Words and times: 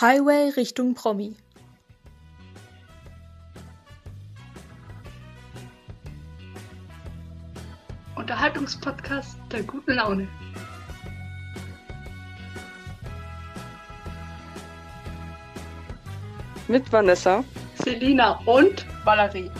Highway 0.00 0.50
Richtung 0.56 0.94
Promi. 0.94 1.34
Unterhaltungspodcast 8.14 9.36
der 9.50 9.64
guten 9.64 9.94
Laune. 9.94 10.28
Mit 16.68 16.92
Vanessa, 16.92 17.42
Selina 17.82 18.40
und 18.44 18.86
Valerie. 19.02 19.50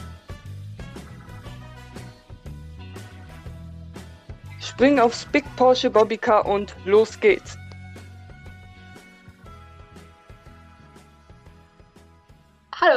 springen 4.61 5.00
aufs 5.00 5.25
Big 5.25 5.45
Porsche 5.57 5.91
Bobbycar 5.91 6.46
und 6.46 6.77
los 6.84 7.18
geht's. 7.18 7.58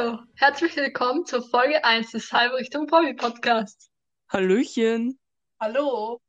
Hallo, 0.02 0.18
herzlich 0.34 0.74
willkommen 0.74 1.24
zur 1.26 1.48
Folge 1.48 1.84
1 1.84 2.10
des 2.10 2.32
Halbe 2.32 2.56
Richtung 2.56 2.88
Promi 2.88 3.14
Podcasts. 3.14 3.88
Hallöchen. 4.28 5.20
Hallo! 5.60 6.20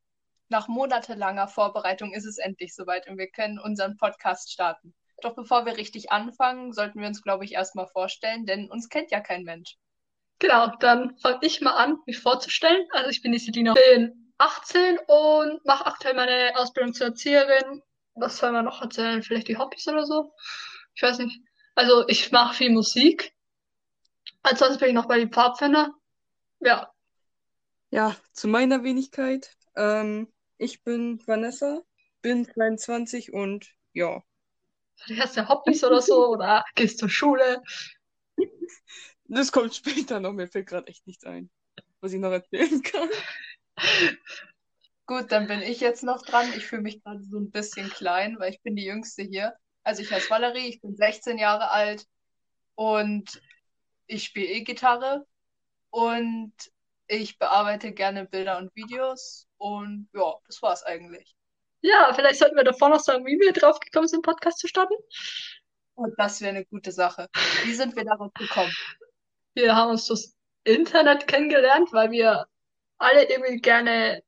Nach 0.48 0.68
monatelanger 0.68 1.48
Vorbereitung 1.48 2.14
ist 2.14 2.26
es 2.26 2.38
endlich 2.38 2.76
soweit 2.76 3.10
und 3.10 3.18
wir 3.18 3.32
können 3.32 3.58
unseren 3.58 3.98
Podcast 3.98 4.52
starten. 4.52 4.94
Doch 5.24 5.34
bevor 5.34 5.66
wir 5.66 5.76
richtig 5.76 6.12
anfangen, 6.12 6.72
sollten 6.72 7.00
wir 7.00 7.08
uns, 7.08 7.24
glaube 7.24 7.46
ich, 7.46 7.54
erstmal 7.54 7.88
vorstellen, 7.88 8.46
denn 8.46 8.70
uns 8.70 8.90
kennt 8.90 9.10
ja 9.10 9.22
kein 9.22 9.42
Mensch. 9.42 9.76
Genau, 10.38 10.68
dann 10.80 11.18
fange 11.18 11.40
ich 11.42 11.60
mal 11.60 11.76
an, 11.76 11.98
mich 12.06 12.20
vorzustellen. 12.20 12.86
Also 12.92 13.10
ich 13.10 13.24
bin 13.24 13.32
die 13.32 13.40
Selina, 13.40 13.74
bin 13.74 14.32
18 14.38 15.00
und 15.08 15.66
mache 15.66 15.88
aktuell 15.88 16.14
meine 16.14 16.52
Ausbildung 16.58 16.94
zur 16.94 17.08
Erzieherin. 17.08 17.82
Was 18.14 18.38
soll 18.38 18.52
man 18.52 18.66
noch 18.66 18.84
erzählen? 18.84 19.24
Vielleicht 19.24 19.48
die 19.48 19.58
Hobbys 19.58 19.88
oder 19.88 20.06
so? 20.06 20.32
Ich 20.94 21.02
weiß 21.02 21.18
nicht. 21.18 21.42
Also 21.74 22.08
ich 22.08 22.32
mache 22.32 22.54
viel 22.54 22.70
Musik. 22.70 23.34
Ansonsten 24.44 24.80
bin 24.80 24.90
ich 24.90 24.94
noch 24.94 25.08
bei 25.08 25.18
den 25.18 25.32
Pfadfinder. 25.32 25.94
Ja, 26.60 26.92
Ja, 27.92 28.16
zu 28.32 28.48
meiner 28.48 28.84
Wenigkeit. 28.84 29.56
Ähm, 29.76 30.32
ich 30.58 30.84
bin 30.84 31.22
Vanessa, 31.26 31.82
bin 32.22 32.46
22 32.46 33.34
und 33.34 33.74
ja. 33.94 34.24
du 35.08 35.18
hast 35.18 35.36
ja 35.36 35.48
Hobbys 35.48 35.84
oder 35.84 36.02
so 36.02 36.28
oder 36.28 36.64
gehst 36.76 37.00
zur 37.00 37.10
Schule. 37.10 37.62
Das 39.26 39.52
kommt 39.52 39.74
später 39.74 40.20
noch, 40.20 40.34
mir 40.34 40.48
fällt 40.48 40.68
gerade 40.68 40.88
echt 40.88 41.08
nichts 41.08 41.24
ein, 41.24 41.50
was 42.02 42.14
ich 42.14 42.20
noch 42.20 42.32
erzählen 42.32 42.82
kann. 42.84 43.10
Gut, 45.06 45.32
dann 45.32 45.48
bin 45.48 45.62
ich 45.62 45.80
jetzt 45.80 46.04
noch 46.04 46.22
dran. 46.22 46.48
Ich 46.56 46.68
fühle 46.68 46.82
mich 46.82 47.02
gerade 47.02 47.24
so 47.24 47.40
ein 47.40 47.50
bisschen 47.50 47.90
klein, 47.90 48.38
weil 48.38 48.52
ich 48.52 48.62
bin 48.62 48.76
die 48.76 48.86
Jüngste 48.86 49.24
hier. 49.24 49.54
Also 49.84 50.02
ich 50.02 50.12
heiße 50.12 50.30
Valerie, 50.30 50.68
ich 50.68 50.82
bin 50.82 50.96
16 50.96 51.38
Jahre 51.38 51.72
alt 51.72 52.06
und 52.76 53.42
ich 54.08 54.26
spiele 54.26 54.48
E-Gitarre 54.48 55.26
und 55.90 56.54
ich 57.08 57.38
bearbeite 57.38 57.92
gerne 57.92 58.26
Bilder 58.26 58.58
und 58.58 58.76
Videos 58.76 59.48
und 59.58 60.10
ja, 60.14 60.34
das 60.48 60.62
war's 60.62 60.84
eigentlich. 60.84 61.36
Ja, 61.82 62.14
vielleicht 62.16 62.40
sollten 62.40 62.56
wir 62.56 62.64
davor 62.64 62.90
noch 62.90 63.02
sagen, 63.02 63.26
wie 63.26 63.40
wir 63.40 63.52
drauf 63.52 63.80
gekommen 63.80 64.08
sind, 64.08 64.24
Podcast 64.24 64.60
zu 64.60 64.68
starten. 64.68 64.94
Und 65.96 66.14
das 66.18 66.42
wäre 66.42 66.56
eine 66.56 66.66
gute 66.66 66.92
Sache. 66.92 67.28
Wie 67.66 67.74
sind 67.74 67.96
wir 67.96 68.06
darauf 68.06 68.34
gekommen? 68.34 68.74
Wir 69.54 69.76
haben 69.76 69.92
uns 69.92 70.08
das 70.08 70.34
Internet 70.64 71.28
kennengelernt, 71.28 71.92
weil 71.92 72.12
wir 72.12 72.48
alle 72.98 73.30
irgendwie 73.30 73.60
gerne 73.60 74.24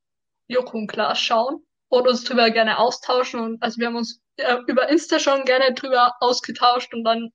Joko 0.47 0.77
und 0.77 0.87
Klaas 0.87 1.19
schauen 1.19 1.65
und 1.87 2.07
uns 2.07 2.23
drüber 2.23 2.51
gerne 2.51 2.77
austauschen. 2.77 3.39
Und 3.39 3.63
also 3.63 3.79
wir 3.79 3.87
haben 3.87 3.95
uns 3.95 4.21
äh, 4.37 4.57
über 4.67 4.89
Insta 4.89 5.19
schon 5.19 5.45
gerne 5.45 5.73
drüber 5.73 6.13
ausgetauscht 6.19 6.93
und 6.93 7.03
dann 7.03 7.31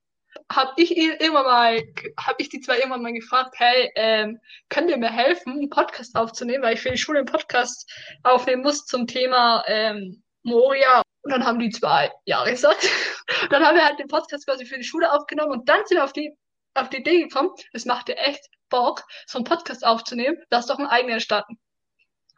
habe 0.50 0.72
ich 0.76 0.96
ihn 0.96 1.12
irgendwann 1.12 1.44
mal, 1.44 1.82
habe 2.18 2.36
ich 2.38 2.48
die 2.48 2.60
zwei 2.60 2.78
irgendwann 2.78 3.02
mal 3.02 3.12
gefragt, 3.12 3.54
hey, 3.58 3.90
ähm, 3.96 4.38
könnt 4.68 4.90
ihr 4.90 4.96
mir 4.96 5.10
helfen, 5.10 5.52
einen 5.52 5.70
Podcast 5.70 6.14
aufzunehmen, 6.16 6.62
weil 6.62 6.74
ich 6.74 6.80
für 6.80 6.90
die 6.90 6.98
Schule 6.98 7.20
einen 7.20 7.26
Podcast 7.26 7.90
aufnehmen 8.22 8.62
muss 8.62 8.86
zum 8.86 9.06
Thema 9.06 9.64
ähm, 9.66 10.22
Moria. 10.42 11.02
Und 11.22 11.32
dann 11.32 11.44
haben 11.44 11.58
die 11.58 11.70
zwei 11.70 12.10
Jahre 12.24 12.50
gesagt. 12.50 12.88
dann 13.50 13.64
haben 13.64 13.76
wir 13.76 13.84
halt 13.84 13.98
den 13.98 14.08
Podcast 14.08 14.46
quasi 14.46 14.64
für 14.64 14.78
die 14.78 14.84
Schule 14.84 15.12
aufgenommen 15.12 15.52
und 15.52 15.68
dann 15.68 15.84
sind 15.86 15.98
wir 15.98 16.04
auf 16.04 16.12
die 16.12 16.34
auf 16.74 16.88
die 16.88 16.98
Idee 16.98 17.22
gekommen, 17.22 17.50
es 17.72 17.84
macht 17.84 18.08
dir 18.08 18.16
echt 18.16 18.48
Bock, 18.68 19.04
so 19.26 19.38
einen 19.38 19.44
Podcast 19.44 19.84
aufzunehmen, 19.84 20.38
lass 20.50 20.66
doch 20.66 20.78
einen 20.78 20.86
eigenen 20.86 21.20
starten. 21.20 21.58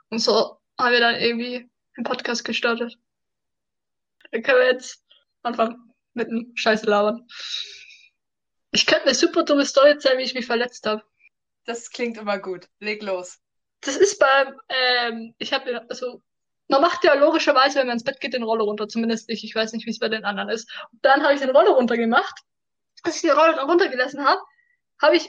Und 0.08 0.18
so 0.18 0.58
haben 0.78 0.92
wir 0.92 1.00
dann 1.00 1.16
irgendwie 1.16 1.70
einen 1.96 2.04
Podcast 2.04 2.44
gestartet. 2.44 2.96
Dann 4.30 4.42
können 4.42 4.58
wir 4.58 4.72
jetzt 4.72 5.04
anfangen 5.42 5.92
mit 6.14 6.28
dem 6.28 6.52
Scheiße 6.54 6.86
labern. 6.86 7.26
Ich 8.72 8.86
könnte 8.86 9.04
eine 9.04 9.14
super 9.14 9.44
dumme 9.44 9.66
Story 9.66 9.90
erzählen, 9.90 10.18
wie 10.18 10.24
ich 10.24 10.34
mich 10.34 10.46
verletzt 10.46 10.86
habe. 10.86 11.04
Das 11.64 11.90
klingt 11.90 12.16
immer 12.18 12.38
gut. 12.38 12.68
Leg 12.80 13.02
los. 13.02 13.38
Das 13.82 13.96
ist 13.96 14.18
beim, 14.18 14.58
ähm, 14.68 15.34
ich 15.38 15.52
habe, 15.52 15.84
also, 15.88 16.22
man 16.68 16.80
macht 16.80 17.04
ja 17.04 17.14
logischerweise, 17.14 17.78
wenn 17.78 17.86
man 17.86 17.96
ins 17.96 18.04
Bett 18.04 18.20
geht, 18.20 18.32
den 18.32 18.42
Roller 18.42 18.64
runter. 18.64 18.88
Zumindest 18.88 19.28
ich. 19.28 19.44
Ich 19.44 19.54
weiß 19.54 19.72
nicht, 19.72 19.86
wie 19.86 19.90
es 19.90 19.98
bei 19.98 20.08
den 20.08 20.24
anderen 20.24 20.48
ist. 20.48 20.70
Und 20.90 21.04
dann 21.04 21.22
habe 21.22 21.34
ich 21.34 21.40
den 21.40 21.50
Roller 21.50 21.72
runtergemacht. 21.72 22.40
Als 23.02 23.16
ich 23.16 23.22
den 23.22 23.32
Roller 23.32 23.60
runtergelassen 23.62 24.24
habe, 24.24 24.40
habe 25.00 25.16
ich 25.16 25.28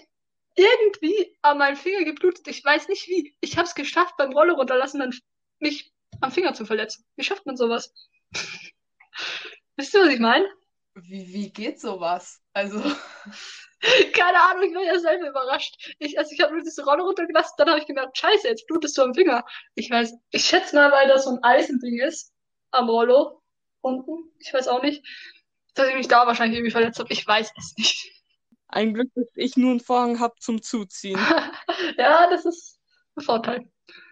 irgendwie 0.56 1.38
an 1.42 1.58
meinem 1.58 1.76
Finger 1.76 2.06
geblutet. 2.06 2.48
Ich 2.48 2.64
weiß 2.64 2.88
nicht 2.88 3.08
wie. 3.10 3.36
Ich 3.42 3.58
habe 3.58 3.68
es 3.68 3.76
geschafft, 3.76 4.16
beim 4.18 4.32
Roller 4.32 4.54
runterlassen, 4.54 5.00
dann 5.00 5.14
mich 5.60 5.92
am 6.22 6.32
Finger 6.32 6.54
zu 6.54 6.66
verletzen. 6.66 7.06
Wie 7.16 7.24
schafft 7.24 7.46
man 7.46 7.58
sowas? 7.58 7.94
Wisst 9.76 9.94
ihr, 9.96 10.02
was 10.02 10.14
ich 10.14 10.20
meine? 10.20 10.48
Wie, 10.96 11.34
wie 11.34 11.52
geht 11.52 11.80
sowas? 11.80 12.42
Also, 12.54 12.82
Keine 14.14 14.42
Ahnung, 14.42 14.64
ich 14.64 14.76
war 14.76 14.84
ja 14.84 14.98
selber 14.98 15.30
überrascht. 15.30 15.94
Ich, 16.00 16.18
also 16.18 16.32
ich 16.34 16.42
habe 16.42 16.54
nur 16.54 16.64
diese 16.64 16.86
Rolle 16.86 17.04
runtergelassen, 17.04 17.56
dann 17.58 17.70
habe 17.70 17.80
ich 17.80 17.86
gemerkt, 17.86 18.18
scheiße, 18.18 18.48
jetzt 18.48 18.66
blutest 18.68 18.98
du 18.98 19.02
am 19.02 19.14
Finger. 19.14 19.44
Ich 19.76 19.90
weiß, 19.90 20.14
ich 20.32 20.46
schätze 20.46 20.76
mal, 20.76 20.92
weil 20.92 21.10
das 21.10 21.26
so 21.26 21.32
ein 21.32 21.44
Eisending 21.44 22.00
ist 22.00 22.32
am 22.72 22.90
Rollo 22.90 23.42
unten. 23.82 24.32
Ich 24.40 24.54
weiß 24.54 24.70
auch 24.70 24.82
nicht, 24.82 25.06
dass 25.74 25.90
ich 25.90 25.96
mich 25.96 26.08
da 26.08 26.26
wahrscheinlich 26.26 26.58
irgendwie 26.58 26.72
verletzt 26.72 27.00
habe. 27.00 27.12
Ich 27.12 27.28
weiß 27.28 27.52
es 27.58 27.74
nicht. 27.78 28.10
Ein 28.70 28.94
Glück, 28.94 29.10
dass 29.16 29.28
ich 29.36 29.58
nur 29.58 29.72
einen 29.72 29.80
Vorhang 29.82 30.20
habe 30.20 30.36
zum 30.40 30.62
Zuziehen. 30.62 31.20
Ja, 31.98 32.30
das 32.30 32.46
ist 32.46 32.80
ein 33.16 33.24
Vorteil. 33.24 33.70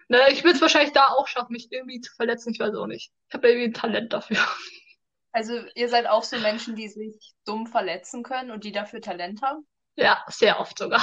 Ne, 0.08 0.20
ich 0.30 0.44
würde 0.44 0.56
es 0.56 0.60
wahrscheinlich 0.60 0.92
da 0.92 1.06
auch 1.08 1.26
schaffen, 1.26 1.52
mich 1.52 1.68
irgendwie 1.70 2.00
zu 2.00 2.14
verletzen. 2.14 2.52
Ich 2.52 2.60
weiß 2.60 2.74
auch 2.74 2.86
nicht. 2.86 3.10
Ich 3.28 3.34
habe 3.34 3.48
irgendwie 3.48 3.68
ein 3.68 3.74
Talent 3.74 4.12
dafür. 4.12 4.36
Also 5.32 5.64
ihr 5.74 5.88
seid 5.88 6.06
auch 6.06 6.22
so 6.24 6.38
Menschen, 6.38 6.76
die 6.76 6.88
sich 6.88 7.34
dumm 7.44 7.66
verletzen 7.66 8.22
können 8.22 8.50
und 8.50 8.64
die 8.64 8.72
dafür 8.72 9.00
Talent 9.00 9.42
haben? 9.42 9.66
Ja, 9.96 10.24
sehr 10.28 10.60
oft 10.60 10.78
sogar. 10.78 11.02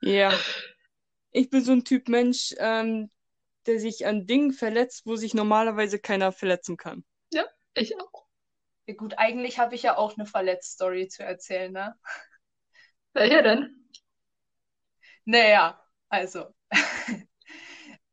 Ja. 0.00 0.32
Ich 1.32 1.48
bin 1.48 1.62
so 1.62 1.70
ein 1.70 1.84
Typ 1.84 2.08
Mensch, 2.08 2.54
ähm, 2.58 3.08
der 3.66 3.78
sich 3.78 4.06
an 4.06 4.26
Dingen 4.26 4.52
verletzt, 4.52 5.06
wo 5.06 5.16
sich 5.16 5.32
normalerweise 5.32 6.00
keiner 6.00 6.32
verletzen 6.32 6.76
kann. 6.76 7.04
Ja, 7.32 7.44
ich 7.74 7.96
auch. 8.00 8.26
Ja, 8.86 8.94
gut, 8.94 9.14
eigentlich 9.18 9.58
habe 9.60 9.76
ich 9.76 9.84
ja 9.84 9.96
auch 9.96 10.16
eine 10.16 10.26
Verletzt-Story 10.26 11.08
zu 11.08 11.22
erzählen, 11.22 11.72
ne? 11.72 11.94
Welche 13.14 13.42
denn? 13.42 13.86
Naja, 15.24 15.80
also. 16.10 16.54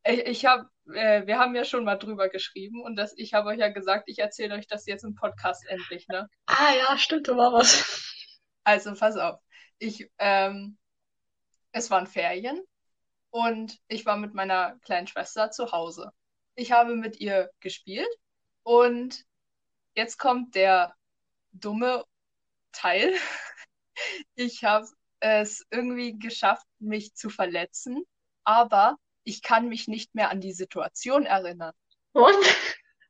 Ich, 0.08 0.20
ich 0.26 0.46
habe, 0.46 0.70
äh, 0.94 1.26
wir 1.28 1.38
haben 1.38 1.56
ja 1.56 1.66
schon 1.66 1.84
mal 1.84 1.98
drüber 1.98 2.30
geschrieben 2.30 2.82
und 2.82 2.96
das, 2.96 3.14
ich 3.18 3.34
habe 3.34 3.50
euch 3.50 3.60
ja 3.60 3.70
gesagt, 3.70 4.06
ich 4.08 4.20
erzähle 4.20 4.56
euch 4.56 4.68
das 4.68 4.86
jetzt 4.86 5.04
im 5.04 5.16
Podcast 5.16 5.66
endlich, 5.68 6.08
ne? 6.08 6.30
Ah 6.46 6.74
ja, 6.78 6.98
stimmt, 6.98 7.28
da 7.28 7.36
war 7.36 7.54
was. 7.54 8.04
Also 8.64 8.94
pass 8.96 9.18
auf. 9.18 9.40
Ich, 9.80 10.10
ähm, 10.18 10.78
es 11.72 11.90
waren 11.90 12.08
Ferien 12.08 12.62
und 13.30 13.78
ich 13.88 14.06
war 14.06 14.18
mit 14.18 14.34
meiner 14.34 14.78
kleinen 14.80 15.08
Schwester 15.08 15.52
zu 15.52 15.72
Hause. 15.72 16.12
Ich 16.56 16.72
habe 16.72 16.96
mit 16.96 17.20
ihr 17.20 17.50
gespielt 17.60 18.10
und 18.64 19.26
jetzt 19.96 20.18
kommt 20.18 20.56
der 20.56 20.96
dumme 21.52 22.06
Teil. 22.72 23.14
Ich 24.36 24.64
habe 24.64 24.86
es 25.22 25.66
irgendwie 25.72 26.20
geschafft, 26.20 26.68
mich 26.78 27.16
zu 27.16 27.32
verletzen, 27.32 28.04
aber 28.44 28.96
ich 29.28 29.42
kann 29.42 29.68
mich 29.68 29.88
nicht 29.88 30.16
mehr 30.16 30.30
an 30.30 30.40
die 30.40 30.54
Situation 30.54 31.26
erinnern. 31.26 31.74
Und? 32.14 32.46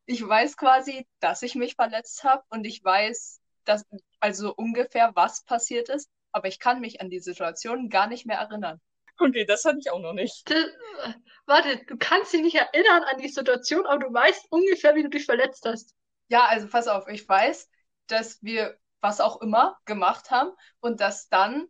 Ich 0.10 0.26
weiß 0.26 0.56
quasi, 0.56 1.06
dass 1.20 1.42
ich 1.42 1.56
mich 1.56 1.76
verletzt 1.76 2.24
habe 2.24 2.42
und 2.50 2.66
ich 2.66 2.84
weiß, 2.84 3.42
dass, 3.66 3.86
also 4.22 4.54
ungefähr, 4.56 5.12
was 5.16 5.44
passiert 5.44 5.90
ist, 5.90 6.10
aber 6.32 6.48
ich 6.48 6.60
kann 6.60 6.80
mich 6.80 7.02
an 7.02 7.10
die 7.10 7.20
Situation 7.20 7.90
gar 7.90 8.08
nicht 8.08 8.26
mehr 8.26 8.38
erinnern. 8.38 8.80
Okay, 9.20 9.46
das 9.46 9.66
hatte 9.66 9.80
ich 9.80 9.92
auch 9.92 10.00
noch 10.00 10.14
nicht. 10.14 10.50
Das, 10.50 10.66
warte, 11.46 11.84
du 11.86 11.98
kannst 11.98 12.32
dich 12.34 12.42
nicht 12.42 12.56
erinnern 12.56 13.04
an 13.04 13.18
die 13.18 13.28
Situation, 13.28 13.86
aber 13.86 14.00
du 14.08 14.14
weißt 14.14 14.48
ungefähr, 14.50 14.96
wie 14.96 15.04
du 15.04 15.10
dich 15.10 15.26
verletzt 15.26 15.66
hast. 15.66 15.94
Ja, 16.30 16.46
also 16.46 16.68
pass 16.68 16.88
auf, 16.88 17.08
ich 17.10 17.28
weiß, 17.28 17.70
dass 18.08 18.42
wir 18.42 18.78
was 19.02 19.20
auch 19.20 19.42
immer 19.42 19.78
gemacht 19.86 20.32
haben 20.32 20.52
und 20.80 21.02
dass 21.02 21.28
dann 21.30 21.68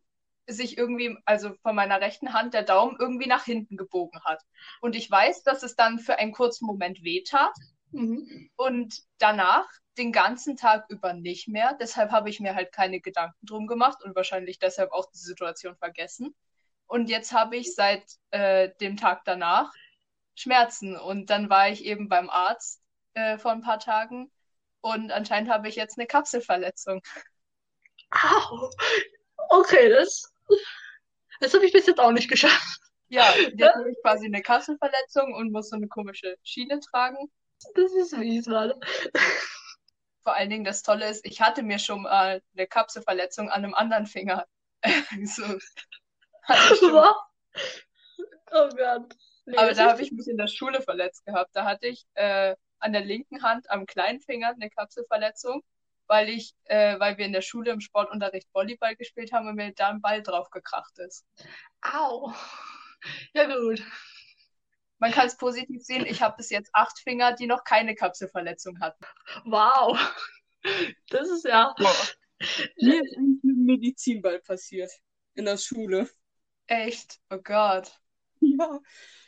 sich 0.47 0.77
irgendwie, 0.77 1.17
also 1.25 1.53
von 1.61 1.75
meiner 1.75 1.99
rechten 2.01 2.33
Hand 2.33 2.53
der 2.53 2.63
Daumen 2.63 2.97
irgendwie 2.99 3.27
nach 3.27 3.43
hinten 3.45 3.77
gebogen 3.77 4.21
hat. 4.23 4.41
Und 4.81 4.95
ich 4.95 5.09
weiß, 5.09 5.43
dass 5.43 5.63
es 5.63 5.75
dann 5.75 5.99
für 5.99 6.17
einen 6.17 6.31
kurzen 6.31 6.65
Moment 6.65 7.03
wehtat 7.03 7.53
Mhm. 7.91 8.49
und 8.57 9.01
danach 9.17 9.65
den 9.97 10.11
ganzen 10.11 10.57
Tag 10.57 10.85
über 10.89 11.13
nicht 11.13 11.47
mehr. 11.47 11.75
Deshalb 11.79 12.11
habe 12.11 12.29
ich 12.29 12.39
mir 12.39 12.53
halt 12.53 12.71
keine 12.71 12.99
Gedanken 12.99 13.45
drum 13.45 13.65
gemacht 13.67 14.03
und 14.03 14.15
wahrscheinlich 14.15 14.59
deshalb 14.59 14.91
auch 14.91 15.09
die 15.11 15.17
Situation 15.17 15.75
vergessen. 15.77 16.35
Und 16.85 17.09
jetzt 17.09 17.33
habe 17.33 17.55
ich 17.57 17.73
seit 17.75 18.03
äh, 18.31 18.69
dem 18.81 18.97
Tag 18.97 19.23
danach 19.25 19.71
Schmerzen. 20.35 20.95
Und 20.97 21.29
dann 21.29 21.49
war 21.49 21.69
ich 21.69 21.83
eben 21.85 22.09
beim 22.09 22.29
Arzt 22.29 22.81
äh, 23.13 23.37
vor 23.37 23.51
ein 23.51 23.61
paar 23.61 23.79
Tagen 23.79 24.31
und 24.81 25.11
anscheinend 25.11 25.49
habe 25.49 25.67
ich 25.67 25.75
jetzt 25.75 25.97
eine 25.97 26.07
Kapselverletzung. 26.07 27.01
Au. 28.11 28.69
Okay, 29.49 29.89
das, 29.89 30.31
das 31.39 31.53
habe 31.53 31.65
ich 31.65 31.73
bis 31.73 31.85
jetzt 31.85 31.99
auch 31.99 32.11
nicht 32.11 32.29
geschafft. 32.29 32.81
Ja, 33.09 33.33
jetzt 33.35 33.75
habe 33.75 33.91
ich 33.91 33.97
quasi 34.01 34.25
eine 34.25 34.41
Kapselverletzung 34.41 35.33
und 35.33 35.51
muss 35.51 35.69
so 35.69 35.75
eine 35.75 35.87
komische 35.87 36.37
Schiene 36.43 36.79
tragen. 36.79 37.31
Das 37.75 37.93
ist 37.93 38.17
mies, 38.17 38.47
Mann. 38.47 38.73
Vor 40.23 40.35
allen 40.35 40.49
Dingen 40.49 40.65
das 40.65 40.83
Tolle 40.83 41.09
ist, 41.09 41.25
ich 41.25 41.41
hatte 41.41 41.63
mir 41.63 41.79
schon 41.79 42.03
mal 42.03 42.41
eine 42.55 42.67
Kapselverletzung 42.67 43.49
an 43.49 43.63
einem 43.63 43.73
anderen 43.73 44.05
Finger. 44.05 44.45
so. 45.23 45.43
Was? 46.47 46.81
Oh 48.51 48.69
Gott. 48.75 49.15
Nee, 49.45 49.57
Aber 49.57 49.73
da 49.73 49.91
habe 49.91 50.01
ich 50.01 50.11
mich 50.11 50.27
in 50.27 50.37
der 50.37 50.47
Schule 50.47 50.81
verletzt 50.81 51.25
gehabt. 51.25 51.51
Da 51.53 51.63
hatte 51.63 51.87
ich 51.87 52.05
äh, 52.15 52.55
an 52.79 52.91
der 52.91 53.05
linken 53.05 53.41
Hand 53.43 53.69
am 53.71 53.85
kleinen 53.85 54.19
Finger 54.19 54.49
eine 54.49 54.69
Kapselverletzung, 54.69 55.63
weil 56.07 56.29
ich, 56.29 56.53
äh, 56.65 56.99
weil 56.99 57.17
wir 57.17 57.25
in 57.25 57.33
der 57.33 57.41
Schule 57.41 57.71
im 57.71 57.81
Sportunterricht 57.81 58.47
Volleyball 58.53 58.95
gespielt 58.95 59.31
haben 59.31 59.47
und 59.47 59.55
mir 59.55 59.73
da 59.73 59.89
ein 59.89 60.01
Ball 60.01 60.23
drauf 60.23 60.49
gekracht 60.49 60.97
ist. 60.99 61.25
Au. 61.81 62.33
Ja, 63.33 63.45
gut. 63.45 63.83
Man 64.99 65.11
kann 65.11 65.27
es 65.27 65.37
positiv 65.37 65.83
sehen, 65.83 66.05
ich 66.07 66.21
habe 66.21 66.37
bis 66.37 66.49
jetzt 66.49 66.71
acht 66.73 66.99
Finger, 66.99 67.33
die 67.33 67.45
noch 67.45 67.63
keine 67.63 67.93
Kapselverletzung 67.93 68.79
hatten. 68.79 69.05
Wow. 69.45 69.97
Das 71.09 71.29
ist 71.29 71.45
ja. 71.45 71.73
Boah. 71.77 71.95
Mir 72.81 73.03
ist 73.03 73.15
eigentlich 73.15 73.43
mit 73.43 73.55
dem 73.55 73.65
Medizinball 73.65 74.39
passiert. 74.39 74.91
In 75.35 75.45
der 75.45 75.57
Schule. 75.57 76.09
Echt? 76.65 77.19
Oh 77.29 77.37
Gott. 77.37 77.91
Ja. 78.39 78.79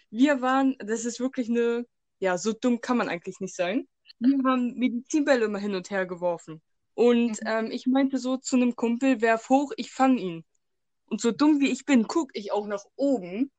Wir 0.09 0.41
waren, 0.41 0.75
das 0.79 1.05
ist 1.05 1.19
wirklich 1.19 1.49
eine, 1.49 1.85
ja, 2.17 2.37
so 2.37 2.51
dumm 2.51 2.81
kann 2.81 2.97
man 2.97 3.09
eigentlich 3.09 3.39
nicht 3.39 3.55
sein. 3.55 3.87
Wir 4.17 4.37
haben 4.43 4.73
Medizinbälle 4.73 5.45
immer 5.45 5.59
hin 5.59 5.75
und 5.75 5.91
her 5.91 6.05
geworfen. 6.05 6.61
Und 6.99 7.39
Mhm. 7.41 7.47
ähm, 7.47 7.71
ich 7.71 7.87
meinte 7.87 8.17
so 8.17 8.37
zu 8.37 8.55
einem 8.57 8.75
Kumpel, 8.75 9.21
werf 9.21 9.49
hoch, 9.49 9.71
ich 9.77 9.91
fang 9.91 10.17
ihn. 10.17 10.43
Und 11.07 11.21
so 11.21 11.31
dumm 11.31 11.59
wie 11.61 11.69
ich 11.69 11.85
bin, 11.85 12.07
guck 12.07 12.31
ich 12.35 12.51
auch 12.51 12.67
nach 12.67 12.85
oben, 12.95 13.51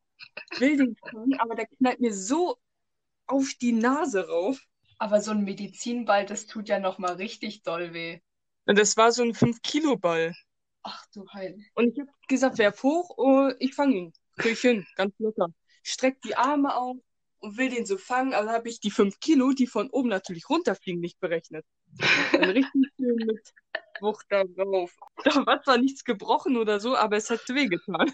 will 0.59 0.77
den 0.77 0.97
fangen, 0.97 1.41
aber 1.41 1.55
der 1.55 1.67
knallt 1.67 2.01
mir 2.01 2.15
so 2.15 2.59
auf 3.27 3.55
die 3.61 3.73
Nase 3.73 4.29
rauf. 4.29 4.61
Aber 4.99 5.21
so 5.21 5.33
ein 5.33 5.45
Medizinball, 5.45 6.27
das 6.27 6.47
tut 6.47 6.69
ja 6.69 6.79
nochmal 6.81 7.15
richtig 7.15 7.63
doll 7.63 7.95
weh. 7.95 8.21
Und 8.67 8.79
das 8.79 8.97
war 8.97 9.13
so 9.13 9.23
ein 9.23 9.35
5-Kilo-Ball. 9.35 10.35
Ach 10.83 11.05
du 11.15 11.27
Heil. 11.33 11.59
Und 11.75 11.93
ich 11.93 12.01
habe 12.01 12.11
gesagt, 12.29 12.59
werf 12.59 12.83
hoch, 12.83 13.15
oh, 13.17 13.51
ich 13.59 13.75
fange 13.75 13.97
ihn. 13.97 14.13
Krieg 14.37 14.53
ich 14.53 14.61
hin, 14.61 14.87
ganz 14.97 15.15
locker. 15.19 15.49
Streck 15.83 16.21
die 16.23 16.37
Arme 16.37 16.75
auf 16.75 16.97
und 17.41 17.57
will 17.59 17.71
den 17.71 17.87
so 17.87 17.99
fangen, 17.99 18.35
aber 18.35 18.51
habe 18.53 18.69
ich 18.69 18.81
die 18.81 18.91
5 18.91 19.21
Kilo, 19.21 19.53
die 19.53 19.67
von 19.67 19.91
oben 19.91 20.09
natürlich 20.09 20.49
runterfliegen, 20.49 21.01
nicht 21.01 21.21
berechnet. 21.21 21.65
Dann 22.33 22.51
richtig 22.51 22.87
schön 22.97 23.17
mit 23.17 23.53
Wucht 24.01 24.27
da 24.31 24.45
drauf. 24.45 24.97
Da 25.25 25.47
war 25.47 25.63
zwar 25.63 25.79
nichts 25.79 26.05
gebrochen 26.05 26.57
oder 26.57 26.81
so, 26.81 26.97
aber 26.97 27.17
es 27.17 27.31
hat 27.31 27.41
wehgetan. 27.49 28.13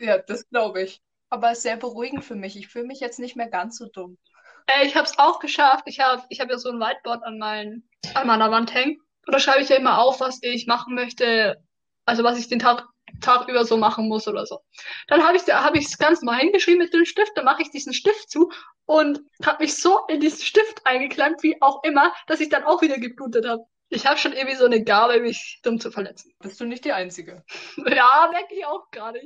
Ja, 0.00 0.18
das 0.18 0.48
glaube 0.48 0.82
ich. 0.82 1.00
Aber 1.30 1.50
es 1.50 1.58
ist 1.58 1.62
sehr 1.62 1.76
beruhigend 1.76 2.24
für 2.24 2.34
mich. 2.34 2.56
Ich 2.56 2.68
fühle 2.68 2.86
mich 2.86 3.00
jetzt 3.00 3.18
nicht 3.18 3.36
mehr 3.36 3.48
ganz 3.48 3.78
so 3.78 3.86
dumm. 3.86 4.18
Äh, 4.66 4.86
ich 4.86 4.96
habe 4.96 5.06
es 5.06 5.18
auch 5.18 5.40
geschafft. 5.40 5.84
Ich 5.86 6.00
habe 6.00 6.22
ich 6.28 6.40
hab 6.40 6.50
ja 6.50 6.58
so 6.58 6.70
ein 6.70 6.80
Whiteboard 6.80 7.22
an, 7.24 7.38
mein, 7.38 7.82
an 8.14 8.26
meiner 8.26 8.50
Wand 8.50 8.74
hängen. 8.74 9.00
Und 9.26 9.32
da 9.32 9.38
schreibe 9.38 9.62
ich 9.62 9.68
ja 9.68 9.76
immer 9.76 9.98
auf, 9.98 10.20
was 10.20 10.38
ich 10.42 10.66
machen 10.66 10.94
möchte. 10.94 11.56
Also 12.04 12.24
was 12.24 12.38
ich 12.38 12.48
den 12.48 12.58
Tag, 12.58 12.86
Tag 13.20 13.48
über 13.48 13.64
so 13.64 13.76
machen 13.76 14.08
muss 14.08 14.28
oder 14.28 14.46
so. 14.46 14.60
Dann 15.08 15.24
habe 15.24 15.36
ich 15.36 15.44
da 15.44 15.64
habe 15.64 15.78
ich 15.78 15.86
es 15.86 15.98
ganz 15.98 16.22
mal 16.22 16.38
hingeschrieben 16.38 16.78
mit 16.78 16.92
dem 16.92 17.04
Stift. 17.04 17.32
Dann 17.36 17.44
mache 17.44 17.62
ich 17.62 17.70
diesen 17.70 17.92
Stift 17.92 18.30
zu 18.30 18.50
und 18.86 19.20
habe 19.44 19.64
mich 19.64 19.76
so 19.76 20.00
in 20.08 20.20
diesen 20.20 20.42
Stift 20.44 20.84
eingeklemmt, 20.84 21.42
wie 21.42 21.60
auch 21.62 21.82
immer, 21.84 22.12
dass 22.26 22.40
ich 22.40 22.48
dann 22.48 22.64
auch 22.64 22.82
wieder 22.82 22.98
geblutet 22.98 23.46
habe. 23.46 23.64
Ich 23.90 24.06
habe 24.06 24.18
schon 24.18 24.32
irgendwie 24.32 24.56
so 24.56 24.64
eine 24.64 24.82
Gabe, 24.82 25.20
mich 25.20 25.60
dumm 25.62 25.78
zu 25.78 25.90
verletzen. 25.90 26.32
Bist 26.40 26.60
du 26.60 26.64
nicht 26.64 26.84
die 26.84 26.92
Einzige? 26.92 27.44
Ja, 27.76 28.28
merke 28.32 28.54
ich 28.54 28.64
auch 28.64 28.90
gerade. 28.90 29.20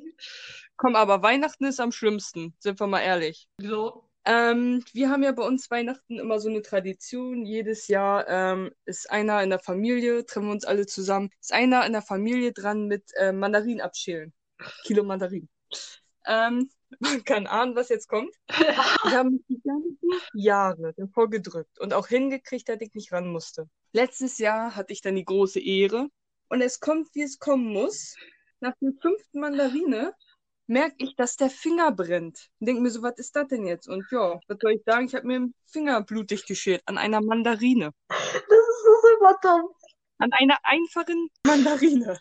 Komm, 0.76 0.94
aber 0.94 1.23
Weihnachten 1.23 1.64
ist 1.64 1.81
am 1.81 1.93
schlimmsten, 1.93 2.55
sind 2.58 2.79
wir 2.79 2.87
mal 2.87 3.00
ehrlich. 3.00 3.49
So. 3.61 4.07
Ähm, 4.28 4.84
wir 4.92 5.08
haben 5.08 5.22
ja 5.22 5.32
bei 5.32 5.42
uns 5.42 5.70
Weihnachten 5.70 6.19
immer 6.19 6.38
so 6.38 6.50
eine 6.50 6.60
Tradition. 6.60 7.46
Jedes 7.46 7.88
Jahr 7.88 8.28
ähm, 8.28 8.70
ist 8.84 9.10
einer 9.10 9.42
in 9.42 9.48
der 9.48 9.58
Familie, 9.58 10.26
treffen 10.26 10.48
wir 10.48 10.52
uns 10.52 10.66
alle 10.66 10.84
zusammen, 10.84 11.30
ist 11.40 11.54
einer 11.54 11.86
in 11.86 11.92
der 11.92 12.02
Familie 12.02 12.52
dran 12.52 12.88
mit 12.88 13.04
äh, 13.16 13.32
Mandarinen 13.32 13.80
abschälen. 13.80 14.34
Kilo 14.84 15.02
Mandarinen. 15.02 15.48
Ähm, 16.26 16.69
man 17.00 17.25
kann 17.25 17.46
ahnen, 17.46 17.75
was 17.75 17.88
jetzt 17.88 18.06
kommt. 18.06 18.34
Ich 18.50 19.14
habe 19.14 19.30
mich 19.30 19.42
die 19.48 19.62
ganzen 19.64 19.98
Jahre 20.34 20.92
davor 20.98 21.31
gedrückt 21.31 21.81
und 21.81 21.94
auch 21.94 22.08
hingekriegt, 22.08 22.69
dass 22.69 22.82
ich 22.82 22.92
nicht 22.92 23.12
ran 23.12 23.32
musste. 23.32 23.66
Letztes 23.92 24.36
Jahr 24.36 24.76
hatte 24.76 24.92
ich 24.92 25.00
dann 25.00 25.16
die 25.16 25.24
große 25.24 25.58
Ehre 25.58 26.06
und 26.50 26.60
es 26.60 26.81
kommt, 26.81 27.08
wie 27.14 27.22
es 27.22 27.38
kommen 27.38 27.72
muss. 27.72 28.14
Nach 28.60 28.74
der 28.82 28.92
fünften 29.00 29.40
Mandarine 29.40 30.12
merke 30.69 30.94
ich, 30.99 31.17
dass 31.17 31.37
der 31.37 31.50
Finger 31.50 31.91
brennt. 31.91 32.49
Und 32.61 32.67
denke 32.67 32.82
mir 32.82 32.91
so, 32.91 33.03
was 33.03 33.19
ist 33.19 33.35
das 33.35 33.49
denn 33.49 33.67
jetzt? 33.67 33.88
Und 33.88 34.06
ja, 34.11 34.38
was 34.47 34.59
soll 34.61 34.73
ich 34.73 34.82
sagen? 34.85 35.06
Ich 35.06 35.15
habe 35.15 35.26
mir 35.26 35.38
den 35.41 35.55
Finger 35.67 36.03
blutig 36.03 36.47
geschält 36.47 36.82
an 36.87 36.99
einer 36.99 37.20
Mandarine. 37.20 37.93
Das 38.09 38.19
ist 38.19 38.85
so 38.85 39.09
super 39.11 39.38
dumm. 39.43 39.69
An 40.19 40.31
einer 40.32 40.59
einfachen 40.62 41.31
Mandarine. 41.47 42.19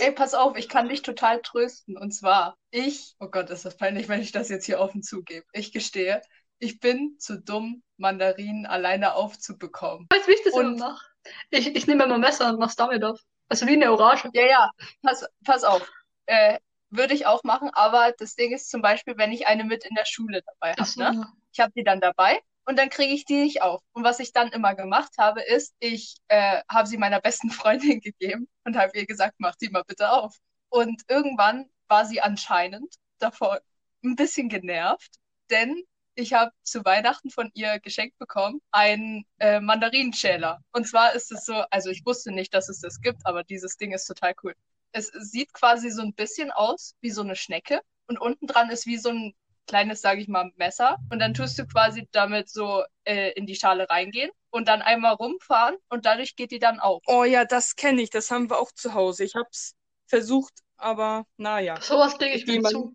Ey, 0.00 0.12
pass 0.12 0.32
auf, 0.34 0.56
ich 0.56 0.68
kann 0.68 0.88
dich 0.88 1.02
total 1.02 1.42
trösten. 1.42 1.98
Und 1.98 2.12
zwar, 2.12 2.56
ich, 2.70 3.14
oh 3.20 3.28
Gott, 3.28 3.50
ist 3.50 3.64
das 3.64 3.76
peinlich, 3.76 4.08
wenn 4.08 4.20
ich 4.20 4.32
das 4.32 4.48
jetzt 4.48 4.64
hier 4.64 4.80
offen 4.80 5.02
zugebe. 5.02 5.44
Ich 5.52 5.72
gestehe, 5.72 6.22
ich 6.58 6.80
bin 6.80 7.16
zu 7.18 7.40
dumm, 7.40 7.82
Mandarinen 7.98 8.64
alleine 8.66 9.14
aufzubekommen. 9.14 10.06
Weißt 10.10 10.26
du, 10.26 10.30
wie 10.30 10.34
ich 10.34 10.42
das 10.44 10.54
Und- 10.54 10.76
immer 10.76 10.88
mache? 10.90 11.06
Ich, 11.50 11.74
ich 11.74 11.86
nehme 11.86 12.04
immer 12.04 12.14
ein 12.14 12.20
Messer 12.20 12.50
und 12.50 12.58
mach's 12.58 12.76
damit 12.76 13.02
auf. 13.04 13.20
Also 13.48 13.66
wie 13.66 13.72
eine 13.72 13.92
Orange. 13.92 14.28
Ja, 14.32 14.46
ja, 14.46 14.70
pass, 15.02 15.24
pass 15.44 15.64
auf. 15.64 15.90
Äh, 16.26 16.58
würde 16.96 17.14
ich 17.14 17.26
auch 17.26 17.42
machen, 17.44 17.70
aber 17.72 18.12
das 18.18 18.34
Ding 18.34 18.52
ist 18.52 18.70
zum 18.70 18.82
Beispiel, 18.82 19.16
wenn 19.16 19.32
ich 19.32 19.46
eine 19.46 19.64
mit 19.64 19.84
in 19.84 19.94
der 19.94 20.04
Schule 20.04 20.42
dabei 20.42 20.72
habe, 20.72 20.84
so. 20.84 21.00
ne? 21.00 21.26
Ich 21.52 21.60
habe 21.60 21.72
die 21.76 21.84
dann 21.84 22.00
dabei 22.00 22.40
und 22.66 22.78
dann 22.78 22.90
kriege 22.90 23.12
ich 23.12 23.24
die 23.24 23.42
nicht 23.42 23.62
auf. 23.62 23.82
Und 23.92 24.04
was 24.04 24.20
ich 24.20 24.32
dann 24.32 24.48
immer 24.48 24.74
gemacht 24.74 25.12
habe, 25.18 25.42
ist, 25.42 25.74
ich 25.78 26.16
äh, 26.28 26.62
habe 26.68 26.88
sie 26.88 26.98
meiner 26.98 27.20
besten 27.20 27.50
Freundin 27.50 28.00
gegeben 28.00 28.48
und 28.64 28.76
habe 28.76 28.96
ihr 28.98 29.06
gesagt, 29.06 29.34
mach 29.38 29.54
die 29.56 29.68
mal 29.68 29.84
bitte 29.86 30.10
auf. 30.10 30.36
Und 30.68 31.02
irgendwann 31.08 31.68
war 31.88 32.06
sie 32.06 32.20
anscheinend 32.20 32.94
davor 33.18 33.60
ein 34.02 34.16
bisschen 34.16 34.48
genervt, 34.48 35.16
denn 35.50 35.82
ich 36.16 36.32
habe 36.32 36.52
zu 36.62 36.84
Weihnachten 36.84 37.30
von 37.30 37.50
ihr 37.54 37.80
geschenkt 37.80 38.18
bekommen 38.18 38.60
einen 38.70 39.24
äh, 39.38 39.60
Mandarinenschäler. 39.60 40.60
Und 40.72 40.86
zwar 40.86 41.12
ist 41.14 41.32
es 41.32 41.44
so, 41.44 41.54
also 41.70 41.90
ich 41.90 42.04
wusste 42.04 42.32
nicht, 42.32 42.54
dass 42.54 42.68
es 42.68 42.80
das 42.80 43.00
gibt, 43.00 43.20
aber 43.24 43.42
dieses 43.42 43.76
Ding 43.76 43.92
ist 43.92 44.06
total 44.06 44.34
cool. 44.42 44.54
Es 44.94 45.08
sieht 45.08 45.52
quasi 45.52 45.90
so 45.90 46.02
ein 46.02 46.14
bisschen 46.14 46.52
aus 46.52 46.94
wie 47.00 47.10
so 47.10 47.22
eine 47.22 47.34
Schnecke 47.34 47.80
und 48.06 48.20
unten 48.20 48.46
dran 48.46 48.70
ist 48.70 48.86
wie 48.86 48.96
so 48.96 49.10
ein 49.10 49.34
kleines, 49.66 50.00
sage 50.00 50.20
ich 50.20 50.28
mal, 50.28 50.52
Messer. 50.56 50.98
Und 51.10 51.18
dann 51.18 51.34
tust 51.34 51.58
du 51.58 51.66
quasi 51.66 52.08
damit 52.12 52.48
so 52.48 52.84
äh, 53.04 53.32
in 53.32 53.46
die 53.46 53.56
Schale 53.56 53.88
reingehen 53.88 54.30
und 54.50 54.68
dann 54.68 54.82
einmal 54.82 55.14
rumfahren 55.14 55.76
und 55.88 56.06
dadurch 56.06 56.36
geht 56.36 56.52
die 56.52 56.58
dann 56.58 56.78
auf. 56.78 57.02
Oh 57.06 57.24
ja, 57.24 57.44
das 57.44 57.74
kenne 57.74 58.02
ich. 58.02 58.10
Das 58.10 58.30
haben 58.30 58.50
wir 58.50 58.58
auch 58.58 58.72
zu 58.72 58.94
Hause. 58.94 59.24
Ich 59.24 59.34
habe 59.34 59.48
es 59.50 59.74
versucht, 60.06 60.52
aber 60.76 61.26
naja. 61.36 61.80
Sowas 61.80 62.18
lege 62.18 62.36
ich 62.36 62.46
mir 62.46 62.62
zu. 62.62 62.94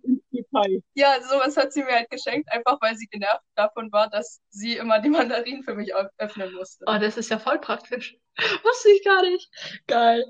Ja, 0.93 1.21
sowas 1.21 1.57
hat 1.57 1.73
sie 1.73 1.83
mir 1.83 1.93
halt 1.93 2.09
geschenkt, 2.09 2.51
einfach 2.51 2.77
weil 2.81 2.95
sie 2.95 3.07
genervt 3.07 3.43
davon 3.55 3.91
war, 3.91 4.09
dass 4.09 4.41
sie 4.49 4.77
immer 4.77 4.99
die 4.99 5.09
Mandarinen 5.09 5.63
für 5.63 5.75
mich 5.75 5.93
öffnen 6.17 6.53
musste. 6.53 6.85
Oh, 6.87 6.97
das 6.97 7.17
ist 7.17 7.29
ja 7.29 7.39
voll 7.39 7.59
praktisch. 7.59 8.17
Wusste 8.63 8.89
ich 8.91 9.03
gar 9.03 9.21
nicht. 9.21 9.51
Geil. 9.87 10.25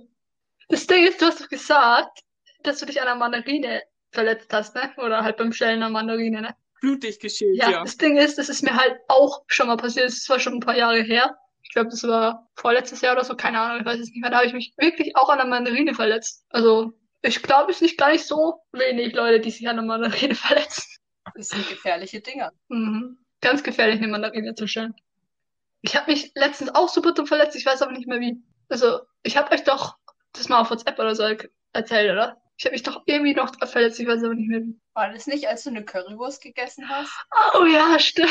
Das 0.69 0.87
Ding 0.87 1.05
ist, 1.05 1.21
du 1.21 1.25
hast 1.25 1.41
doch 1.41 1.49
gesagt, 1.49 2.19
dass 2.63 2.79
du 2.79 2.85
dich 2.85 2.99
an 3.01 3.07
der 3.07 3.15
Mandarine 3.15 3.83
verletzt 4.11 4.51
hast, 4.53 4.75
ne? 4.75 4.91
Oder 4.97 5.23
halt 5.23 5.37
beim 5.37 5.51
Schälen 5.53 5.79
der 5.79 5.89
Mandarine, 5.89 6.41
ne? 6.41 6.55
Blutig 6.81 7.19
geschält, 7.19 7.57
Ja, 7.57 7.69
ja. 7.69 7.83
das 7.83 7.97
Ding 7.97 8.17
ist, 8.17 8.37
das 8.37 8.49
ist 8.49 8.63
mir 8.63 8.75
halt 8.75 8.97
auch 9.07 9.43
schon 9.47 9.67
mal 9.67 9.77
passiert. 9.77 10.05
Das 10.05 10.13
ist 10.13 10.25
zwar 10.25 10.39
schon 10.39 10.53
ein 10.53 10.59
paar 10.61 10.77
Jahre 10.77 11.01
her. 11.01 11.37
Ich 11.61 11.71
glaube, 11.73 11.89
das 11.89 12.03
war 12.03 12.47
vorletztes 12.55 13.01
Jahr 13.01 13.13
oder 13.13 13.25
so, 13.25 13.35
keine 13.35 13.59
Ahnung, 13.59 13.81
ich 13.81 13.85
weiß 13.85 13.99
es 13.99 14.09
nicht 14.09 14.21
mehr. 14.21 14.31
Da 14.31 14.37
habe 14.37 14.47
ich 14.47 14.53
mich 14.53 14.73
wirklich 14.77 15.15
auch 15.15 15.29
an 15.29 15.37
der 15.39 15.47
Mandarine 15.47 15.93
verletzt. 15.93 16.45
Also, 16.49 16.93
ich 17.21 17.43
glaube, 17.43 17.69
es 17.71 17.77
ist 17.77 17.81
nicht 17.81 17.97
gar 17.97 18.11
nicht 18.11 18.25
so 18.25 18.61
wenig 18.71 19.13
Leute, 19.13 19.39
die 19.41 19.51
sich 19.51 19.67
an 19.67 19.75
der 19.75 19.85
Mandarine 19.85 20.35
verletzen. 20.35 20.83
Das 21.35 21.49
sind 21.49 21.67
gefährliche 21.67 22.21
Dinger. 22.21 22.51
Mhm. 22.69 23.17
Ganz 23.41 23.61
gefährlich, 23.61 23.97
eine 23.99 24.07
Mandarine 24.07 24.55
zu 24.55 24.67
stellen. 24.67 24.95
Ich 25.81 25.95
habe 25.95 26.11
mich 26.11 26.31
letztens 26.35 26.73
auch 26.73 26.89
super 26.89 27.13
dumm 27.13 27.27
verletzt, 27.27 27.55
ich 27.55 27.65
weiß 27.65 27.81
aber 27.81 27.91
nicht 27.91 28.07
mehr 28.07 28.19
wie. 28.19 28.41
Also, 28.69 29.01
ich 29.23 29.37
habe 29.37 29.51
euch 29.53 29.63
doch 29.63 29.97
das 30.33 30.49
mal 30.49 30.59
auf 30.61 30.69
WhatsApp 30.69 30.99
oder 30.99 31.15
so 31.15 31.23
er- 31.23 31.49
erzählt, 31.73 32.11
oder? 32.11 32.41
Ich 32.57 32.65
habe 32.65 32.73
mich 32.73 32.83
doch 32.83 33.03
irgendwie 33.05 33.33
noch 33.33 33.55
verletzt, 33.67 33.99
ich 33.99 34.07
weiß 34.07 34.23
aber 34.23 34.35
nicht 34.35 34.49
mehr. 34.49 34.61
War 34.93 35.13
das 35.13 35.27
nicht, 35.27 35.47
als 35.47 35.63
du 35.63 35.69
eine 35.69 35.85
Currywurst 35.85 36.41
gegessen 36.41 36.89
hast? 36.89 37.11
Oh 37.53 37.65
ja, 37.65 37.97
stimmt. 37.99 38.29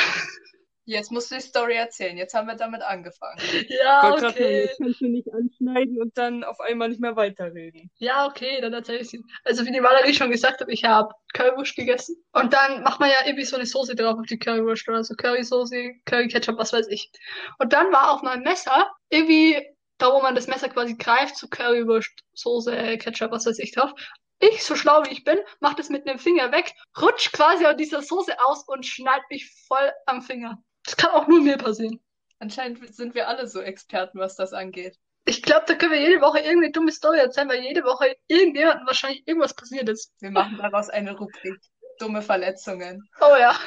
Jetzt 0.88 1.12
musst 1.12 1.31
du 1.31 1.35
die 1.35 1.43
Story 1.43 1.75
erzählen. 1.75 2.17
Jetzt 2.17 2.33
haben 2.33 2.47
wir 2.47 2.55
damit 2.55 2.81
angefangen. 2.81 3.38
Ja, 3.69 4.00
sagen, 4.00 4.25
okay. 4.25 4.61
jetzt 4.62 4.78
kannst 4.78 5.02
du 5.02 5.09
nicht 5.09 5.28
anschneiden 5.35 6.00
und 6.00 6.17
dann 6.17 6.45
auf 6.45 6.61
einmal 6.61 6.88
nicht 6.88 7.00
mehr 7.02 7.14
weiterreden. 7.14 7.90
Ja, 7.99 8.26
okay, 8.26 8.59
dann 8.62 8.73
erzähle 8.73 9.00
ich 9.00 9.11
sie. 9.11 9.23
Also 9.45 9.67
wie 9.67 9.71
die 9.71 9.83
Valerie 9.83 10.14
schon 10.14 10.31
gesagt 10.31 10.62
hat, 10.62 10.69
ich 10.71 10.85
habe 10.85 11.12
Currywurst 11.35 11.76
gegessen. 11.76 12.17
Und 12.33 12.55
dann 12.55 12.83
macht 12.85 13.00
man 13.00 13.11
ja 13.11 13.17
irgendwie 13.26 13.45
so 13.45 13.57
eine 13.57 13.67
Soße 13.67 13.97
drauf 13.97 14.19
auf 14.19 14.26
die 14.26 14.38
Currywurst 14.38 14.88
oder 14.88 15.05
so 15.05 15.14
Currysoße, 15.14 15.90
Curry-Ketchup, 16.07 16.57
was 16.57 16.73
weiß 16.73 16.88
ich. 16.88 17.11
Und 17.59 17.75
dann 17.75 17.93
war 17.93 18.12
auf 18.12 18.23
meinem 18.23 18.43
Messer 18.43 18.90
irgendwie, 19.11 19.62
da 19.99 20.12
wo 20.12 20.21
man 20.23 20.35
das 20.35 20.47
Messer 20.47 20.69
quasi 20.69 20.97
greift, 20.97 21.37
so 21.37 21.49
Currywurst, 21.49 22.11
Soße, 22.35 22.99
Ketchup, 22.99 23.31
was 23.31 23.47
weiß 23.47 23.59
ich 23.59 23.73
drauf. 23.73 23.93
Ich, 24.40 24.62
so 24.62 24.76
schlau 24.76 25.05
wie 25.05 25.11
ich 25.11 25.25
bin, 25.25 25.38
mach 25.61 25.75
das 25.75 25.88
mit 25.88 26.07
einem 26.07 26.19
Finger 26.19 26.52
weg, 26.52 26.73
rutsch 27.00 27.33
quasi 27.33 27.67
aus 27.67 27.76
dieser 27.76 28.02
Soße 28.02 28.33
aus 28.40 28.67
und 28.69 28.87
schneid 28.87 29.23
mich 29.31 29.52
voll 29.67 29.93
am 30.07 30.23
Finger. 30.23 30.62
Das 30.85 30.97
kann 30.97 31.11
auch 31.11 31.26
nur 31.26 31.40
mir 31.40 31.59
passieren. 31.59 32.00
Anscheinend 32.38 32.95
sind 32.95 33.14
wir 33.14 33.26
alle 33.26 33.49
so 33.49 33.61
Experten, 33.61 34.19
was 34.21 34.37
das 34.37 34.52
angeht. 34.52 34.97
Ich 35.25 35.43
glaube, 35.43 35.64
da 35.67 35.75
können 35.75 35.93
wir 35.93 36.00
jede 36.00 36.21
Woche 36.21 36.38
irgendeine 36.38 36.73
dumme 36.73 36.93
Story 36.93 37.19
erzählen, 37.19 37.49
weil 37.49 37.62
jede 37.62 37.83
Woche 37.83 38.17
irgendjemandem 38.28 38.87
wahrscheinlich 38.87 39.26
irgendwas 39.26 39.55
passiert 39.55 39.88
ist. 39.88 40.12
Wir 40.21 40.31
machen 40.31 40.57
daraus 40.57 40.88
eine 40.88 41.17
Rubrik. 41.17 41.59
Dumme 41.99 42.23
Verletzungen. 42.23 43.07
Oh 43.21 43.37
ja. 43.37 43.59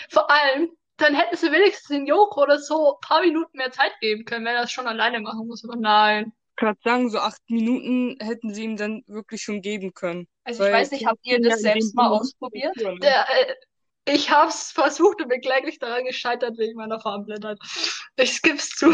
Vor 0.09 0.31
allem, 0.31 0.71
dann 0.97 1.15
hätten 1.15 1.37
sie 1.37 1.51
wenigstens 1.51 1.89
den 1.89 2.07
Joko 2.07 2.43
oder 2.43 2.59
so 2.59 2.95
ein 2.95 3.01
paar 3.01 3.23
Minuten 3.23 3.57
mehr 3.57 3.73
Zeit 3.73 3.93
geben 4.01 4.25
können, 4.25 4.45
wenn 4.45 4.55
er 4.55 4.63
das 4.63 4.73
schon 4.73 4.87
alleine 4.87 5.21
machen 5.21 5.47
muss. 5.47 5.65
Aber 5.65 5.77
nein. 5.77 6.33
gerade 6.57 6.79
sagen, 6.85 7.11
so 7.11 7.19
acht 7.19 7.41
Minuten 7.49 8.17
hätten 8.21 8.55
sie 8.55 8.65
ihm 8.65 8.77
dann 8.77 9.03
wirklich 9.07 9.43
schon 9.43 9.63
geben 9.63 9.93
können. 9.95 10.29
also 10.45 10.65
ich 10.65 10.73
weiß 10.73 10.91
nicht, 10.93 11.07
habt 11.07 11.21
ihr 11.25 11.41
das 11.41 11.61
selbst 11.61 11.95
mal 11.95 12.09
ausprobiert? 12.09 12.75
Der, 13.03 13.27
äh, 13.29 13.55
ich 14.15 14.31
hab's 14.31 14.73
versucht 14.73 15.21
und 15.23 15.29
bin 15.29 15.41
kläglich 15.41 15.79
daran 15.79 16.05
gescheitert 16.05 16.59
wegen 16.59 16.77
meiner 16.77 17.01
Farbenblindheit. 17.01 17.59
Ich 18.17 18.43
gib's 18.43 18.71
zu. 18.71 18.93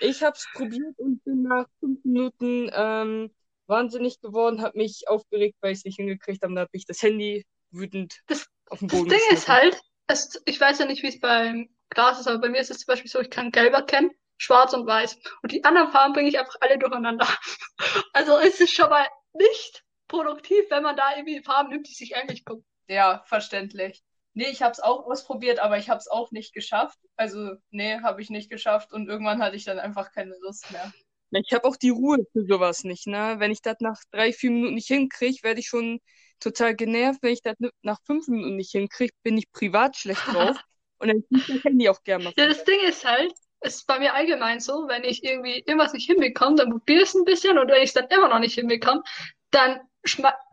Ich 0.00 0.22
habe 0.22 0.36
es 0.36 0.46
probiert 0.54 0.98
und 0.98 1.22
bin 1.24 1.42
nach 1.42 1.66
fünf 1.80 2.04
Minuten 2.04 2.70
ähm, 2.72 3.30
wahnsinnig 3.66 4.20
geworden, 4.20 4.62
habe 4.62 4.78
mich 4.78 5.08
aufgeregt, 5.08 5.56
weil 5.60 5.72
ich 5.72 5.78
es 5.78 5.84
nicht 5.84 5.96
hingekriegt 5.96 6.42
habe. 6.42 6.54
Da 6.54 6.60
habe 6.62 6.70
ich 6.72 6.86
das 6.86 7.02
Handy 7.02 7.44
wütend 7.70 8.20
Das- 8.26 8.46
auf 8.68 8.78
den 8.78 8.88
Das 8.88 8.98
Boden 8.98 9.10
Ding 9.10 9.20
ist 9.32 9.48
halt, 9.48 9.80
es, 10.06 10.40
ich 10.44 10.60
weiß 10.60 10.78
ja 10.78 10.86
nicht, 10.86 11.02
wie 11.02 11.08
es 11.08 11.20
beim 11.20 11.68
Glas 11.90 12.20
ist, 12.20 12.28
aber 12.28 12.38
bei 12.38 12.48
mir 12.48 12.60
ist 12.60 12.70
es 12.70 12.78
zum 12.78 12.86
Beispiel 12.92 13.10
so, 13.10 13.20
ich 13.20 13.30
kann 13.30 13.50
gelb 13.50 13.72
erkennen, 13.72 14.10
schwarz 14.38 14.72
und 14.72 14.86
weiß. 14.86 15.18
Und 15.42 15.52
die 15.52 15.64
anderen 15.64 15.90
Farben 15.90 16.12
bringe 16.12 16.28
ich 16.28 16.38
einfach 16.38 16.56
alle 16.60 16.78
durcheinander. 16.78 17.26
Also 18.12 18.36
ist 18.38 18.60
es 18.60 18.70
schon 18.70 18.90
mal 18.90 19.06
nicht 19.32 19.84
produktiv, 20.08 20.64
wenn 20.70 20.82
man 20.82 20.96
da 20.96 21.16
irgendwie 21.16 21.42
Farben 21.42 21.70
nimmt, 21.70 21.88
die 21.88 21.94
sich 21.94 22.12
ähnlich 22.14 22.44
gucken. 22.44 22.64
Ja, 22.90 23.22
verständlich. 23.24 24.02
Nee, 24.34 24.48
ich 24.50 24.62
habe 24.62 24.72
es 24.72 24.80
auch 24.80 25.06
ausprobiert, 25.06 25.60
aber 25.60 25.78
ich 25.78 25.88
habe 25.88 25.98
es 25.98 26.08
auch 26.08 26.32
nicht 26.32 26.52
geschafft. 26.52 26.98
Also, 27.16 27.52
nee, 27.70 28.00
habe 28.00 28.20
ich 28.20 28.30
nicht 28.30 28.50
geschafft 28.50 28.92
und 28.92 29.08
irgendwann 29.08 29.40
hatte 29.40 29.54
ich 29.54 29.64
dann 29.64 29.78
einfach 29.78 30.10
keine 30.10 30.34
Lust 30.42 30.68
mehr. 30.72 30.92
Ich 31.30 31.52
habe 31.52 31.68
auch 31.68 31.76
die 31.76 31.90
Ruhe 31.90 32.18
für 32.32 32.44
sowas 32.44 32.82
nicht, 32.82 33.06
ne? 33.06 33.36
Wenn 33.38 33.52
ich 33.52 33.62
das 33.62 33.76
nach 33.78 33.96
drei, 34.10 34.32
vier 34.32 34.50
Minuten 34.50 34.74
nicht 34.74 34.88
hinkriege, 34.88 35.40
werde 35.44 35.60
ich 35.60 35.68
schon 35.68 36.00
total 36.40 36.74
genervt. 36.74 37.20
Wenn 37.22 37.32
ich 37.32 37.42
das 37.42 37.54
nach 37.82 37.98
fünf 38.04 38.26
Minuten 38.26 38.56
nicht 38.56 38.72
hinkriege, 38.72 39.12
bin 39.22 39.38
ich 39.38 39.50
privat 39.52 39.96
schlecht 39.96 40.26
drauf. 40.26 40.56
Und 40.98 41.08
dann 41.08 41.22
ziehe 41.28 41.40
ich 41.40 41.46
das 41.46 41.64
Handy 41.64 41.88
auch 41.88 42.02
gerne 42.02 42.24
mal 42.24 42.32
Ja, 42.36 42.48
das 42.48 42.64
Ding 42.64 42.80
ist 42.80 43.04
halt, 43.04 43.32
es 43.60 43.76
ist 43.76 43.86
bei 43.86 44.00
mir 44.00 44.14
allgemein 44.14 44.58
so, 44.58 44.88
wenn 44.88 45.04
ich 45.04 45.22
irgendwie 45.22 45.60
irgendwas 45.60 45.92
nicht 45.92 46.06
hinbekomme, 46.06 46.56
dann 46.56 46.70
probiere 46.70 47.02
ich 47.02 47.10
es 47.10 47.14
ein 47.14 47.24
bisschen 47.24 47.56
und 47.56 47.70
wenn 47.70 47.82
ich 47.82 47.90
es 47.90 47.94
dann 47.94 48.08
immer 48.08 48.28
noch 48.28 48.40
nicht 48.40 48.56
hinbekomme, 48.56 49.02
dann 49.50 49.80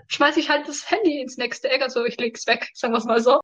schme 0.08 0.28
schmeiß 0.28 0.38
ich 0.38 0.50
halt 0.50 0.68
das 0.68 0.90
Handy 0.92 1.22
ins 1.22 1.38
nächste 1.38 1.70
Eck, 1.70 1.82
also 1.82 2.06
ich 2.06 2.18
leg's 2.20 2.48
weg, 2.48 2.70
sagen 2.74 2.94
wir 2.94 3.00
es 3.00 3.06
mal 3.06 3.22
so. 3.22 3.40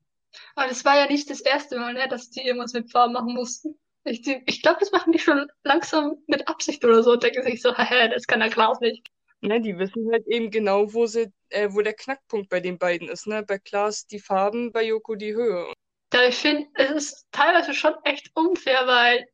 Aber 0.55 0.67
das 0.67 0.85
war 0.85 0.97
ja 0.97 1.07
nicht 1.07 1.29
das 1.29 1.41
erste 1.41 1.77
Mal, 1.79 1.93
ne, 1.93 2.07
dass 2.09 2.29
die 2.31 2.41
irgendwas 2.41 2.73
mit 2.73 2.91
Farben 2.91 3.13
machen 3.13 3.33
mussten. 3.35 3.79
Ich, 4.05 4.21
die- 4.23 4.43
ich 4.47 4.61
glaube, 4.61 4.79
das 4.79 4.91
machen 4.91 5.11
die 5.13 5.19
schon 5.19 5.47
langsam 5.63 6.17
mit 6.27 6.47
Absicht 6.47 6.83
oder 6.85 7.03
so 7.03 7.15
denken 7.15 7.43
sich 7.43 7.61
so, 7.61 7.75
hä, 7.77 8.09
das 8.09 8.27
kann 8.27 8.39
der 8.41 8.49
Klaus 8.49 8.79
nicht. 8.81 9.07
Ne, 9.41 9.61
die 9.61 9.77
wissen 9.77 10.09
halt 10.11 10.25
eben 10.27 10.49
genau, 10.51 10.93
wo 10.93 11.05
sie, 11.05 11.31
äh, 11.49 11.69
wo 11.71 11.81
der 11.81 11.93
Knackpunkt 11.93 12.49
bei 12.49 12.59
den 12.61 12.77
beiden 12.79 13.09
ist, 13.09 13.27
ne? 13.27 13.43
Bei 13.43 13.59
Klaas 13.59 14.07
die 14.07 14.19
Farben, 14.19 14.71
bei 14.71 14.83
Joko 14.85 15.15
die 15.15 15.33
Höhe. 15.35 15.71
Ja, 16.13 16.23
ich 16.27 16.35
finde, 16.35 16.67
es 16.75 16.91
ist 16.91 17.27
teilweise 17.31 17.73
schon 17.73 17.93
echt 18.03 18.31
unfair, 18.35 18.87
weil 18.87 19.25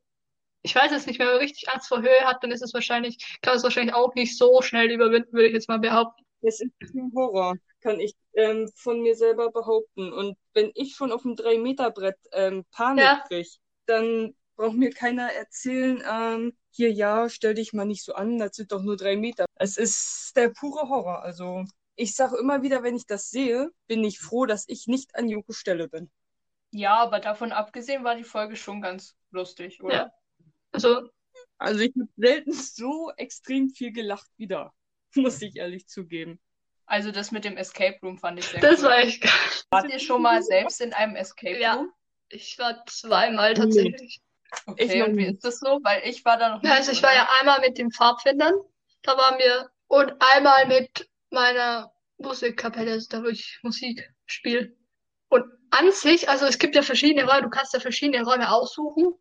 ich 0.63 0.75
weiß 0.75 0.91
jetzt 0.91 1.07
nicht, 1.07 1.19
wenn 1.19 1.27
man 1.27 1.37
richtig 1.37 1.69
Angst 1.69 1.87
vor 1.89 2.01
Höhe 2.01 2.25
hat, 2.25 2.43
dann 2.43 2.51
ist 2.51 2.61
es 2.63 2.73
wahrscheinlich, 2.73 3.17
kann 3.41 3.51
man 3.53 3.57
es 3.57 3.63
wahrscheinlich 3.63 3.95
auch 3.95 4.15
nicht 4.15 4.37
so 4.37 4.61
schnell 4.61 4.91
überwinden, 4.91 5.33
würde 5.33 5.47
ich 5.47 5.53
jetzt 5.53 5.69
mal 5.69 5.79
behaupten. 5.79 6.23
Es 6.41 6.59
ist 6.61 6.71
ein 6.95 7.11
Horror, 7.15 7.55
kann 7.81 7.99
ich 7.99 8.15
ähm, 8.33 8.69
von 8.75 9.01
mir 9.01 9.15
selber 9.15 9.51
behaupten. 9.51 10.11
Und 10.13 10.37
wenn 10.53 10.71
ich 10.75 10.95
schon 10.95 11.11
auf 11.11 11.21
dem 11.23 11.35
3-Meter-Brett 11.35 12.17
ähm, 12.33 12.65
Panik 12.71 13.03
Ja. 13.03 13.23
krieg, 13.27 13.47
dann 13.85 14.35
braucht 14.55 14.75
mir 14.77 14.91
keiner 14.91 15.31
erzählen, 15.33 16.03
ähm, 16.09 16.57
hier, 16.71 16.91
ja, 16.91 17.29
stell 17.29 17.53
dich 17.55 17.73
mal 17.73 17.85
nicht 17.85 18.03
so 18.03 18.13
an, 18.13 18.37
das 18.37 18.55
sind 18.55 18.71
doch 18.71 18.81
nur 18.83 18.97
drei 18.97 19.15
Meter. 19.17 19.45
Es 19.55 19.77
ist 19.77 20.33
der 20.35 20.49
pure 20.49 20.89
Horror. 20.89 21.21
Also, 21.23 21.63
ich 21.95 22.15
sage 22.15 22.37
immer 22.37 22.61
wieder, 22.61 22.83
wenn 22.83 22.95
ich 22.95 23.05
das 23.05 23.29
sehe, 23.29 23.69
bin 23.87 24.03
ich 24.03 24.19
froh, 24.19 24.45
dass 24.45 24.65
ich 24.67 24.87
nicht 24.87 25.15
an 25.15 25.27
Joko 25.29 25.53
Stelle 25.53 25.87
bin. 25.89 26.09
Ja, 26.71 26.97
aber 26.97 27.19
davon 27.19 27.51
abgesehen 27.51 28.03
war 28.03 28.15
die 28.15 28.23
Folge 28.23 28.55
schon 28.55 28.81
ganz 28.81 29.15
lustig, 29.31 29.81
oder? 29.83 29.95
Ja. 29.95 30.11
Also, 30.71 31.09
Also, 31.57 31.79
ich 31.81 31.93
habe 31.95 32.09
selten 32.17 32.53
so 32.53 33.11
extrem 33.17 33.69
viel 33.69 33.91
gelacht 33.91 34.29
wie 34.37 34.47
da, 34.47 34.73
muss 35.15 35.41
ich 35.41 35.55
ehrlich 35.55 35.87
zugeben. 35.87 36.39
Also 36.85 37.11
das 37.11 37.31
mit 37.31 37.45
dem 37.45 37.55
Escape 37.57 37.97
Room 38.01 38.17
fand 38.17 38.39
ich 38.39 38.45
sehr 38.47 38.59
das 38.61 38.79
cool. 38.79 38.85
war 38.89 38.97
echt 38.99 39.21
geil. 39.21 39.31
Wart 39.69 39.89
ihr 39.91 39.99
schon 39.99 40.21
mal 40.21 40.41
selbst 40.41 40.81
in 40.81 40.93
einem 40.93 41.15
Escape 41.15 41.59
Ja. 41.59 41.75
Room? 41.75 41.91
Ich 42.29 42.57
war 42.59 42.83
zweimal 42.87 43.53
tatsächlich. 43.53 44.21
Okay, 44.65 44.85
Ich 44.97 45.03
und 45.03 45.15
wie 45.17 45.25
ist 45.25 45.43
das 45.45 45.59
so? 45.59 45.79
Weil 45.83 46.01
ich 46.07 46.25
war 46.25 46.37
da 46.37 46.49
noch 46.55 46.63
Ja, 46.63 46.69
nicht, 46.69 46.79
also 46.79 46.91
ich 46.91 46.99
oder? 46.99 47.07
war 47.09 47.15
ja 47.15 47.27
einmal 47.39 47.59
mit 47.61 47.77
den 47.77 47.91
Pfadfindern, 47.91 48.53
da 49.03 49.15
waren 49.17 49.37
wir, 49.37 49.69
und 49.87 50.13
einmal 50.19 50.67
mit 50.67 51.07
meiner 51.29 51.91
Musikkapelle, 52.17 52.91
also 52.93 53.07
da 53.09 53.23
wo 53.23 53.27
ich 53.27 53.59
Musik 53.61 54.11
spiele. 54.25 54.75
Und 55.29 55.45
an 55.71 55.91
sich, 55.91 56.27
also 56.29 56.45
es 56.47 56.57
gibt 56.57 56.75
ja 56.75 56.81
verschiedene 56.81 57.27
Räume, 57.29 57.43
du 57.43 57.49
kannst 57.49 57.73
ja 57.73 57.79
verschiedene 57.79 58.23
Räume 58.23 58.51
aussuchen. 58.51 59.13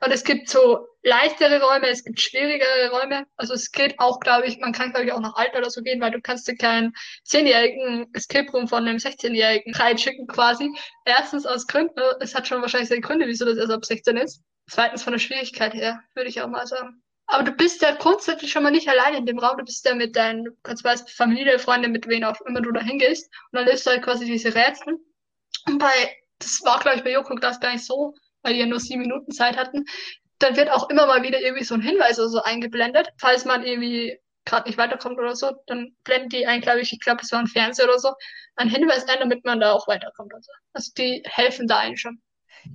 Und 0.00 0.12
es 0.12 0.24
gibt 0.24 0.48
so 0.48 0.86
leichtere 1.02 1.62
Räume, 1.62 1.88
es 1.88 2.04
gibt 2.04 2.20
schwierigere 2.20 2.90
Räume. 2.90 3.26
Also 3.36 3.54
es 3.54 3.70
geht 3.70 3.98
auch, 3.98 4.20
glaube 4.20 4.46
ich, 4.46 4.58
man 4.58 4.72
kann, 4.72 4.90
glaube 4.90 5.06
ich, 5.06 5.12
auch 5.12 5.20
nach 5.20 5.36
Alter 5.36 5.58
oder 5.58 5.70
so 5.70 5.82
gehen, 5.82 6.00
weil 6.00 6.10
du 6.10 6.20
kannst 6.20 6.48
dir 6.48 6.56
keinen 6.56 6.92
zehnjährigen 7.24 8.12
Escape 8.12 8.50
Room 8.52 8.68
von 8.68 8.86
einem 8.86 8.98
16-Jährigen 8.98 9.74
reinschicken 9.74 10.26
quasi. 10.26 10.70
Erstens 11.04 11.46
aus 11.46 11.66
Gründen, 11.66 12.00
es 12.20 12.34
hat 12.34 12.46
schon 12.46 12.60
wahrscheinlich 12.60 12.88
seine 12.88 13.00
Gründe, 13.00 13.26
wieso 13.26 13.44
das 13.44 13.58
erst 13.58 13.72
ab 13.72 13.84
16 13.84 14.16
ist. 14.16 14.42
Zweitens 14.68 15.02
von 15.02 15.12
der 15.12 15.20
Schwierigkeit 15.20 15.74
her, 15.74 16.02
würde 16.14 16.28
ich 16.28 16.40
auch 16.40 16.48
mal 16.48 16.66
sagen. 16.66 17.02
Aber 17.28 17.42
du 17.42 17.52
bist 17.52 17.82
ja 17.82 17.92
grundsätzlich 17.92 18.52
schon 18.52 18.62
mal 18.62 18.70
nicht 18.70 18.88
alleine 18.88 19.18
in 19.18 19.26
dem 19.26 19.38
Raum. 19.38 19.58
Du 19.58 19.64
bist 19.64 19.84
ja 19.84 19.94
mit 19.94 20.14
deinen, 20.14 20.56
kannst 20.62 20.84
weißt, 20.84 21.10
Familie, 21.10 21.58
Freunde, 21.58 21.88
mit 21.88 22.06
wem 22.08 22.24
auch 22.24 22.40
immer 22.42 22.60
du 22.60 22.70
da 22.70 22.80
hingehst. 22.80 23.26
Und 23.50 23.58
dann 23.58 23.66
löst 23.66 23.86
du 23.86 23.90
halt 23.90 24.02
quasi 24.02 24.24
diese 24.26 24.54
Rätsel. 24.54 24.98
Und 25.66 25.78
bei, 25.78 26.16
das 26.38 26.60
war, 26.64 26.78
glaube 26.80 26.98
ich, 26.98 27.04
bei 27.04 27.12
Joko 27.12 27.34
das 27.36 27.58
gar 27.60 27.72
nicht 27.72 27.84
so, 27.84 28.14
weil 28.46 28.54
die 28.54 28.60
ja 28.60 28.66
nur 28.66 28.80
sieben 28.80 29.02
Minuten 29.02 29.32
Zeit 29.32 29.56
hatten. 29.56 29.84
Dann 30.38 30.56
wird 30.56 30.70
auch 30.70 30.90
immer 30.90 31.06
mal 31.06 31.22
wieder 31.22 31.40
irgendwie 31.40 31.64
so 31.64 31.74
ein 31.74 31.80
Hinweis 31.82 32.18
oder 32.18 32.28
so 32.28 32.42
eingeblendet. 32.42 33.08
Falls 33.18 33.44
man 33.44 33.64
irgendwie 33.64 34.18
gerade 34.44 34.68
nicht 34.68 34.78
weiterkommt 34.78 35.18
oder 35.18 35.34
so, 35.34 35.52
dann 35.66 35.96
blenden 36.04 36.28
die 36.28 36.46
ein, 36.46 36.60
glaube 36.60 36.80
ich, 36.80 36.92
ich 36.92 37.00
glaube, 37.00 37.20
es 37.22 37.32
war 37.32 37.40
ein 37.40 37.48
Fernseher 37.48 37.86
oder 37.86 37.98
so, 37.98 38.12
ein 38.54 38.68
Hinweis 38.68 39.08
ein, 39.08 39.18
damit 39.18 39.44
man 39.44 39.60
da 39.60 39.72
auch 39.72 39.88
weiterkommt. 39.88 40.32
Also, 40.34 40.52
also 40.72 40.92
die 40.96 41.22
helfen 41.26 41.66
da 41.66 41.78
einen 41.78 41.96
schon. 41.96 42.20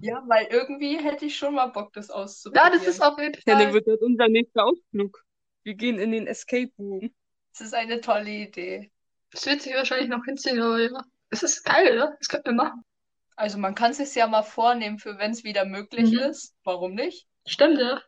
Ja, 0.01 0.23
weil 0.27 0.47
irgendwie 0.47 0.97
hätte 0.97 1.25
ich 1.25 1.37
schon 1.37 1.55
mal 1.55 1.67
Bock, 1.67 1.93
das 1.93 2.09
auszuprobieren. 2.09 2.73
Ja, 2.73 2.77
das 2.77 2.87
ist 2.87 3.01
auf 3.01 3.17
jeden 3.19 3.39
Ja, 3.45 3.53
Fall. 3.53 3.65
dann 3.65 3.73
wird 3.73 3.87
das 3.87 3.99
unser 4.01 4.27
nächster 4.27 4.65
Ausflug. 4.65 5.23
Wir 5.63 5.75
gehen 5.75 5.99
in 5.99 6.11
den 6.11 6.27
Escape 6.27 6.71
Room. 6.79 7.13
Das 7.53 7.61
ist 7.61 7.73
eine 7.73 8.01
tolle 8.01 8.29
Idee. 8.29 8.91
Das 9.31 9.45
wird 9.45 9.61
sich 9.61 9.73
wahrscheinlich 9.73 10.09
noch 10.09 10.25
hinziehen, 10.25 10.61
aber 10.61 10.79
ja. 10.79 11.03
Es 11.29 11.43
ist 11.43 11.63
geil, 11.63 11.93
oder? 11.95 12.15
Das 12.19 12.27
könnten 12.27 12.49
wir 12.49 12.55
machen. 12.63 12.83
Also 13.35 13.57
man 13.57 13.75
kann 13.75 13.91
es 13.91 13.97
sich 13.97 14.15
ja 14.15 14.27
mal 14.27 14.43
vornehmen, 14.43 14.97
für 14.99 15.17
wenn 15.17 15.31
es 15.31 15.43
wieder 15.43 15.65
möglich 15.65 16.11
Mhm. 16.11 16.19
ist. 16.19 16.55
Warum 16.63 16.95
nicht? 16.95 17.27
Stimmt, 17.45 17.79
ja. 17.79 18.01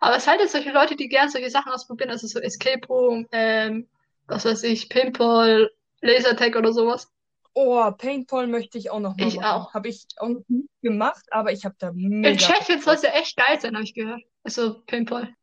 Aber 0.00 0.16
es 0.16 0.26
halt 0.26 0.40
jetzt 0.40 0.52
solche 0.52 0.72
Leute, 0.72 0.96
die 0.96 1.08
gern 1.08 1.28
solche 1.28 1.50
Sachen 1.50 1.72
ausprobieren, 1.72 2.10
also 2.10 2.26
so 2.26 2.38
Escape 2.40 2.86
Room, 2.88 3.26
ähm, 3.32 3.88
was 4.26 4.44
weiß 4.44 4.62
ich, 4.64 4.88
Pinball, 4.88 5.70
Lasertag 6.00 6.56
oder 6.56 6.72
sowas. 6.72 7.10
Oh, 7.54 7.90
Paintball 7.92 8.46
möchte 8.46 8.78
ich 8.78 8.90
auch 8.90 9.00
noch 9.00 9.16
mal 9.16 9.26
Ich 9.26 9.34
machen. 9.34 9.46
auch. 9.46 9.74
Habe 9.74 9.88
ich 9.88 10.06
auch 10.16 10.28
noch 10.28 10.44
nicht 10.48 10.68
gemacht, 10.82 11.24
aber 11.32 11.52
ich 11.52 11.64
habe 11.64 11.74
da 11.78 11.90
mega 11.92 12.30
In 12.30 12.38
Tschechien 12.38 12.80
soll 12.80 12.94
es 12.94 13.02
ja 13.02 13.10
echt 13.10 13.36
geil 13.36 13.60
sein, 13.60 13.74
habe 13.74 13.84
ich 13.84 13.94
gehört. 13.94 14.22
Also 14.44 14.80
Pinball. 14.86 15.34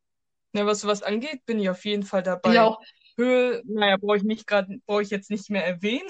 Ja, 0.54 0.66
was 0.66 0.82
sowas 0.82 1.04
angeht, 1.04 1.46
bin 1.46 1.60
ich 1.60 1.70
auf 1.70 1.84
jeden 1.86 2.04
Fall 2.04 2.24
Ich 2.24 2.30
dabei. 2.32 2.60
auch. 2.60 2.80
Höhe, 3.18 3.62
naja, 3.66 3.98
brauche 3.98 4.18
ich 4.18 4.24
nicht 4.24 4.48
gerade, 4.48 4.80
brauche 4.86 5.02
ich 5.02 5.10
jetzt 5.10 5.30
nicht 5.30 5.50
mehr 5.50 5.66
erwähnen. 5.66 6.10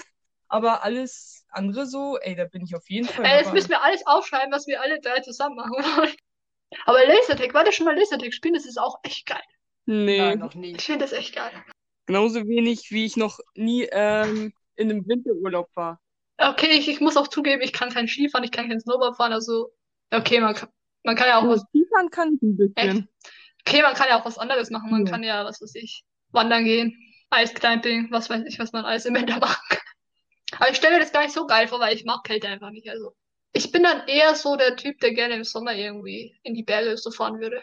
Aber 0.56 0.84
alles 0.84 1.46
andere 1.50 1.86
so, 1.86 2.18
ey, 2.20 2.36
da 2.36 2.46
bin 2.46 2.64
ich 2.64 2.76
auf 2.76 2.90
jeden 2.90 3.08
Fall 3.08 3.26
Äh, 3.26 3.38
jetzt 3.38 3.46
dabei. 3.46 3.58
müssen 3.58 3.70
wir 3.70 3.82
alles 3.84 4.06
aufschreiben, 4.08 4.52
was 4.52 4.68
wir 4.68 4.82
alle 4.82 5.00
drei 5.02 5.20
zusammen 5.20 5.56
machen 5.56 5.72
wollen. 5.74 6.16
Aber 6.86 7.06
Lasertag, 7.06 7.54
war 7.54 7.64
das 7.64 7.76
schon 7.76 7.86
mal 7.86 7.98
Lasertag 7.98 8.34
spielen? 8.34 8.54
Das 8.54 8.66
ist 8.66 8.78
auch 8.78 9.00
echt 9.04 9.26
geil. 9.26 9.42
Nee, 9.86 10.18
Nein, 10.18 10.40
noch 10.40 10.56
nie. 10.56 10.76
Ich 10.76 10.84
finde 10.86 11.06
das 11.06 11.12
echt 11.14 11.36
geil. 11.36 11.52
genauso 12.06 12.48
wenig, 12.48 12.92
wie 12.92 13.06
ich 13.06 13.18
noch 13.18 13.40
nie 13.56 13.88
ähm, 13.92 14.54
in 14.76 14.90
einem 14.92 15.08
Winterurlaub 15.08 15.70
war. 15.76 16.00
Okay, 16.38 16.72
ich, 16.72 16.88
ich 16.90 17.00
muss 17.02 17.18
auch 17.18 17.28
zugeben, 17.28 17.62
ich 17.62 17.72
kann 17.72 17.92
kein 17.92 18.08
Skifahren, 18.08 18.44
ich 18.44 18.52
kann 18.52 18.68
kein 18.68 18.80
Snowboard 18.80 19.16
fahren, 19.16 19.32
also 19.32 19.72
okay, 20.12 20.42
man 20.42 20.54
kann, 20.54 20.70
man 21.04 21.16
kann 21.16 21.28
ja 21.28 21.40
auch 21.40 21.48
was, 21.48 21.62
Skifahren 21.70 22.10
kann 22.10 22.34
ich 22.36 22.42
ein 22.42 22.58
bisschen. 22.58 23.08
okay, 23.66 23.82
man 23.82 23.94
kann 23.94 24.08
ja 24.10 24.20
auch 24.20 24.26
was 24.26 24.38
anderes 24.38 24.70
machen. 24.70 24.92
Man 24.92 25.06
Ja. 25.06 25.12
kann 25.12 25.24
ja, 25.24 25.46
was 25.46 25.62
weiß 25.62 25.76
ich, 25.76 26.04
wandern 26.32 26.66
gehen, 26.66 26.98
Eisclimbing, 27.30 28.08
was 28.12 28.30
weiß 28.30 28.44
ich, 28.48 28.60
was 28.60 28.74
man 28.74 28.86
alles 28.86 29.06
im 29.06 29.16
Winter 29.16 29.40
kann. 29.40 29.56
Aber 30.60 30.70
ich 30.70 30.78
stelle 30.78 30.96
mir 30.96 31.02
das 31.02 31.12
gar 31.12 31.24
nicht 31.24 31.34
so 31.34 31.46
geil 31.46 31.68
vor, 31.68 31.80
weil 31.80 31.96
ich 31.96 32.06
mag 32.06 32.24
Kälte 32.24 32.48
einfach 32.48 32.72
nicht. 32.72 32.90
Also 32.90 33.14
ich 33.54 33.72
bin 33.72 33.84
dann 33.84 34.08
eher 34.08 34.36
so 34.36 34.56
der 34.56 34.76
Typ, 34.76 35.00
der 35.00 35.14
gerne 35.14 35.36
im 35.36 35.44
Sommer 35.44 35.74
irgendwie 35.74 36.38
in 36.44 36.54
die 36.54 36.64
Berge 36.64 36.98
so 36.98 37.12
fahren 37.12 37.40
würde. 37.40 37.62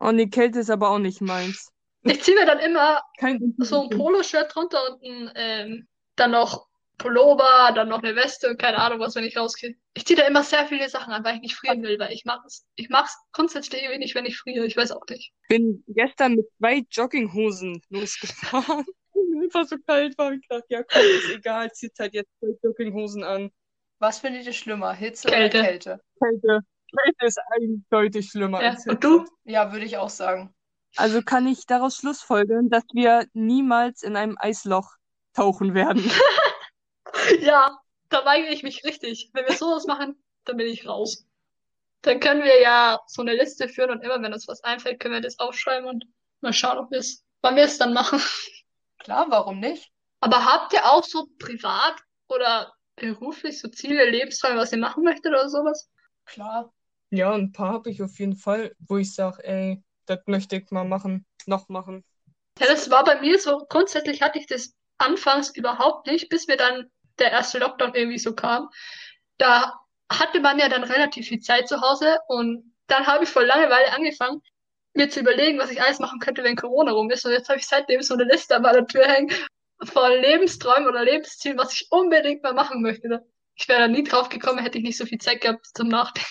Oh 0.00 0.12
nee, 0.12 0.28
Kälte 0.28 0.60
ist 0.60 0.70
aber 0.70 0.90
auch 0.90 0.98
nicht 0.98 1.20
meins. 1.20 1.70
Ich 2.02 2.22
ziehe 2.22 2.38
mir 2.38 2.46
dann 2.46 2.60
immer 2.60 3.02
Kein 3.18 3.54
so 3.58 3.82
ein 3.82 3.90
Poloshirt 3.90 4.54
drunter 4.54 4.78
und 4.90 5.02
ein, 5.02 5.32
ähm, 5.34 5.88
dann 6.16 6.30
noch 6.30 6.68
Pullover, 6.98 7.72
dann 7.74 7.88
noch 7.88 8.02
eine 8.02 8.16
Weste 8.16 8.48
und 8.50 8.58
keine 8.58 8.78
Ahnung 8.78 8.98
was, 9.00 9.14
wenn 9.14 9.24
ich 9.24 9.36
rausgehe. 9.36 9.76
Ich 9.94 10.04
ziehe 10.04 10.18
da 10.18 10.26
immer 10.26 10.42
sehr 10.42 10.66
viele 10.66 10.88
Sachen 10.88 11.12
an, 11.12 11.24
weil 11.24 11.36
ich 11.36 11.42
nicht 11.42 11.54
frieren 11.54 11.82
will, 11.82 11.98
weil 11.98 12.12
ich 12.12 12.24
es. 12.46 12.66
Ich 12.74 12.88
mag's 12.88 13.16
grundsätzlich 13.32 13.82
nicht, 13.98 14.14
wenn 14.14 14.26
ich 14.26 14.36
friere. 14.36 14.66
Ich 14.66 14.76
weiß 14.76 14.90
auch 14.92 15.06
nicht. 15.08 15.32
bin 15.48 15.84
gestern 15.86 16.34
mit 16.34 16.46
zwei 16.58 16.84
Jogginghosen 16.90 17.82
losgefahren. 17.90 18.84
Einfach 19.54 19.66
so 19.68 19.76
kalt 19.86 20.16
war. 20.18 20.32
Ich 20.32 20.46
dachte, 20.48 20.66
ja 20.68 20.82
komm, 20.82 21.00
ist 21.02 21.30
egal, 21.36 21.72
zieht 21.72 21.92
halt 21.98 22.14
jetzt 22.14 22.30
zwei 22.38 22.48
Jogginghosen 22.62 23.24
an. 23.24 23.50
Was 23.98 24.20
findet 24.20 24.46
ihr 24.46 24.52
schlimmer, 24.52 24.92
Hitze 24.92 25.28
Kälte. 25.28 25.58
oder 25.58 25.66
Kälte? 25.68 26.00
Kälte. 26.22 26.60
Kälte 27.04 27.26
ist 27.26 27.40
deutlich 27.90 28.30
schlimmer 28.30 28.62
Ja. 28.62 28.70
als 28.70 28.86
Und 28.86 29.02
du? 29.02 29.24
Ja, 29.44 29.72
würde 29.72 29.84
ich 29.84 29.96
auch 29.96 30.10
sagen. 30.10 30.54
Also 30.96 31.22
kann 31.22 31.46
ich 31.46 31.66
daraus 31.66 31.96
schlussfolgern, 31.96 32.70
dass 32.70 32.84
wir 32.92 33.26
niemals 33.32 34.02
in 34.02 34.16
einem 34.16 34.36
Eisloch 34.38 34.90
tauchen 35.34 35.74
werden. 35.74 36.02
Ja, 37.40 37.78
da 38.10 38.24
weigere 38.24 38.52
ich 38.52 38.62
mich 38.62 38.84
richtig. 38.84 39.30
Wenn 39.32 39.46
wir 39.46 39.54
sowas 39.54 39.86
machen, 39.86 40.22
dann 40.44 40.56
bin 40.56 40.66
ich 40.66 40.86
raus. 40.86 41.26
Dann 42.02 42.20
können 42.20 42.42
wir 42.44 42.60
ja 42.60 43.00
so 43.06 43.22
eine 43.22 43.34
Liste 43.34 43.68
führen 43.68 43.90
und 43.90 44.02
immer, 44.02 44.22
wenn 44.22 44.32
uns 44.32 44.46
was 44.46 44.62
einfällt, 44.62 45.00
können 45.00 45.14
wir 45.14 45.20
das 45.20 45.38
aufschreiben 45.38 45.88
und 45.88 46.04
mal 46.40 46.52
schauen, 46.52 46.78
ob 46.78 46.90
wir 46.90 46.98
es, 46.98 47.24
wann 47.40 47.56
wir 47.56 47.64
es 47.64 47.78
dann 47.78 47.92
machen. 47.92 48.20
Klar, 48.98 49.26
warum 49.30 49.60
nicht? 49.60 49.90
Aber 50.20 50.44
habt 50.44 50.72
ihr 50.72 50.84
auch 50.84 51.04
so 51.04 51.28
privat 51.38 51.96
oder 52.28 52.72
beruflich 52.96 53.60
so 53.60 53.68
Ziele, 53.68 54.10
Lebensträume, 54.10 54.58
was 54.58 54.72
ihr 54.72 54.78
machen 54.78 55.04
möchtet 55.04 55.26
oder 55.26 55.48
sowas? 55.48 55.88
Klar. 56.24 56.72
Ja, 57.10 57.32
ein 57.32 57.52
paar 57.52 57.72
habe 57.72 57.90
ich 57.90 58.02
auf 58.02 58.18
jeden 58.18 58.36
Fall, 58.36 58.74
wo 58.80 58.98
ich 58.98 59.14
sage, 59.14 59.42
ey, 59.44 59.82
das 60.06 60.20
möchte 60.26 60.56
ich 60.56 60.70
mal 60.70 60.84
machen, 60.84 61.24
noch 61.46 61.68
machen. 61.68 62.04
Ja, 62.58 62.66
das 62.66 62.90
war 62.90 63.04
bei 63.04 63.20
mir 63.20 63.38
so, 63.38 63.64
grundsätzlich 63.68 64.20
hatte 64.20 64.38
ich 64.38 64.46
das 64.46 64.74
anfangs 64.98 65.50
überhaupt 65.54 66.06
nicht, 66.06 66.28
bis 66.28 66.48
mir 66.48 66.56
dann 66.56 66.90
der 67.18 67.30
erste 67.30 67.58
Lockdown 67.58 67.94
irgendwie 67.94 68.18
so 68.18 68.34
kam. 68.34 68.68
Da 69.38 69.74
hatte 70.10 70.40
man 70.40 70.58
ja 70.58 70.68
dann 70.68 70.84
relativ 70.84 71.28
viel 71.28 71.40
Zeit 71.40 71.68
zu 71.68 71.80
Hause 71.80 72.18
und 72.26 72.74
dann 72.88 73.06
habe 73.06 73.24
ich 73.24 73.30
vor 73.30 73.44
Langeweile 73.44 73.92
angefangen, 73.92 74.42
mir 74.98 75.08
zu 75.08 75.20
überlegen, 75.20 75.58
was 75.58 75.70
ich 75.70 75.80
alles 75.80 75.98
machen 75.98 76.20
könnte, 76.20 76.44
wenn 76.44 76.56
Corona 76.56 76.92
rum 76.92 77.10
ist. 77.10 77.24
Und 77.24 77.32
jetzt 77.32 77.48
habe 77.48 77.58
ich 77.58 77.66
seitdem 77.66 78.02
so 78.02 78.14
eine 78.14 78.24
Liste 78.24 78.56
an 78.56 78.62
meiner 78.62 78.86
Tür 78.86 79.06
hängen 79.06 79.34
von 79.84 80.12
Lebensträumen 80.12 80.88
oder 80.88 81.04
Lebenszielen, 81.04 81.56
was 81.56 81.72
ich 81.72 81.86
unbedingt 81.90 82.42
mal 82.42 82.52
machen 82.52 82.82
möchte. 82.82 83.24
Ich 83.54 83.68
wäre 83.68 83.80
da 83.80 83.88
nie 83.88 84.04
drauf 84.04 84.28
gekommen, 84.28 84.58
hätte 84.58 84.78
ich 84.78 84.84
nicht 84.84 84.98
so 84.98 85.06
viel 85.06 85.18
Zeit 85.18 85.40
gehabt 85.40 85.66
zum 85.74 85.88
Nachdenken. 85.88 86.30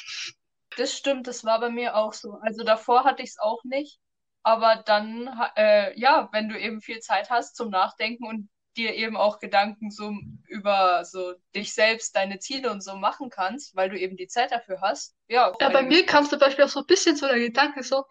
Das 0.78 0.96
stimmt, 0.96 1.28
das 1.28 1.44
war 1.44 1.60
bei 1.60 1.70
mir 1.70 1.96
auch 1.96 2.14
so. 2.14 2.38
Also 2.42 2.64
davor 2.64 3.04
hatte 3.04 3.24
ich 3.24 3.30
es 3.30 3.40
auch 3.40 3.64
nicht. 3.64 4.00
Aber 4.44 4.84
dann, 4.86 5.30
äh, 5.58 5.98
ja, 6.00 6.30
wenn 6.32 6.48
du 6.48 6.58
eben 6.58 6.82
viel 6.82 7.00
Zeit 7.00 7.30
hast 7.30 7.56
zum 7.56 7.70
Nachdenken 7.70 8.26
und 8.26 8.50
dir 8.78 8.94
eben 8.94 9.18
auch 9.18 9.40
Gedanken 9.40 9.92
so 9.92 10.14
über 10.48 11.04
so 11.04 11.34
dich 11.56 11.74
selbst, 11.74 12.16
deine 12.16 12.40
Ziele 12.40 12.72
und 12.72 12.82
so 12.82 12.96
machen 12.96 13.30
kannst, 13.30 13.76
weil 13.76 13.90
du 13.90 14.00
eben 14.00 14.16
die 14.16 14.28
Zeit 14.28 14.52
dafür 14.52 14.80
hast. 14.82 15.16
Ja, 15.28 15.52
Ja, 15.60 15.70
bei 15.70 15.82
mir 15.82 16.06
kam 16.06 16.24
es 16.24 16.30
zum 16.30 16.40
Beispiel 16.40 16.64
auch 16.64 16.70
so 16.70 16.82
ein 16.82 16.86
bisschen 16.86 17.16
so 17.16 17.28
der 17.28 17.40
Gedanke 17.40 17.84
so, 17.84 18.06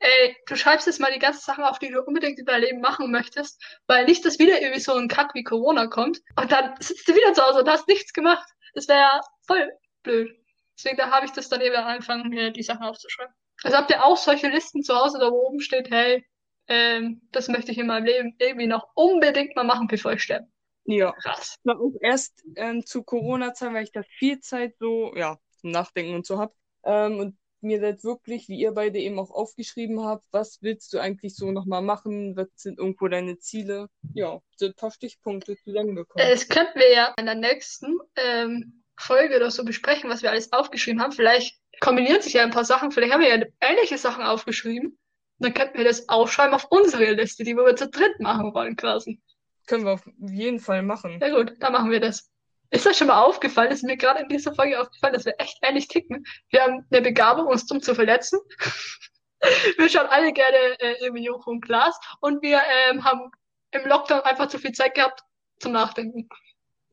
ey, 0.00 0.36
du 0.46 0.56
schreibst 0.56 0.86
jetzt 0.86 1.00
mal 1.00 1.12
die 1.12 1.18
ganzen 1.18 1.40
Sachen 1.40 1.64
auf, 1.64 1.78
die 1.78 1.90
du 1.90 2.02
unbedingt 2.02 2.38
in 2.38 2.44
deinem 2.44 2.62
Leben 2.62 2.80
machen 2.80 3.10
möchtest, 3.10 3.62
weil 3.86 4.04
nicht, 4.06 4.24
dass 4.24 4.38
wieder 4.38 4.60
irgendwie 4.60 4.80
so 4.80 4.94
ein 4.94 5.08
Kack 5.08 5.34
wie 5.34 5.44
Corona 5.44 5.86
kommt 5.86 6.20
und 6.36 6.52
dann 6.52 6.74
sitzt 6.80 7.08
du 7.08 7.14
wieder 7.14 7.32
zu 7.32 7.42
Hause 7.42 7.60
und 7.60 7.68
hast 7.68 7.88
nichts 7.88 8.12
gemacht. 8.12 8.48
Das 8.74 8.88
wäre 8.88 8.98
ja 8.98 9.20
voll 9.46 9.72
blöd. 10.02 10.36
Deswegen, 10.76 10.96
da 10.96 11.10
habe 11.10 11.26
ich 11.26 11.32
das 11.32 11.48
dann 11.48 11.60
eben 11.60 11.76
angefangen, 11.76 12.28
mir 12.28 12.50
die 12.50 12.62
Sachen 12.62 12.82
aufzuschreiben. 12.82 13.32
Also 13.62 13.76
habt 13.76 13.90
ihr 13.90 14.04
auch 14.04 14.16
solche 14.16 14.48
Listen 14.48 14.82
zu 14.82 14.94
Hause, 14.94 15.18
da 15.18 15.30
wo 15.30 15.46
oben 15.46 15.60
steht, 15.60 15.90
hey, 15.90 16.26
ähm, 16.66 17.22
das 17.30 17.48
möchte 17.48 17.72
ich 17.72 17.78
in 17.78 17.86
meinem 17.86 18.04
Leben 18.04 18.34
irgendwie 18.38 18.66
noch 18.66 18.88
unbedingt 18.94 19.54
mal 19.54 19.64
machen, 19.64 19.86
bevor 19.86 20.12
ich 20.12 20.22
sterbe. 20.22 20.48
Ja. 20.86 21.12
Krass. 21.12 21.56
war 21.64 21.80
auch 21.80 21.94
erst 22.00 22.42
ähm, 22.56 22.84
zu 22.84 23.02
Corona-Zeiten, 23.04 23.74
weil 23.74 23.84
ich 23.84 23.92
da 23.92 24.02
viel 24.18 24.40
Zeit 24.40 24.74
so, 24.78 25.14
ja, 25.16 25.38
zum 25.60 25.70
Nachdenken 25.70 26.14
und 26.14 26.26
so 26.26 26.38
hab. 26.38 26.54
Ähm, 26.84 27.18
und 27.18 27.38
mir 27.64 27.80
das 27.80 28.04
wirklich, 28.04 28.48
wie 28.48 28.58
ihr 28.58 28.72
beide 28.72 28.98
eben 28.98 29.18
auch 29.18 29.30
aufgeschrieben 29.30 30.04
habt, 30.04 30.24
was 30.30 30.62
willst 30.62 30.92
du 30.92 30.98
eigentlich 30.98 31.34
so 31.34 31.50
nochmal 31.50 31.82
machen? 31.82 32.36
Was 32.36 32.48
sind 32.54 32.78
irgendwo 32.78 33.08
deine 33.08 33.38
Ziele? 33.38 33.88
Ja, 34.12 34.40
so 34.56 34.66
ein 34.66 34.74
paar 34.74 34.90
Stichpunkte 34.90 35.56
zusammengekommen. 35.64 36.28
Das 36.28 36.48
könnten 36.48 36.78
wir 36.78 36.92
ja 36.92 37.14
in 37.18 37.26
der 37.26 37.34
nächsten 37.34 37.98
ähm, 38.16 38.84
Folge 38.96 39.36
oder 39.36 39.50
so 39.50 39.64
besprechen, 39.64 40.10
was 40.10 40.22
wir 40.22 40.30
alles 40.30 40.52
aufgeschrieben 40.52 41.02
haben. 41.02 41.12
Vielleicht 41.12 41.58
kombinieren 41.80 42.22
sich 42.22 42.34
ja 42.34 42.42
ein 42.42 42.50
paar 42.50 42.64
Sachen. 42.64 42.92
Vielleicht 42.92 43.12
haben 43.12 43.22
wir 43.22 43.36
ja 43.36 43.44
ähnliche 43.60 43.98
Sachen 43.98 44.22
aufgeschrieben. 44.22 44.98
Dann 45.38 45.54
könnten 45.54 45.78
wir 45.78 45.84
das 45.84 46.08
aufschreiben 46.08 46.54
auf 46.54 46.66
unsere 46.70 47.12
Liste, 47.12 47.42
die 47.44 47.56
wir 47.56 47.76
zu 47.76 47.88
dritt 47.88 48.20
machen 48.20 48.54
wollen, 48.54 48.76
quasi. 48.76 49.20
Können 49.66 49.84
wir 49.84 49.92
auf 49.92 50.06
jeden 50.18 50.60
Fall 50.60 50.82
machen. 50.82 51.18
Ja 51.20 51.34
gut, 51.34 51.54
dann 51.58 51.72
machen 51.72 51.90
wir 51.90 52.00
das. 52.00 52.30
Ist 52.70 52.86
das 52.86 52.98
schon 52.98 53.06
mal 53.06 53.22
aufgefallen? 53.22 53.70
Ist 53.70 53.84
mir 53.84 53.96
gerade 53.96 54.20
in 54.20 54.28
dieser 54.28 54.54
Folge 54.54 54.80
aufgefallen, 54.80 55.14
dass 55.14 55.24
wir 55.24 55.34
echt 55.38 55.58
ähnlich 55.62 55.88
ticken. 55.88 56.24
Wir 56.50 56.62
haben 56.62 56.86
eine 56.90 57.02
Begabung, 57.02 57.46
uns 57.46 57.66
dumm 57.66 57.80
zu 57.80 57.94
verletzen. 57.94 58.40
wir 59.78 59.88
schauen 59.88 60.06
alle 60.06 60.32
gerne 60.32 60.80
äh, 60.80 60.96
irgendwie 61.00 61.24
Joko 61.24 61.50
und 61.50 61.60
Glas. 61.60 61.98
Und 62.20 62.42
wir 62.42 62.60
ähm, 62.88 63.04
haben 63.04 63.30
im 63.70 63.86
Lockdown 63.86 64.20
einfach 64.20 64.48
zu 64.48 64.58
viel 64.58 64.72
Zeit 64.72 64.94
gehabt 64.94 65.20
zum 65.60 65.72
Nachdenken. 65.72 66.28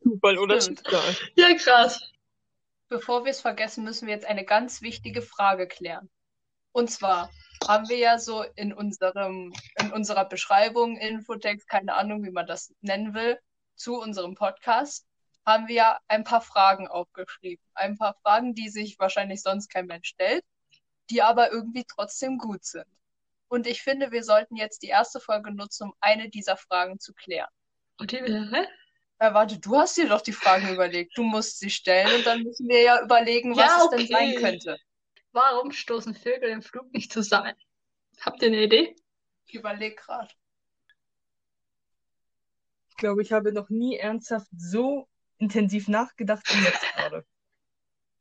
Zufall 0.04 0.38
oder. 0.38 0.60
Schicksal. 0.62 1.16
Ja, 1.36 1.54
krass. 1.56 2.02
Bevor 2.90 3.24
wir 3.24 3.32
es 3.32 3.42
vergessen, 3.42 3.84
müssen 3.84 4.08
wir 4.08 4.14
jetzt 4.14 4.28
eine 4.28 4.44
ganz 4.44 4.82
wichtige 4.82 5.22
Frage 5.22 5.68
klären. 5.68 6.10
Und 6.74 6.90
zwar 6.90 7.30
haben 7.68 7.88
wir 7.90 7.98
ja 7.98 8.18
so 8.18 8.44
in 8.56 8.74
unserem, 8.74 9.54
in 9.80 9.92
unserer 9.94 10.26
Beschreibung, 10.26 10.98
Infotext, 10.98 11.68
keine 11.68 11.96
Ahnung, 11.96 12.24
wie 12.24 12.32
man 12.32 12.48
das 12.48 12.74
nennen 12.82 13.14
will, 13.14 13.40
zu 13.76 14.00
unserem 14.00 14.36
Podcast, 14.36 15.06
haben 15.45 15.67
wir 15.67 15.75
ja 15.75 15.99
ein 16.08 16.23
paar 16.23 16.41
Fragen 16.41 16.88
aufgeschrieben. 16.88 17.63
Ein 17.73 17.97
paar 17.97 18.15
Fragen, 18.23 18.54
die 18.54 18.69
sich 18.69 18.99
wahrscheinlich 18.99 19.41
sonst 19.41 19.69
kein 19.69 19.88
Mensch 19.88 20.10
stellt, 20.10 20.43
die 21.10 21.21
aber 21.21 21.51
irgendwie 21.51 21.86
trotzdem 21.86 22.38
gut 22.38 22.63
sind. 22.63 22.86
Und 23.47 23.67
ich 23.67 23.82
finde, 23.82 24.12
wir 24.12 24.23
sollten 24.23 24.56
jetzt 24.56 24.82
die 24.82 24.88
erste 24.88 25.19
Folge 25.19 25.51
nutzen, 25.54 25.89
um 25.89 25.93
eine 25.99 26.30
dieser 26.30 26.58
Fragen 26.58 26.99
zu 26.99 27.13
klären. 27.13 27.49
Und 27.99 28.12
die 28.12 28.21
wäre? 28.21 28.67
Ja, 29.19 29.34
warte, 29.34 29.60
du 29.60 29.77
hast 29.77 29.97
dir 29.97 30.08
doch 30.08 30.21
die 30.21 30.32
Fragen 30.32 30.69
überlegt. 30.73 31.17
Du 31.17 31.23
musst 31.23 31.60
sie 31.60 31.69
stellen 31.69 32.15
und 32.15 32.25
dann 32.25 32.41
müssen 32.41 32.67
wir 32.67 32.82
ja 32.82 33.04
überlegen, 33.04 33.56
was 33.56 33.67
Ja, 33.67 33.84
es 33.84 33.89
denn 33.89 34.08
sein 34.08 34.30
okay. 34.32 34.36
könnte. 34.36 34.77
Warum 35.32 35.71
stoßen 35.71 36.15
Vögel 36.15 36.49
im 36.49 36.62
Flug 36.62 36.91
nicht 36.93 37.13
zusammen? 37.13 37.54
Habt 38.21 38.41
ihr 38.41 38.47
eine 38.47 38.63
Idee? 38.63 38.95
Ich 39.45 39.56
überlege 39.56 39.95
gerade. 39.95 40.30
Ich 42.89 42.95
glaube, 42.97 43.21
ich 43.21 43.32
habe 43.32 43.51
noch 43.51 43.69
nie 43.69 43.97
ernsthaft 43.97 44.47
so 44.58 45.08
intensiv 45.41 45.88
nachgedacht 45.88 46.43
wie 46.49 46.63
jetzt 46.63 46.93
gerade. 46.93 47.25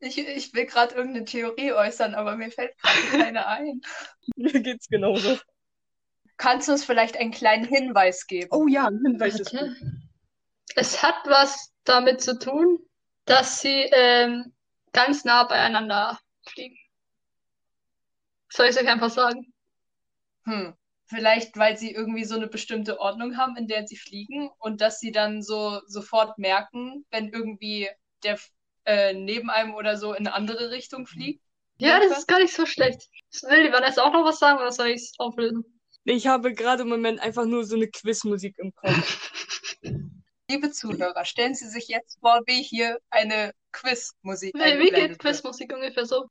Ich, 0.03 0.17
ich 0.17 0.55
will 0.55 0.65
gerade 0.65 0.95
irgendeine 0.95 1.27
Theorie 1.27 1.75
äußern, 1.75 2.15
aber 2.15 2.35
mir 2.35 2.51
fällt 2.51 2.75
gerade 2.79 2.99
keine 3.23 3.47
ein. 3.47 3.83
Mir 4.35 4.63
geht's 4.63 4.89
genauso. 4.89 5.39
Kannst 6.39 6.69
du 6.69 6.73
uns 6.73 6.87
vielleicht 6.87 7.19
einen 7.19 7.33
kleinen 7.33 7.67
Hinweis 7.67 8.27
geben? 8.27 8.49
Oh 8.51 8.67
ja, 8.67 8.87
ein 8.87 8.99
Hinweis 9.05 9.39
ist 9.39 9.51
gut. 9.51 9.61
Warte. 9.61 9.77
Es 10.75 11.03
hat 11.03 11.17
was 11.27 11.75
damit 11.85 12.23
zu 12.23 12.39
tun, 12.39 12.79
dass 13.27 13.61
sie 13.61 13.91
ähm, 13.93 14.55
ganz 14.93 15.27
nah 15.27 15.45
beieinander 15.45 16.19
fliegen. 16.47 16.79
Soll 18.49 18.67
ich 18.67 18.77
es 18.77 18.83
euch 18.83 18.89
einfach 18.89 19.11
sagen? 19.11 19.53
Hm. 20.45 20.75
Vielleicht, 21.11 21.57
weil 21.57 21.77
sie 21.77 21.91
irgendwie 21.91 22.25
so 22.25 22.37
eine 22.37 22.47
bestimmte 22.47 23.01
Ordnung 23.01 23.37
haben, 23.37 23.57
in 23.57 23.67
der 23.67 23.85
sie 23.85 23.97
fliegen 23.97 24.49
und 24.61 24.81
dass 24.81 25.01
sie 25.01 25.11
dann 25.11 25.43
so 25.43 25.81
sofort 25.87 26.39
merken, 26.39 27.05
wenn 27.11 27.31
irgendwie 27.31 27.89
der 28.23 28.39
äh, 28.85 29.13
neben 29.13 29.51
einem 29.51 29.75
oder 29.75 29.97
so 29.97 30.13
in 30.13 30.29
eine 30.29 30.35
andere 30.35 30.71
Richtung 30.71 31.09
fliegt. 31.09 31.43
Ja, 31.79 31.99
das 31.99 32.17
ist 32.17 32.29
gar 32.29 32.39
nicht 32.39 32.55
so 32.55 32.65
schlecht. 32.65 33.09
Will 33.43 33.67
die 33.67 33.73
Vanessa 33.73 34.05
auch 34.05 34.13
noch 34.13 34.25
was 34.25 34.39
sagen 34.39 34.61
oder 34.61 34.71
soll 34.71 34.89
ich 34.89 35.03
es 35.03 35.15
auflösen? 35.19 35.65
Ich 36.05 36.29
habe 36.29 36.55
gerade 36.55 36.83
im 36.83 36.89
Moment 36.89 37.19
einfach 37.19 37.45
nur 37.45 37.65
so 37.65 37.75
eine 37.75 37.89
Quizmusik 37.89 38.57
im 38.59 38.73
Kopf. 38.73 39.31
Liebe 40.49 40.71
Zuhörer, 40.71 41.25
stellen 41.25 41.55
Sie 41.55 41.69
sich 41.69 41.89
jetzt 41.89 42.21
vor, 42.21 42.41
wie 42.47 42.63
hier 42.63 42.99
eine 43.11 43.53
Quizmusik 43.73 44.55
Wie, 44.55 44.79
wie 44.79 44.91
geht. 44.91 45.19
Quizmusik 45.19 45.73
ungefähr 45.73 46.07
so? 46.07 46.29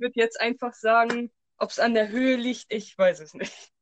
Würde 0.00 0.14
jetzt 0.16 0.40
einfach 0.40 0.74
sagen, 0.74 1.30
ob 1.58 1.70
es 1.70 1.78
an 1.78 1.94
der 1.94 2.08
Höhe 2.08 2.36
liegt, 2.36 2.66
ich 2.68 2.96
weiß 2.96 3.20
es 3.20 3.34
nicht. 3.34 3.52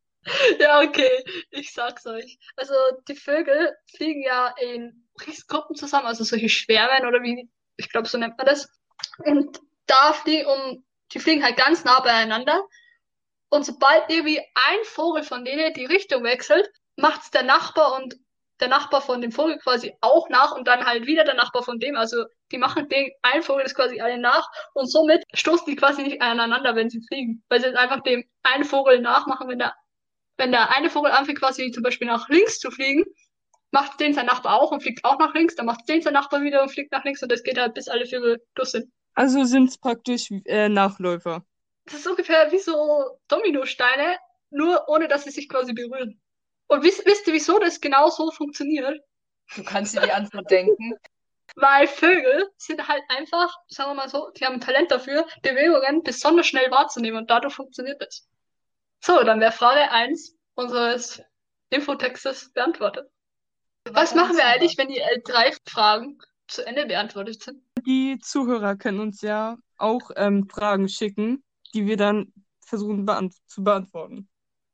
Ja, 0.58 0.80
okay, 0.80 1.24
ich 1.50 1.72
sag's 1.72 2.04
euch. 2.04 2.36
Also 2.56 2.74
die 3.06 3.14
Vögel 3.14 3.76
fliegen 3.94 4.24
ja 4.24 4.52
in 4.60 5.08
Riesengruppen 5.24 5.76
zusammen, 5.76 6.06
also 6.06 6.24
solche 6.24 6.48
Schwärmen 6.48 7.06
oder 7.06 7.22
wie, 7.22 7.48
ich 7.76 7.90
glaube, 7.90 8.08
so 8.08 8.18
nennt 8.18 8.36
man 8.36 8.46
das. 8.48 8.68
Und 9.18 9.60
da 9.86 10.12
fliegen, 10.14 10.46
um, 10.46 10.84
die 11.12 11.20
fliegen 11.20 11.44
halt 11.44 11.56
ganz 11.56 11.84
nah 11.84 12.00
beieinander. 12.00 12.60
Und 13.50 13.64
sobald 13.64 14.10
irgendwie 14.10 14.40
ein 14.40 14.84
Vogel 14.84 15.22
von 15.22 15.44
denen 15.44 15.72
die 15.74 15.84
Richtung 15.84 16.24
wechselt, 16.24 16.68
macht's 16.96 17.30
der 17.30 17.44
Nachbar 17.44 17.94
und 17.94 18.16
der 18.60 18.68
Nachbar 18.68 19.02
von 19.02 19.20
dem 19.20 19.32
Vogel 19.32 19.58
quasi 19.58 19.94
auch 20.00 20.28
nach 20.28 20.52
und 20.52 20.66
dann 20.66 20.84
halt 20.84 21.06
wieder 21.06 21.24
der 21.24 21.34
Nachbar 21.34 21.62
von 21.62 21.78
dem. 21.78 21.96
Also 21.96 22.24
die 22.52 22.58
machen 22.58 22.88
den 22.88 23.10
ein 23.22 23.42
Vogel 23.42 23.64
das 23.64 23.74
quasi 23.74 24.00
alle 24.00 24.18
nach 24.18 24.48
und 24.74 24.90
somit 24.90 25.22
stoßen 25.34 25.66
die 25.66 25.76
quasi 25.76 26.02
nicht 26.02 26.22
aneinander, 26.22 26.74
wenn 26.74 26.90
sie 26.90 27.02
fliegen, 27.06 27.44
weil 27.48 27.60
sie 27.60 27.66
jetzt 27.66 27.76
einfach 27.76 28.02
dem 28.02 28.24
einen 28.42 28.64
Vogel 28.64 29.00
nachmachen, 29.00 29.48
wenn 29.48 29.58
der 29.58 29.74
wenn 30.38 30.52
der 30.52 30.76
eine 30.76 30.90
Vogel 30.90 31.12
anfängt, 31.12 31.40
quasi 31.40 31.70
zum 31.70 31.82
Beispiel 31.82 32.06
nach 32.06 32.28
links 32.28 32.58
zu 32.58 32.70
fliegen, 32.70 33.04
macht 33.70 33.98
den 34.00 34.14
sein 34.14 34.26
Nachbar 34.26 34.60
auch 34.60 34.70
und 34.70 34.82
fliegt 34.82 35.04
auch 35.04 35.18
nach 35.18 35.34
links, 35.34 35.54
dann 35.54 35.66
macht 35.66 35.88
den 35.88 36.02
sein 36.02 36.12
Nachbar 36.12 36.42
wieder 36.42 36.62
und 36.62 36.70
fliegt 36.70 36.92
nach 36.92 37.04
links 37.04 37.22
und 37.22 37.32
das 37.32 37.42
geht 37.42 37.58
halt 37.58 37.74
bis 37.74 37.88
alle 37.88 38.06
Vögel 38.06 38.42
durch 38.54 38.70
sind. 38.70 38.92
Also 39.14 39.44
sind 39.44 39.70
es 39.70 39.78
praktisch 39.78 40.30
äh, 40.44 40.68
Nachläufer. 40.68 41.44
Das 41.86 42.00
ist 42.00 42.06
ungefähr 42.06 42.52
wie 42.52 42.58
so 42.58 43.18
Dominosteine, 43.28 44.18
nur 44.50 44.88
ohne 44.88 45.08
dass 45.08 45.24
sie 45.24 45.30
sich 45.30 45.48
quasi 45.48 45.72
berühren. 45.72 46.20
Und 46.68 46.82
wisst, 46.82 47.04
wisst 47.06 47.26
ihr, 47.26 47.32
wieso 47.32 47.58
das 47.58 47.80
genau 47.80 48.08
so 48.10 48.30
funktioniert? 48.30 49.00
Du 49.54 49.62
kannst 49.62 49.94
dir 49.94 50.00
die 50.00 50.12
Antwort 50.12 50.50
denken. 50.50 50.94
Weil 51.54 51.86
Vögel 51.86 52.50
sind 52.58 52.86
halt 52.86 53.02
einfach, 53.08 53.54
sagen 53.68 53.90
wir 53.90 53.94
mal 53.94 54.08
so, 54.08 54.30
die 54.36 54.44
haben 54.44 54.54
ein 54.54 54.60
Talent 54.60 54.90
dafür, 54.90 55.26
Bewegungen 55.42 56.02
besonders 56.02 56.46
schnell 56.46 56.70
wahrzunehmen 56.70 57.20
und 57.20 57.30
dadurch 57.30 57.54
funktioniert 57.54 58.02
das. 58.02 58.28
So, 59.00 59.22
dann 59.22 59.40
wäre 59.40 59.52
Frage 59.52 59.90
eins 59.90 60.36
unseres 60.54 61.22
Infotextes 61.70 62.52
beantwortet. 62.52 63.08
Was 63.90 64.14
machen 64.14 64.36
wir 64.36 64.44
eigentlich, 64.44 64.76
wenn 64.76 64.88
die 64.88 65.00
L3-Fragen 65.00 66.18
zu 66.48 66.66
Ende 66.66 66.86
beantwortet 66.86 67.42
sind? 67.42 67.62
Die 67.86 68.18
Zuhörer 68.20 68.76
können 68.76 69.00
uns 69.00 69.22
ja 69.22 69.56
auch 69.78 70.10
ähm, 70.16 70.48
Fragen 70.50 70.88
schicken, 70.88 71.44
die 71.72 71.86
wir 71.86 71.96
dann 71.96 72.32
versuchen 72.60 73.06
beant 73.06 73.34
zu 73.46 73.62
beantworten. 73.62 74.28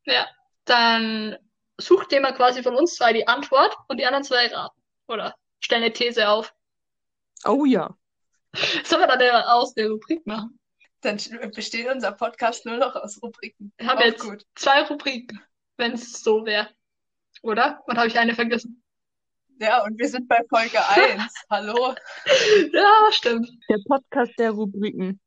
Ja, 0.05 0.27
dann 0.65 1.37
sucht 1.85 2.13
jemand 2.13 2.37
quasi 2.37 2.63
von 2.63 2.75
uns 2.77 2.95
zwei 2.95 3.13
die 3.13 3.27
Antwort 3.27 3.77
und 3.89 3.99
die 3.99 4.07
anderen 4.07 4.25
zwei 4.25 4.47
raten. 4.49 4.81
Oder 5.09 5.35
stellen 5.61 5.83
eine 5.85 5.93
These 5.93 6.29
auf. 6.29 6.55
Oh 7.45 7.65
ja. 7.65 7.97
Sollen 8.85 9.03
wir 9.03 9.07
dann 9.09 9.21
eine, 9.21 9.53
aus 9.53 9.75
der 9.75 9.89
Rubrik 9.91 10.27
machen? 10.27 10.59
Dann 11.01 11.19
besteht 11.55 11.89
unser 11.89 12.13
Podcast 12.13 12.65
nur 12.65 12.77
noch 12.77 12.95
aus 12.95 13.21
Rubriken. 13.23 13.73
Wir 13.77 13.89
haben 13.89 13.99
Auch 13.99 14.05
jetzt 14.05 14.23
gut. 14.23 14.47
zwei 14.55 14.83
Rubriken, 14.83 15.41
wenn 15.77 15.93
es 15.93 16.23
so 16.23 16.45
wäre. 16.47 16.69
Oder? 17.43 17.83
Und 17.87 17.99
habe 17.99 18.07
ich 18.07 18.19
eine 18.19 18.35
vergessen? 18.35 18.83
Ja, 19.59 19.85
und 19.85 19.99
wir 19.99 20.09
sind 20.09 20.29
bei 20.29 20.41
Folge 20.49 20.79
1. 20.89 21.33
Hallo. 21.51 21.95
Ja, 22.73 22.95
stimmt. 23.11 23.51
Der 23.69 23.79
Podcast 23.87 24.33
der 24.39 24.53
Rubriken. 24.53 25.21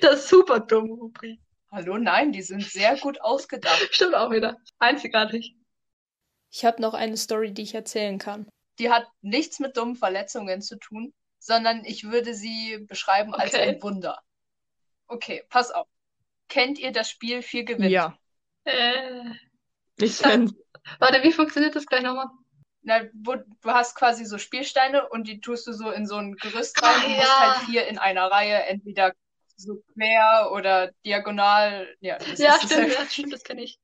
Das 0.00 0.20
ist 0.20 0.28
super 0.28 0.60
dumme 0.60 0.92
Rubrik. 0.94 1.40
Hallo, 1.70 1.98
nein, 1.98 2.32
die 2.32 2.42
sind 2.42 2.62
sehr 2.62 2.96
gut 2.98 3.20
ausgedacht. 3.20 3.88
Stimmt 3.90 4.14
auch 4.14 4.30
wieder. 4.30 4.56
Einzigartig. 4.78 5.54
Ich 6.50 6.66
habe 6.66 6.82
noch 6.82 6.92
eine 6.92 7.16
Story, 7.16 7.54
die 7.54 7.62
ich 7.62 7.74
erzählen 7.74 8.18
kann. 8.18 8.48
Die 8.78 8.90
hat 8.90 9.06
nichts 9.20 9.58
mit 9.58 9.76
dummen 9.76 9.96
Verletzungen 9.96 10.62
zu 10.62 10.76
tun, 10.78 11.12
sondern 11.38 11.84
ich 11.84 12.04
würde 12.04 12.34
sie 12.34 12.78
beschreiben 12.88 13.34
als 13.34 13.54
Okay. 13.54 13.58
ein 13.58 13.82
Wunder. 13.82 14.22
Okay, 15.08 15.44
pass 15.50 15.70
auf. 15.72 15.88
Kennt 16.48 16.78
ihr 16.78 16.92
das 16.92 17.10
Spiel 17.10 17.42
Viel 17.42 17.64
gewinnt? 17.64 18.00
Ja, 18.00 18.18
Äh, 18.64 19.24
ich 19.96 20.22
kenne. 20.22 20.52
warte, 21.00 21.22
wie 21.22 21.32
funktioniert 21.32 21.74
das 21.76 21.86
gleich 21.86 22.02
nochmal? 22.02 22.26
Na, 22.82 23.02
wo, 23.14 23.34
du 23.36 23.70
hast 23.70 23.96
quasi 23.96 24.24
so 24.24 24.38
Spielsteine 24.38 25.08
und 25.10 25.28
die 25.28 25.40
tust 25.40 25.66
du 25.66 25.72
so 25.72 25.90
in 25.90 26.06
so 26.06 26.16
ein 26.16 26.38
Gerüst 26.38 26.82
rein 26.82 27.02
und 27.04 27.12
Ah, 27.12 27.16
musst 27.16 27.38
ja. 27.38 27.38
halt 27.38 27.56
vier 27.56 27.86
in 27.88 27.98
einer 27.98 28.30
Reihe, 28.30 28.64
entweder 28.66 29.12
so 29.56 29.82
quer 29.94 30.50
oder 30.52 30.92
diagonal. 31.04 31.88
Ja, 32.00 32.18
das 32.24 32.44
Ja, 32.44 32.54
ist 32.54 32.62
stimmt, 32.62 32.88
das, 32.88 32.92
ja, 32.92 33.08
stimmt, 33.08 33.32
das 33.32 33.44
kenne 33.44 33.62
ich. 33.62 33.78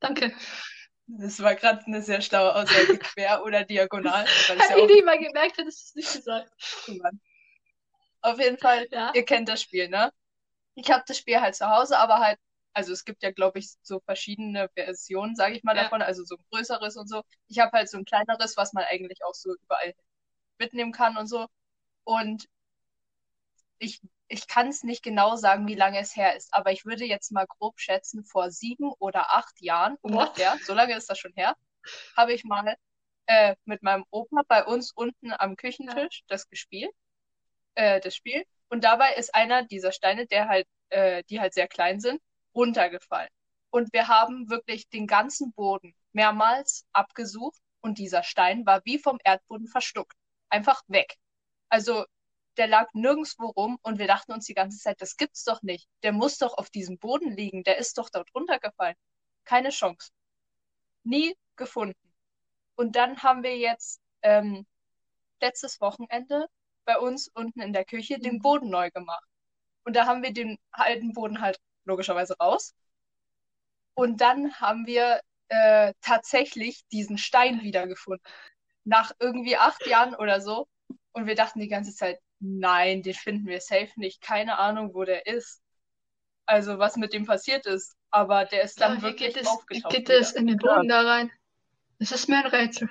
Danke. 0.00 0.32
Das 1.08 1.42
war 1.42 1.54
gerade 1.54 1.84
eine 1.86 2.02
sehr 2.02 2.20
schlaue 2.20 2.54
Aussage, 2.54 2.98
quer 2.98 3.42
oder 3.44 3.64
diagonal. 3.64 4.26
Ja 4.48 4.76
auch 4.76 4.88
ich 4.88 4.96
nie 4.96 5.02
mal 5.02 5.18
gemerkt, 5.18 5.58
hättest 5.58 5.94
du 5.94 6.00
es 6.00 6.06
nicht 6.06 6.12
gesagt. 6.12 6.52
Mann. 6.88 7.20
Auf 8.20 8.38
jeden 8.38 8.58
Fall, 8.58 8.86
Ja. 8.90 9.12
ihr 9.14 9.24
kennt 9.24 9.48
das 9.48 9.62
Spiel, 9.62 9.88
ne? 9.88 10.12
Ich 10.74 10.90
habe 10.90 11.04
das 11.06 11.18
Spiel 11.18 11.40
halt 11.40 11.54
zu 11.54 11.68
Hause, 11.68 11.98
aber 11.98 12.18
halt, 12.18 12.38
also 12.72 12.92
es 12.92 13.04
gibt 13.04 13.22
ja, 13.22 13.30
glaube 13.32 13.58
ich, 13.58 13.70
so 13.82 14.00
verschiedene 14.00 14.68
Versionen, 14.74 15.34
sage 15.34 15.56
ich 15.56 15.64
mal, 15.64 15.76
Ja. 15.76 15.84
davon, 15.84 16.02
also 16.02 16.24
so 16.24 16.36
ein 16.36 16.44
größeres 16.50 16.96
und 16.96 17.08
so. 17.08 17.22
Ich 17.48 17.58
habe 17.58 17.72
halt 17.72 17.88
so 17.88 17.98
ein 17.98 18.04
kleineres, 18.04 18.56
was 18.56 18.72
man 18.72 18.84
eigentlich 18.84 19.24
auch 19.24 19.34
so 19.34 19.54
überall 19.62 19.94
mitnehmen 20.58 20.92
kann 20.92 21.16
und 21.16 21.26
so. 21.26 21.46
Und 22.04 22.48
ich, 23.78 24.00
ich 24.28 24.46
kann 24.46 24.68
es 24.68 24.82
nicht 24.84 25.02
genau 25.02 25.36
sagen, 25.36 25.66
wie 25.66 25.74
lange 25.74 25.98
es 25.98 26.14
her 26.14 26.36
ist, 26.36 26.52
aber 26.52 26.70
ich 26.72 26.84
würde 26.84 27.04
jetzt 27.04 27.32
mal 27.32 27.46
grob 27.46 27.80
schätzen, 27.80 28.24
vor 28.24 28.50
sieben 28.50 28.92
oder 28.98 29.34
acht 29.34 29.60
Jahren 29.60 29.96
What? 30.02 30.28
ungefähr, 30.28 30.56
so 30.64 30.74
lange 30.74 30.96
ist 30.96 31.08
das 31.08 31.18
schon 31.18 31.32
her, 31.34 31.56
habe 32.16 32.32
ich 32.32 32.44
mal 32.44 32.76
äh, 33.26 33.56
mit 33.64 33.82
meinem 33.82 34.04
Opa 34.10 34.42
bei 34.46 34.64
uns 34.64 34.92
unten 34.92 35.32
am 35.32 35.56
Küchentisch 35.56 36.22
das 36.28 36.48
gespielt, 36.48 36.92
äh, 37.74 38.00
das 38.00 38.14
Spiel. 38.14 38.44
Und 38.68 38.84
dabei 38.84 39.14
ist 39.14 39.34
einer 39.34 39.64
dieser 39.64 39.92
Steine, 39.92 40.26
der 40.26 40.48
halt, 40.48 40.66
äh, 40.90 41.22
die 41.30 41.40
halt 41.40 41.54
sehr 41.54 41.68
klein 41.68 42.00
sind, 42.00 42.20
runtergefallen. 42.54 43.30
Und 43.70 43.92
wir 43.92 44.08
haben 44.08 44.48
wirklich 44.50 44.88
den 44.88 45.06
ganzen 45.06 45.52
Boden 45.52 45.94
mehrmals 46.12 46.86
abgesucht 46.92 47.60
und 47.80 47.98
dieser 47.98 48.22
Stein 48.22 48.66
war 48.66 48.82
wie 48.84 48.98
vom 48.98 49.18
Erdboden 49.24 49.68
verstuckt. 49.68 50.16
Einfach 50.50 50.82
weg. 50.88 51.16
Also 51.68 52.04
der 52.58 52.66
lag 52.66 52.88
nirgendwo 52.92 53.46
rum 53.50 53.78
und 53.82 53.98
wir 53.98 54.06
dachten 54.06 54.32
uns 54.32 54.46
die 54.46 54.54
ganze 54.54 54.78
Zeit, 54.78 55.00
das 55.00 55.16
gibt's 55.16 55.44
doch 55.44 55.62
nicht. 55.62 55.88
Der 56.02 56.12
muss 56.12 56.38
doch 56.38 56.58
auf 56.58 56.70
diesem 56.70 56.98
Boden 56.98 57.30
liegen. 57.32 57.62
Der 57.64 57.78
ist 57.78 57.98
doch 57.98 58.10
dort 58.10 58.28
runtergefallen. 58.34 58.96
Keine 59.44 59.70
Chance. 59.70 60.10
Nie 61.04 61.36
gefunden. 61.56 61.98
Und 62.76 62.96
dann 62.96 63.22
haben 63.22 63.42
wir 63.42 63.56
jetzt 63.56 64.00
ähm, 64.22 64.66
letztes 65.40 65.80
Wochenende 65.80 66.46
bei 66.84 66.98
uns 66.98 67.28
unten 67.28 67.60
in 67.60 67.72
der 67.72 67.84
Küche 67.84 68.18
den 68.18 68.40
Boden 68.40 68.70
neu 68.70 68.90
gemacht. 68.90 69.24
Und 69.84 69.96
da 69.96 70.06
haben 70.06 70.22
wir 70.22 70.32
den 70.32 70.58
alten 70.70 71.12
Boden 71.12 71.40
halt 71.40 71.58
logischerweise 71.84 72.36
raus. 72.38 72.74
Und 73.94 74.20
dann 74.20 74.54
haben 74.54 74.86
wir 74.86 75.20
äh, 75.48 75.94
tatsächlich 76.00 76.86
diesen 76.92 77.18
Stein 77.18 77.62
wiedergefunden. 77.62 78.22
Nach 78.84 79.12
irgendwie 79.18 79.56
acht 79.56 79.86
Jahren 79.86 80.14
oder 80.14 80.40
so. 80.40 80.68
Und 81.12 81.26
wir 81.26 81.34
dachten 81.34 81.60
die 81.60 81.68
ganze 81.68 81.94
Zeit, 81.94 82.20
nein, 82.40 83.02
den 83.02 83.14
finden 83.14 83.46
wir 83.46 83.60
safe 83.60 83.90
nicht. 83.96 84.20
Keine 84.22 84.58
Ahnung, 84.58 84.94
wo 84.94 85.04
der 85.04 85.26
ist. 85.26 85.62
Also 86.46 86.78
was 86.78 86.96
mit 86.96 87.12
dem 87.12 87.26
passiert 87.26 87.66
ist. 87.66 87.96
Aber 88.10 88.44
der 88.46 88.62
ist 88.62 88.80
dann 88.80 88.94
Ja, 88.94 88.98
wie 88.98 89.02
wirklich 89.02 89.34
geht 89.34 89.42
es, 89.42 89.46
wie 89.46 89.48
aufgetaucht. 89.48 89.92
geht 89.94 90.08
es 90.10 90.32
in 90.32 90.46
den 90.46 90.56
Boden 90.58 90.88
da 90.88 91.02
rein? 91.02 91.30
Das 91.98 92.12
ist 92.12 92.28
mir 92.28 92.38
ein 92.38 92.46
Rätsel. 92.46 92.88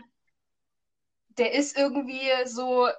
Der 1.37 1.53
ist 1.53 1.77
irgendwie 1.77 2.29
so 2.45 2.89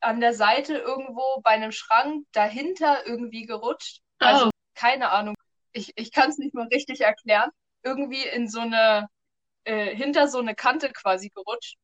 an 0.00 0.20
der 0.20 0.34
Seite 0.34 0.76
irgendwo 0.78 1.40
bei 1.42 1.50
einem 1.50 1.72
Schrank 1.72 2.26
dahinter 2.32 3.06
irgendwie 3.06 3.46
gerutscht. 3.46 4.00
Also 4.18 4.46
Oh. 4.46 4.50
keine 4.74 5.10
Ahnung. 5.10 5.34
Ich, 5.72 5.92
ich 5.96 6.12
kann 6.12 6.30
es 6.30 6.38
nicht 6.38 6.54
mal 6.54 6.68
richtig 6.68 7.00
erklären. 7.02 7.50
Irgendwie 7.82 8.24
in 8.26 8.48
so 8.48 8.60
eine, 8.60 9.08
äh, 9.64 9.94
hinter 9.94 10.28
so 10.28 10.38
eine 10.38 10.54
Kante 10.54 10.92
quasi 10.92 11.30
gerutscht. 11.30 11.76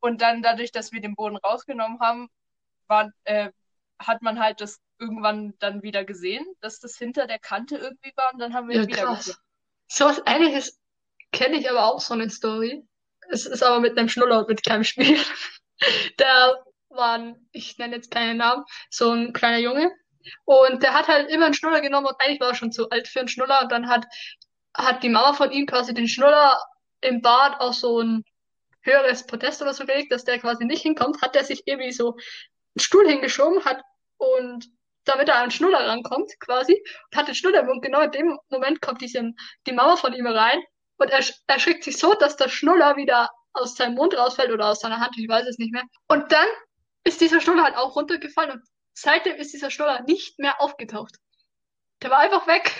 Und 0.00 0.20
dann 0.22 0.42
dadurch, 0.42 0.72
dass 0.72 0.92
wir 0.92 1.00
den 1.00 1.14
Boden 1.14 1.36
rausgenommen 1.36 2.00
haben, 2.00 2.28
war, 2.92 3.10
äh, 3.24 3.50
hat 3.98 4.22
man 4.22 4.38
halt 4.38 4.60
das 4.60 4.80
irgendwann 4.98 5.54
dann 5.58 5.82
wieder 5.82 6.04
gesehen, 6.04 6.44
dass 6.60 6.78
das 6.78 6.96
hinter 6.96 7.26
der 7.26 7.38
Kante 7.38 7.76
irgendwie 7.76 8.12
war 8.16 8.32
und 8.32 8.38
dann 8.38 8.54
haben 8.54 8.68
wir 8.68 8.76
Ja, 8.76 8.86
wieder 8.86 9.04
krass. 9.04 9.40
So 9.88 10.04
was 10.04 10.22
Ähnliches 10.26 10.78
kenne 11.32 11.56
ich 11.56 11.68
aber 11.70 11.84
auch 11.86 12.00
so 12.00 12.14
eine 12.14 12.28
Story. 12.30 12.86
Es 13.30 13.46
ist 13.46 13.62
aber 13.62 13.80
mit 13.80 13.98
einem 13.98 14.08
Schnuller 14.08 14.40
und 14.40 14.48
mit 14.48 14.64
keinem 14.64 14.84
Spiel. 14.84 15.18
Da 16.16 16.54
war 16.90 17.14
ein, 17.14 17.48
ich 17.50 17.76
nenne 17.76 17.96
jetzt 17.96 18.12
keinen 18.12 18.36
Namen, 18.36 18.64
so 18.88 19.10
ein 19.10 19.32
kleiner 19.32 19.58
Junge. 19.58 19.90
Und 20.44 20.80
der 20.84 20.94
hat 20.94 21.08
halt 21.08 21.28
immer 21.28 21.46
einen 21.46 21.54
Schnuller 21.54 21.80
genommen 21.80 22.06
und 22.06 22.14
eigentlich 22.20 22.38
war 22.38 22.50
er 22.50 22.54
schon 22.54 22.70
zu 22.70 22.88
alt 22.90 23.08
für 23.08 23.18
einen 23.18 23.28
Schnuller. 23.28 23.62
Und 23.62 23.72
dann 23.72 23.88
hat, 23.88 24.06
hat 24.76 25.02
die 25.02 25.08
Mama 25.08 25.32
von 25.32 25.50
ihm 25.50 25.66
quasi 25.66 25.92
den 25.92 26.06
Schnuller 26.06 26.56
im 27.00 27.20
Bad 27.20 27.60
auf 27.60 27.74
so 27.74 28.00
ein 28.00 28.22
höheres 28.82 29.26
Podest 29.26 29.62
oder 29.62 29.74
so 29.74 29.86
gelegt, 29.86 30.12
dass 30.12 30.24
der 30.24 30.38
quasi 30.38 30.64
nicht 30.64 30.82
hinkommt, 30.82 31.22
hat 31.22 31.34
er 31.36 31.44
sich 31.44 31.62
irgendwie 31.66 31.92
so 31.92 32.16
einen 32.74 32.82
Stuhl 32.82 33.08
hingeschoben 33.08 33.64
hat 33.64 33.80
und 34.18 34.66
damit 35.04 35.28
er 35.28 35.36
an 35.36 35.46
den 35.46 35.50
Schnuller 35.50 35.86
rankommt, 35.86 36.30
quasi, 36.40 36.74
und 37.10 37.18
hat 37.18 37.26
den 37.28 37.34
Schnuller 37.34 37.60
im 37.60 37.66
Mund. 37.66 37.82
Genau 37.82 38.00
in 38.02 38.10
dem 38.12 38.38
Moment 38.50 38.80
kommt 38.80 39.00
diese, 39.00 39.32
die 39.66 39.72
Mama 39.72 39.96
von 39.96 40.12
ihm 40.12 40.26
rein 40.26 40.62
und 40.98 41.10
er 41.10 41.20
sch- 41.20 41.34
erschrickt 41.48 41.82
sich 41.84 41.98
so, 41.98 42.14
dass 42.14 42.36
der 42.36 42.48
Schnuller 42.48 42.96
wieder 42.96 43.28
aus 43.52 43.74
seinem 43.74 43.94
Mund 43.96 44.16
rausfällt 44.16 44.50
oder 44.50 44.68
aus 44.68 44.80
seiner 44.80 45.00
Hand, 45.00 45.16
ich 45.18 45.28
weiß 45.28 45.46
es 45.46 45.58
nicht 45.58 45.72
mehr. 45.72 45.82
Und 46.08 46.30
dann 46.30 46.46
ist 47.04 47.20
dieser 47.20 47.40
Schnuller 47.40 47.64
halt 47.64 47.76
auch 47.76 47.96
runtergefallen 47.96 48.52
und 48.52 48.62
seitdem 48.94 49.36
ist 49.36 49.52
dieser 49.52 49.70
Schnuller 49.70 50.02
nicht 50.02 50.38
mehr 50.38 50.60
aufgetaucht. 50.60 51.16
Der 52.00 52.10
war 52.10 52.18
einfach 52.20 52.46
weg. 52.46 52.72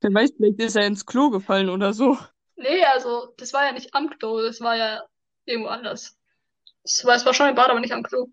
Wer 0.00 0.12
weiß, 0.12 0.32
vielleicht 0.36 0.60
ist 0.60 0.76
er 0.76 0.86
ins 0.86 1.06
Klo 1.06 1.30
gefallen 1.30 1.70
oder 1.70 1.94
so. 1.94 2.18
Nee, 2.56 2.84
also, 2.84 3.32
das 3.38 3.52
war 3.54 3.64
ja 3.64 3.72
nicht 3.72 3.94
am 3.94 4.10
Klo, 4.10 4.42
das 4.42 4.60
war 4.60 4.76
ja 4.76 5.02
irgendwo 5.46 5.70
anders. 5.70 6.16
Es 6.84 7.04
war, 7.04 7.16
es 7.16 7.24
war 7.24 7.32
schon 7.32 7.48
im 7.48 7.54
Bad, 7.54 7.70
aber 7.70 7.80
nicht 7.80 7.92
am 7.92 8.02
Klo. 8.02 8.28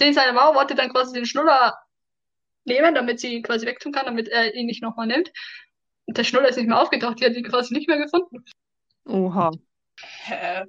Den 0.00 0.12
seine 0.14 0.32
Mama 0.32 0.54
wollte 0.56 0.74
dann 0.74 0.90
quasi 0.90 1.12
den 1.14 1.26
Schnuller 1.26 1.78
nehmen, 2.64 2.94
damit 2.94 3.20
sie 3.20 3.34
ihn 3.34 3.42
quasi 3.42 3.66
wegtun 3.66 3.92
kann, 3.92 4.06
damit 4.06 4.28
er 4.28 4.54
ihn 4.54 4.66
nicht 4.66 4.82
nochmal 4.82 5.06
nimmt. 5.06 5.30
Und 6.06 6.16
der 6.18 6.24
Schnuller 6.24 6.48
ist 6.48 6.56
nicht 6.56 6.66
mehr 6.68 6.80
aufgetaucht, 6.80 7.20
die 7.20 7.24
hat 7.26 7.34
ihn 7.34 7.44
quasi 7.48 7.74
nicht 7.74 7.88
mehr 7.88 7.98
gefunden. 7.98 8.44
Oha. 9.06 9.50
Hä? 10.00 10.64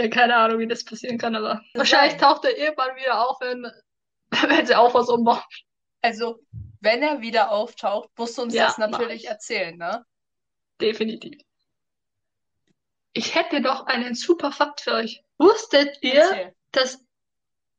Ja, 0.00 0.08
keine 0.08 0.36
Ahnung, 0.36 0.60
wie 0.60 0.68
das 0.68 0.84
passieren 0.84 1.18
kann, 1.18 1.34
aber 1.34 1.60
wahrscheinlich 1.74 2.12
Sein. 2.12 2.20
taucht 2.20 2.44
er 2.44 2.56
irgendwann 2.56 2.96
wieder 2.96 3.28
auf, 3.28 3.40
wenn, 3.40 3.66
wenn 4.58 4.66
sie 4.66 4.74
auch 4.76 4.94
was 4.94 5.08
umbauen. 5.08 5.42
Also, 6.02 6.40
wenn 6.80 7.02
er 7.02 7.20
wieder 7.20 7.50
auftaucht, 7.50 8.08
musst 8.16 8.38
du 8.38 8.42
uns 8.42 8.54
Ja, 8.54 8.66
das 8.66 8.78
mach 8.78 8.90
natürlich 8.90 9.24
ich. 9.24 9.28
erzählen, 9.28 9.76
ne? 9.76 10.04
Definitiv. 10.80 11.40
Ich 13.12 13.34
hätte 13.34 13.60
noch 13.60 13.86
einen 13.86 14.14
super 14.14 14.52
Fakt 14.52 14.80
für 14.82 14.92
euch. 14.92 15.22
Wusstet 15.38 15.98
ihr, 16.02 16.14
Erzähl. 16.14 16.54
dass 16.70 17.04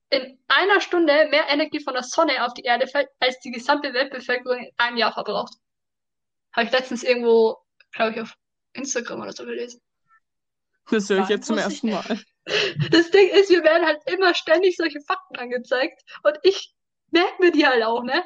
in 0.10 0.40
einer 0.48 0.82
Stunde 0.82 1.28
mehr 1.30 1.48
Energie 1.50 1.80
von 1.80 1.94
der 1.94 2.04
Sonne 2.04 2.44
auf 2.46 2.54
die 2.54 2.64
Erde 2.64 2.88
fällt, 2.88 3.10
als 3.20 3.40
die 3.40 3.52
gesamte 3.52 3.94
Weltbevölkerung 3.94 4.58
in 4.58 4.72
einem 4.78 4.98
Jahr 4.98 5.14
verbraucht. 5.14 5.54
Habe 6.54 6.66
ich 6.66 6.72
letztens 6.72 7.04
irgendwo, 7.04 7.58
glaube 7.92 8.14
ich, 8.14 8.22
auf 8.22 8.36
Instagram 8.74 9.22
oder 9.22 9.34
so 9.34 9.46
gelesen. 9.46 9.82
Das 10.90 11.10
höre 11.10 11.22
ich 11.22 11.30
jetzt 11.30 11.46
zum 11.46 11.58
ersten 11.58 11.92
Mal. 11.92 12.20
Das 12.90 13.12
Ding 13.12 13.30
ist, 13.30 13.52
wir 13.52 13.64
werden 13.64 13.86
halt 13.86 14.02
immer 14.08 14.34
ständig 14.34 14.76
solche 14.76 15.02
Fakten 15.02 15.36
angezeigt 15.36 16.02
und 16.24 16.36
ich 16.42 16.74
merke 17.12 17.40
mir 17.40 17.52
die 17.52 17.68
halt 17.68 17.84
auch, 17.84 18.02
ne? 18.04 18.26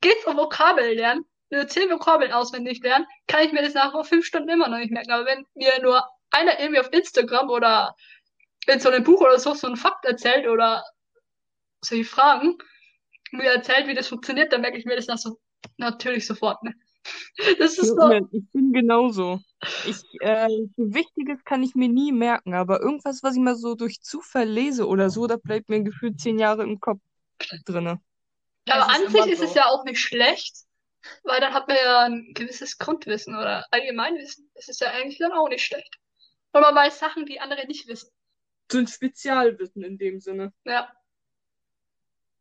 Geht's 0.00 0.24
um 0.24 0.38
Vokabeln 0.38 0.96
lernen, 0.96 1.26
nur 1.50 1.66
zehn 1.66 1.90
Vokabeln 1.90 2.32
auswendig 2.32 2.80
lernen, 2.82 3.06
kann 3.26 3.44
ich 3.44 3.52
mir 3.52 3.62
das 3.62 3.74
nach 3.74 3.92
fünf 4.06 4.24
Stunden 4.24 4.48
immer 4.48 4.68
noch 4.68 4.78
nicht 4.78 4.90
merken. 4.90 5.10
Aber 5.10 5.26
wenn 5.26 5.44
mir 5.54 5.82
nur 5.82 6.02
einer 6.30 6.58
irgendwie 6.58 6.80
auf 6.80 6.92
Instagram 6.92 7.50
oder 7.50 7.94
in 8.66 8.80
so 8.80 8.88
einem 8.88 9.04
Buch 9.04 9.20
oder 9.20 9.38
so 9.38 9.52
so 9.52 9.66
einen 9.66 9.76
Fakt 9.76 10.06
erzählt 10.06 10.46
oder 10.46 10.84
solche 11.84 12.04
Fragen, 12.04 12.56
mir 13.32 13.50
erzählt, 13.50 13.86
wie 13.86 13.94
das 13.94 14.08
funktioniert, 14.08 14.52
dann 14.52 14.60
merke 14.60 14.78
ich 14.78 14.84
mir 14.84 14.96
das 14.96 15.06
nach 15.06 15.18
so 15.18 15.38
natürlich 15.76 16.26
sofort, 16.26 16.62
ne? 16.62 16.74
Das 17.58 17.78
ist 17.78 17.88
so, 17.88 18.28
ich 18.32 18.44
bin 18.52 18.72
genauso. 18.72 19.40
Ich, 19.86 20.02
äh, 20.20 20.48
so 20.76 20.94
Wichtiges 20.94 21.42
kann 21.44 21.62
ich 21.62 21.74
mir 21.74 21.88
nie 21.88 22.12
merken, 22.12 22.54
aber 22.54 22.80
irgendwas, 22.80 23.22
was 23.22 23.34
ich 23.34 23.40
mal 23.40 23.56
so 23.56 23.74
durch 23.74 24.02
Zufall 24.02 24.46
lese 24.46 24.86
oder 24.86 25.08
so, 25.08 25.26
da 25.26 25.36
bleibt 25.36 25.68
mir 25.68 25.82
gefühlt 25.82 26.20
zehn 26.20 26.38
Jahre 26.38 26.64
im 26.64 26.80
Kopf 26.80 27.00
drinne. 27.64 28.00
Ja, 28.66 28.74
aber 28.74 28.92
an 28.92 29.10
sich 29.10 29.22
immer 29.22 29.32
ist 29.32 29.42
es 29.42 29.50
so. 29.50 29.56
ja 29.56 29.66
auch 29.66 29.84
nicht 29.84 30.00
schlecht, 30.00 30.54
weil 31.22 31.40
dann 31.40 31.54
hat 31.54 31.68
man 31.68 31.76
ja 31.82 32.00
ein 32.00 32.32
gewisses 32.34 32.76
Grundwissen 32.76 33.34
oder 33.34 33.66
Allgemeinwissen. 33.70 34.50
Das 34.54 34.68
ist 34.68 34.80
ja 34.80 34.90
eigentlich 34.90 35.18
dann 35.18 35.32
auch 35.32 35.48
nicht 35.48 35.64
schlecht. 35.64 35.98
Und 36.52 36.60
man 36.60 36.74
weiß 36.74 36.98
Sachen, 36.98 37.24
die 37.24 37.40
andere 37.40 37.66
nicht 37.66 37.86
wissen. 37.88 38.10
So 38.70 38.78
ein 38.78 38.86
Spezialwissen 38.86 39.82
in 39.82 39.96
dem 39.96 40.20
Sinne. 40.20 40.52
Ja. 40.64 40.92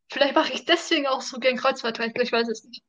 Vielleicht 0.09 0.35
mache 0.35 0.53
ich 0.53 0.65
deswegen 0.65 1.07
auch 1.07 1.21
so 1.21 1.39
gern 1.39 1.57
Kreuzworträtsel, 1.57 2.23
ich 2.23 2.31
weiß 2.31 2.47
es 2.47 2.63
nicht. 2.63 2.81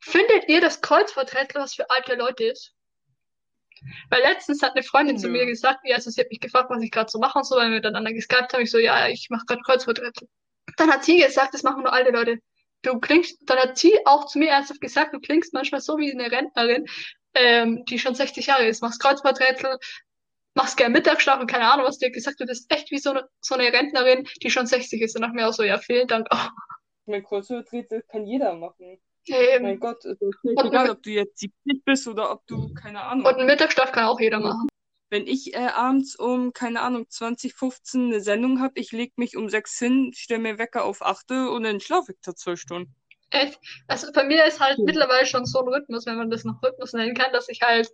Findet 0.00 0.48
ihr, 0.48 0.60
dass 0.60 0.80
Kreuzworträtsel 0.80 1.60
was 1.60 1.74
für 1.74 1.88
alte 1.90 2.14
Leute 2.14 2.44
ist? 2.44 2.72
Weil 4.10 4.22
letztens 4.22 4.62
hat 4.62 4.72
eine 4.72 4.82
Freundin 4.82 5.18
zu 5.18 5.26
Nö. 5.26 5.32
mir 5.32 5.46
gesagt, 5.46 5.80
ja, 5.84 5.96
also 5.96 6.10
sie 6.10 6.20
hat 6.20 6.30
mich 6.30 6.40
gefragt, 6.40 6.70
was 6.70 6.82
ich 6.82 6.90
gerade 6.90 7.10
so 7.10 7.18
mache 7.18 7.38
und 7.38 7.44
so, 7.44 7.56
weil 7.56 7.68
wir 7.68 7.76
miteinander 7.76 8.12
geskypt 8.12 8.52
haben. 8.52 8.62
Ich 8.62 8.70
so, 8.70 8.78
ja, 8.78 9.08
ich 9.08 9.28
mache 9.30 9.44
gerade 9.46 9.62
Kreuzworträtsel. 9.62 10.28
Dann 10.76 10.90
hat 10.90 11.04
sie 11.04 11.18
gesagt, 11.18 11.54
das 11.54 11.62
machen 11.62 11.82
nur 11.82 11.92
alte 11.92 12.10
Leute. 12.10 12.38
Du 12.82 12.98
klingst, 13.00 13.38
dann 13.46 13.58
hat 13.58 13.78
sie 13.78 13.94
auch 14.04 14.26
zu 14.26 14.38
mir 14.38 14.50
ernsthaft 14.50 14.80
gesagt, 14.80 15.14
du 15.14 15.20
klingst 15.20 15.52
manchmal 15.52 15.80
so 15.80 15.98
wie 15.98 16.12
eine 16.12 16.30
Rentnerin, 16.30 16.86
ähm, 17.34 17.84
die 17.86 17.98
schon 17.98 18.14
60 18.14 18.46
Jahre 18.46 18.66
ist, 18.66 18.82
machst 18.82 19.00
Kreuzworträtsel, 19.00 19.78
machst 20.56 20.76
gern 20.76 20.92
Mittagsschlaf 20.92 21.40
und 21.40 21.46
keine 21.50 21.70
Ahnung, 21.70 21.86
was 21.86 21.98
dir 21.98 22.10
gesagt 22.10 22.40
wird, 22.40 22.48
du 22.48 22.52
bist 22.52 22.72
echt 22.72 22.90
wie 22.90 22.98
so 22.98 23.10
eine, 23.10 23.28
so 23.40 23.54
eine 23.54 23.72
Rentnerin, 23.72 24.26
die 24.42 24.50
schon 24.50 24.66
60 24.66 25.00
ist. 25.02 25.14
Und 25.14 25.22
nach 25.22 25.32
mir 25.32 25.48
auch 25.48 25.52
so, 25.52 25.62
ja, 25.62 25.78
vielen 25.78 26.08
Dank 26.08 26.26
auch. 26.30 26.48
Mein 27.06 27.22
Kreuzworträtsel 27.22 28.02
kann 28.10 28.26
jeder 28.26 28.54
machen. 28.54 28.98
Ähm, 29.28 29.62
Mein 29.62 29.80
Gott, 29.80 30.04
es 30.04 30.20
ist 30.20 30.38
völlig 30.40 30.58
Und- 30.58 30.66
egal, 30.66 30.90
ob 30.90 31.02
du 31.02 31.10
jetzt 31.10 31.38
70 31.38 31.84
bist 31.84 32.06
oder 32.08 32.30
ob 32.32 32.46
du, 32.46 32.72
keine 32.74 33.00
Ahnung. 33.02 33.26
und 33.26 33.34
einen 33.36 33.46
Mittagsschlaf 33.46 33.92
kann 33.92 34.04
auch 34.06 34.18
jeder 34.20 34.40
machen. 34.40 34.66
Wenn 35.10 35.26
ich 35.28 35.54
äh, 35.54 35.58
abends 35.68 36.16
um, 36.16 36.52
keine 36.52 36.80
Ahnung, 36.80 37.08
2015 37.08 38.06
eine 38.06 38.20
Sendung 38.20 38.60
habe, 38.60 38.72
ich 38.78 38.90
leg 38.92 39.16
mich 39.18 39.36
um 39.36 39.48
sechs 39.48 39.78
hin, 39.78 40.10
stell 40.14 40.38
mir 40.38 40.58
Wecker 40.58 40.84
auf 40.84 41.00
8 41.04 41.30
und 41.30 41.62
dann 41.62 41.80
schlafe 41.80 42.12
ich 42.12 42.18
da 42.22 42.34
zwei 42.34 42.56
Stunden. 42.56 42.92
Echt? 43.30 43.58
Also 43.88 44.10
bei 44.12 44.24
mir 44.24 44.44
ist 44.46 44.60
halt 44.60 44.78
Ja. 44.78 44.84
mittlerweile 44.84 45.26
schon 45.26 45.44
so 45.46 45.60
ein 45.60 45.68
Rhythmus, 45.68 46.06
wenn 46.06 46.16
man 46.16 46.30
das 46.30 46.44
noch 46.44 46.60
Rhythmus 46.62 46.92
nennen 46.92 47.14
kann, 47.14 47.32
dass 47.32 47.48
ich 47.48 47.60
halt 47.62 47.88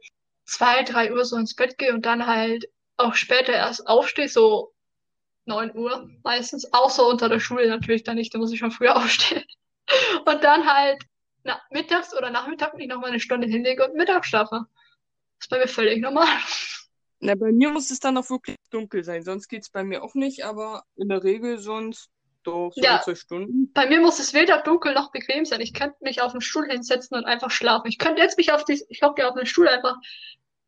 zwei, 0.44 0.82
drei 0.82 1.12
Uhr 1.12 1.24
so 1.24 1.36
ins 1.36 1.54
Bett 1.54 1.78
gehe 1.78 1.92
und 1.92 2.06
dann 2.06 2.26
halt 2.26 2.68
auch 2.96 3.14
später 3.14 3.52
erst 3.52 3.86
aufstehe, 3.86 4.28
so 4.28 4.72
neun 5.44 5.74
Uhr 5.76 6.08
meistens. 6.22 6.72
Außer 6.72 7.06
unter 7.06 7.28
der 7.28 7.40
Schule 7.40 7.68
natürlich 7.68 8.04
dann 8.04 8.16
nicht, 8.16 8.34
da 8.34 8.38
muss 8.38 8.52
ich 8.52 8.58
schon 8.58 8.70
früher 8.70 8.96
aufstehen. 9.02 9.44
Und 10.24 10.44
dann 10.44 10.70
halt 10.70 11.02
na, 11.44 11.60
mittags 11.70 12.16
oder 12.16 12.30
Nachmittag 12.30 12.74
mich 12.74 12.88
noch 12.88 13.00
mal 13.00 13.08
eine 13.08 13.20
Stunde 13.20 13.46
hinlege 13.46 13.84
und 13.84 13.96
Mittag 13.96 14.24
schlafe. 14.24 14.66
Das 15.38 15.46
ist 15.46 15.50
bei 15.50 15.58
mir 15.58 15.68
völlig 15.68 16.00
normal. 16.00 16.28
Na, 17.20 17.34
bei 17.34 17.52
mir 17.52 17.70
muss 17.70 17.90
es 17.90 18.00
dann 18.00 18.16
auch 18.16 18.28
wirklich 18.30 18.56
dunkel 18.70 19.04
sein, 19.04 19.22
sonst 19.22 19.48
geht's 19.48 19.70
bei 19.70 19.84
mir 19.84 20.02
auch 20.02 20.14
nicht, 20.14 20.44
aber 20.44 20.84
in 20.96 21.08
der 21.08 21.22
Regel 21.22 21.58
sonst 21.58 22.10
so 22.44 22.72
Ja. 22.76 23.00
zwei 23.00 23.14
Stunden. 23.14 23.72
Bei 23.72 23.86
mir 23.86 24.00
muss 24.00 24.18
es 24.18 24.34
weder 24.34 24.62
dunkel 24.62 24.94
noch 24.94 25.10
bequem 25.12 25.44
sein. 25.44 25.60
Ich 25.60 25.72
könnte 25.74 25.96
mich 26.00 26.20
auf 26.22 26.32
den 26.32 26.40
Stuhl 26.40 26.66
hinsetzen 26.70 27.16
und 27.16 27.24
einfach 27.24 27.50
schlafen. 27.50 27.88
Ich 27.88 27.98
könnte 27.98 28.22
jetzt 28.22 28.38
mich 28.38 28.52
auf 28.52 28.64
die, 28.64 28.82
ich 28.88 29.02
hocke 29.02 29.28
auf 29.28 29.34
den 29.36 29.46
Stuhl 29.46 29.68
einfach 29.68 29.96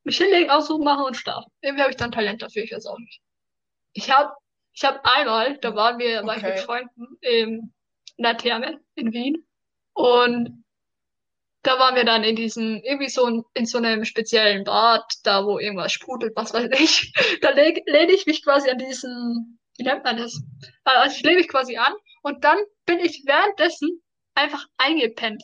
mich 0.05 0.19
hinlegen, 0.19 0.51
aussuchen, 0.51 0.85
machen 0.85 1.05
und 1.05 1.17
schlafen. 1.17 1.51
Irgendwie 1.61 1.83
habe 1.83 1.91
ich 1.93 1.97
dann 1.97 2.13
Talent 2.13 2.43
dafür, 2.43 2.63
ich 2.65 2.73
weiß 2.73 2.87
auch 2.87 2.99
nicht. 2.99 3.21
Ich 3.95 4.11
habe, 4.11 4.33
ich 4.75 4.85
habe 4.85 5.01
einmal, 5.05 5.59
da 5.59 5.75
waren 5.75 5.99
wir, 5.99 6.27
war 6.27 6.37
ich 6.39 6.47
mit 6.47 6.55
Okay. 6.55 6.63
Freunden 6.63 7.19
in 7.23 7.73
der 8.19 8.37
Therme 8.39 8.81
in 8.97 9.13
Wien 9.13 9.47
und 9.95 10.65
Da 11.63 11.79
waren 11.79 11.97
wir 11.97 12.05
dann 12.05 12.25
in 12.25 12.37
diesem, 12.37 12.81
irgendwie 12.85 13.09
so 13.09 13.27
in, 13.27 13.43
in 13.55 13.65
so 13.67 13.79
einem 13.79 14.05
speziellen 14.05 14.65
Bad, 14.65 15.03
da 15.25 15.45
wo 15.47 15.59
irgendwas 15.59 15.93
sprudelt, 15.93 16.35
was 16.37 16.53
weiß 16.53 16.69
ich. 16.79 17.13
Da 17.41 17.51
leg, 17.51 17.83
lehne 17.87 18.13
ich 18.13 18.27
mich 18.27 18.45
quasi 18.45 18.69
an 18.71 18.79
diesen, 18.79 19.59
wie 19.77 19.85
nennt 19.85 20.05
man 20.05 20.17
das? 20.17 20.41
Also 20.85 21.17
ich 21.17 21.23
lehne 21.23 21.39
mich 21.39 21.49
quasi 21.49 21.77
an 21.77 21.93
und 22.23 22.45
dann 22.45 22.59
bin 22.87 22.99
ich 23.01 23.23
währenddessen 23.27 24.03
einfach 24.35 24.67
eingepennt. 24.79 25.43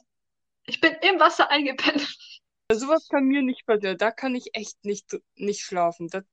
Ich 0.67 0.81
bin 0.81 0.95
im 1.03 1.21
Wasser 1.21 1.51
eingepennt. 1.51 2.09
Sowas 2.73 3.09
kann 3.09 3.25
mir 3.25 3.43
nicht 3.43 3.67
passieren. 3.67 3.99
Da 3.99 4.11
kann 4.13 4.35
ich 4.35 4.51
echt 4.55 4.85
nicht, 4.85 5.17
nicht 5.35 5.61
schlafen. 5.63 6.09
Das 6.09 6.25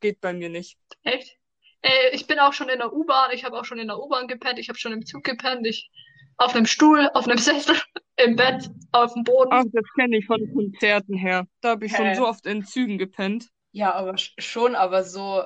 geht 0.00 0.20
bei 0.20 0.32
mir 0.32 0.48
nicht. 0.48 0.78
Echt? 1.02 1.36
Äh, 1.82 2.10
ich 2.12 2.26
bin 2.26 2.38
auch 2.38 2.52
schon 2.52 2.68
in 2.68 2.78
der 2.78 2.92
U-Bahn, 2.92 3.30
ich 3.32 3.44
habe 3.44 3.58
auch 3.58 3.64
schon 3.64 3.78
in 3.78 3.88
der 3.88 3.98
U-Bahn 3.98 4.26
gepennt, 4.26 4.58
ich 4.58 4.68
habe 4.68 4.78
schon 4.78 4.92
im 4.92 5.04
Zug 5.06 5.22
gepennt, 5.22 5.66
ich 5.66 5.90
auf 6.36 6.54
einem 6.54 6.66
Stuhl, 6.66 7.08
auf 7.14 7.26
einem 7.28 7.38
Sessel, 7.38 7.76
im 8.16 8.36
Bett, 8.36 8.68
auf 8.92 9.12
dem 9.14 9.22
Boden. 9.22 9.50
Ach, 9.52 9.64
das 9.72 9.84
kenne 9.94 10.18
ich 10.18 10.26
von 10.26 10.40
Konzerten 10.52 11.14
her. 11.14 11.46
Da 11.60 11.70
habe 11.70 11.86
ich 11.86 11.92
schon 11.92 12.06
Hä? 12.06 12.16
so 12.16 12.26
oft 12.26 12.46
in 12.46 12.64
Zügen 12.64 12.98
gepennt. 12.98 13.48
Ja, 13.72 13.92
aber 13.94 14.12
sch- 14.14 14.32
schon, 14.40 14.74
aber 14.74 15.04
so 15.04 15.44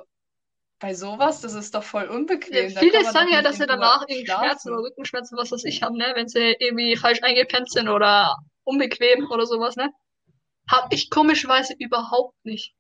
bei 0.81 0.95
sowas, 0.95 1.41
das 1.41 1.55
ist 1.55 1.75
doch 1.75 1.83
voll 1.83 2.05
unbequem. 2.05 2.75
Da 2.75 2.81
Viele 2.81 3.05
sagen 3.05 3.31
ja, 3.33 3.43
dass 3.43 3.57
sie 3.57 3.67
danach 3.67 4.03
irgendwie. 4.09 4.27
Schmerzen 4.27 4.73
oder 4.73 4.83
Rückenschmerzen, 4.83 5.37
was 5.37 5.51
weiß 5.51 5.65
ich, 5.65 5.83
haben, 5.83 5.97
ne? 5.97 6.13
Wenn 6.15 6.29
sie 6.29 6.57
irgendwie 6.59 6.97
falsch 6.97 7.23
eingepennt 7.23 7.71
sind 7.71 7.89
oder 7.89 8.37
unbequem 8.65 9.31
oder 9.31 9.47
sowas, 9.47 9.77
ne? 9.77 9.91
Hab 10.69 10.93
ich 10.93 11.11
komischerweise 11.11 11.75
überhaupt 11.79 12.37
nicht. 12.45 12.75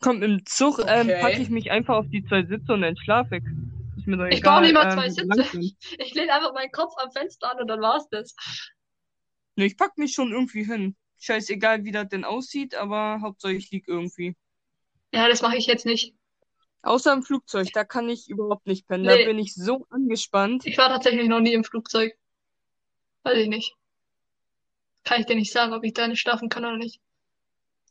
Kommt 0.00 0.22
im 0.22 0.44
Zug, 0.46 0.80
ähm, 0.86 1.08
Okay. 1.08 1.20
packe 1.20 1.42
ich 1.42 1.48
mich 1.50 1.70
einfach 1.70 1.96
auf 1.96 2.06
die 2.12 2.24
zwei 2.24 2.44
Sitze 2.44 2.72
und 2.72 2.82
dann 2.82 2.96
schlafe 2.96 3.36
ich. 3.36 3.44
Ist 3.96 4.06
mir 4.06 4.16
doch 4.16 4.26
Ich 4.30 4.42
brauche 4.42 4.62
nicht 4.62 4.74
mal 4.74 4.88
ähm, 4.90 4.98
zwei 4.98 5.08
Sitze. 5.08 5.44
ich 5.98 6.14
lehne 6.14 6.32
einfach 6.34 6.52
meinen 6.54 6.72
Kopf 6.72 6.92
am 6.98 7.10
Fenster 7.12 7.50
an 7.52 7.60
und 7.60 7.68
dann 7.68 7.80
war's 7.80 8.08
das. 8.10 8.34
Nee, 9.56 9.66
ich 9.66 9.76
pack 9.76 9.96
mich 9.98 10.12
schon 10.12 10.32
irgendwie 10.32 10.64
hin. 10.64 10.96
Scheißegal, 11.20 11.84
wie 11.84 11.92
das 11.92 12.08
denn 12.08 12.24
aussieht, 12.24 12.74
aber 12.74 13.20
Hauptsache 13.20 13.52
ich 13.52 13.70
lieg 13.70 13.84
irgendwie. 13.86 14.34
Ja, 15.12 15.28
das 15.28 15.42
mache 15.42 15.56
ich 15.56 15.66
jetzt 15.66 15.86
nicht. 15.86 16.14
Außer 16.82 17.12
im 17.12 17.22
Flugzeug, 17.22 17.68
da 17.72 17.84
kann 17.84 18.08
ich 18.08 18.28
überhaupt 18.28 18.66
nicht 18.66 18.88
pennen. 18.88 19.04
Nee. 19.04 19.24
Da 19.24 19.28
bin 19.28 19.38
ich 19.38 19.54
so 19.54 19.86
angespannt. 19.90 20.66
Ich 20.66 20.78
war 20.78 20.88
tatsächlich 20.88 21.28
noch 21.28 21.40
nie 21.40 21.52
im 21.52 21.64
Flugzeug. 21.64 22.12
Weiß 23.22 23.38
ich 23.38 23.48
nicht. 23.48 23.74
Kann 25.04 25.20
ich 25.20 25.26
dir 25.26 25.36
nicht 25.36 25.52
sagen, 25.52 25.72
ob 25.72 25.84
ich 25.84 25.94
da 25.94 26.08
nicht 26.08 26.20
schlafen 26.20 26.48
kann 26.48 26.64
oder 26.64 26.76
nicht. 26.76 27.00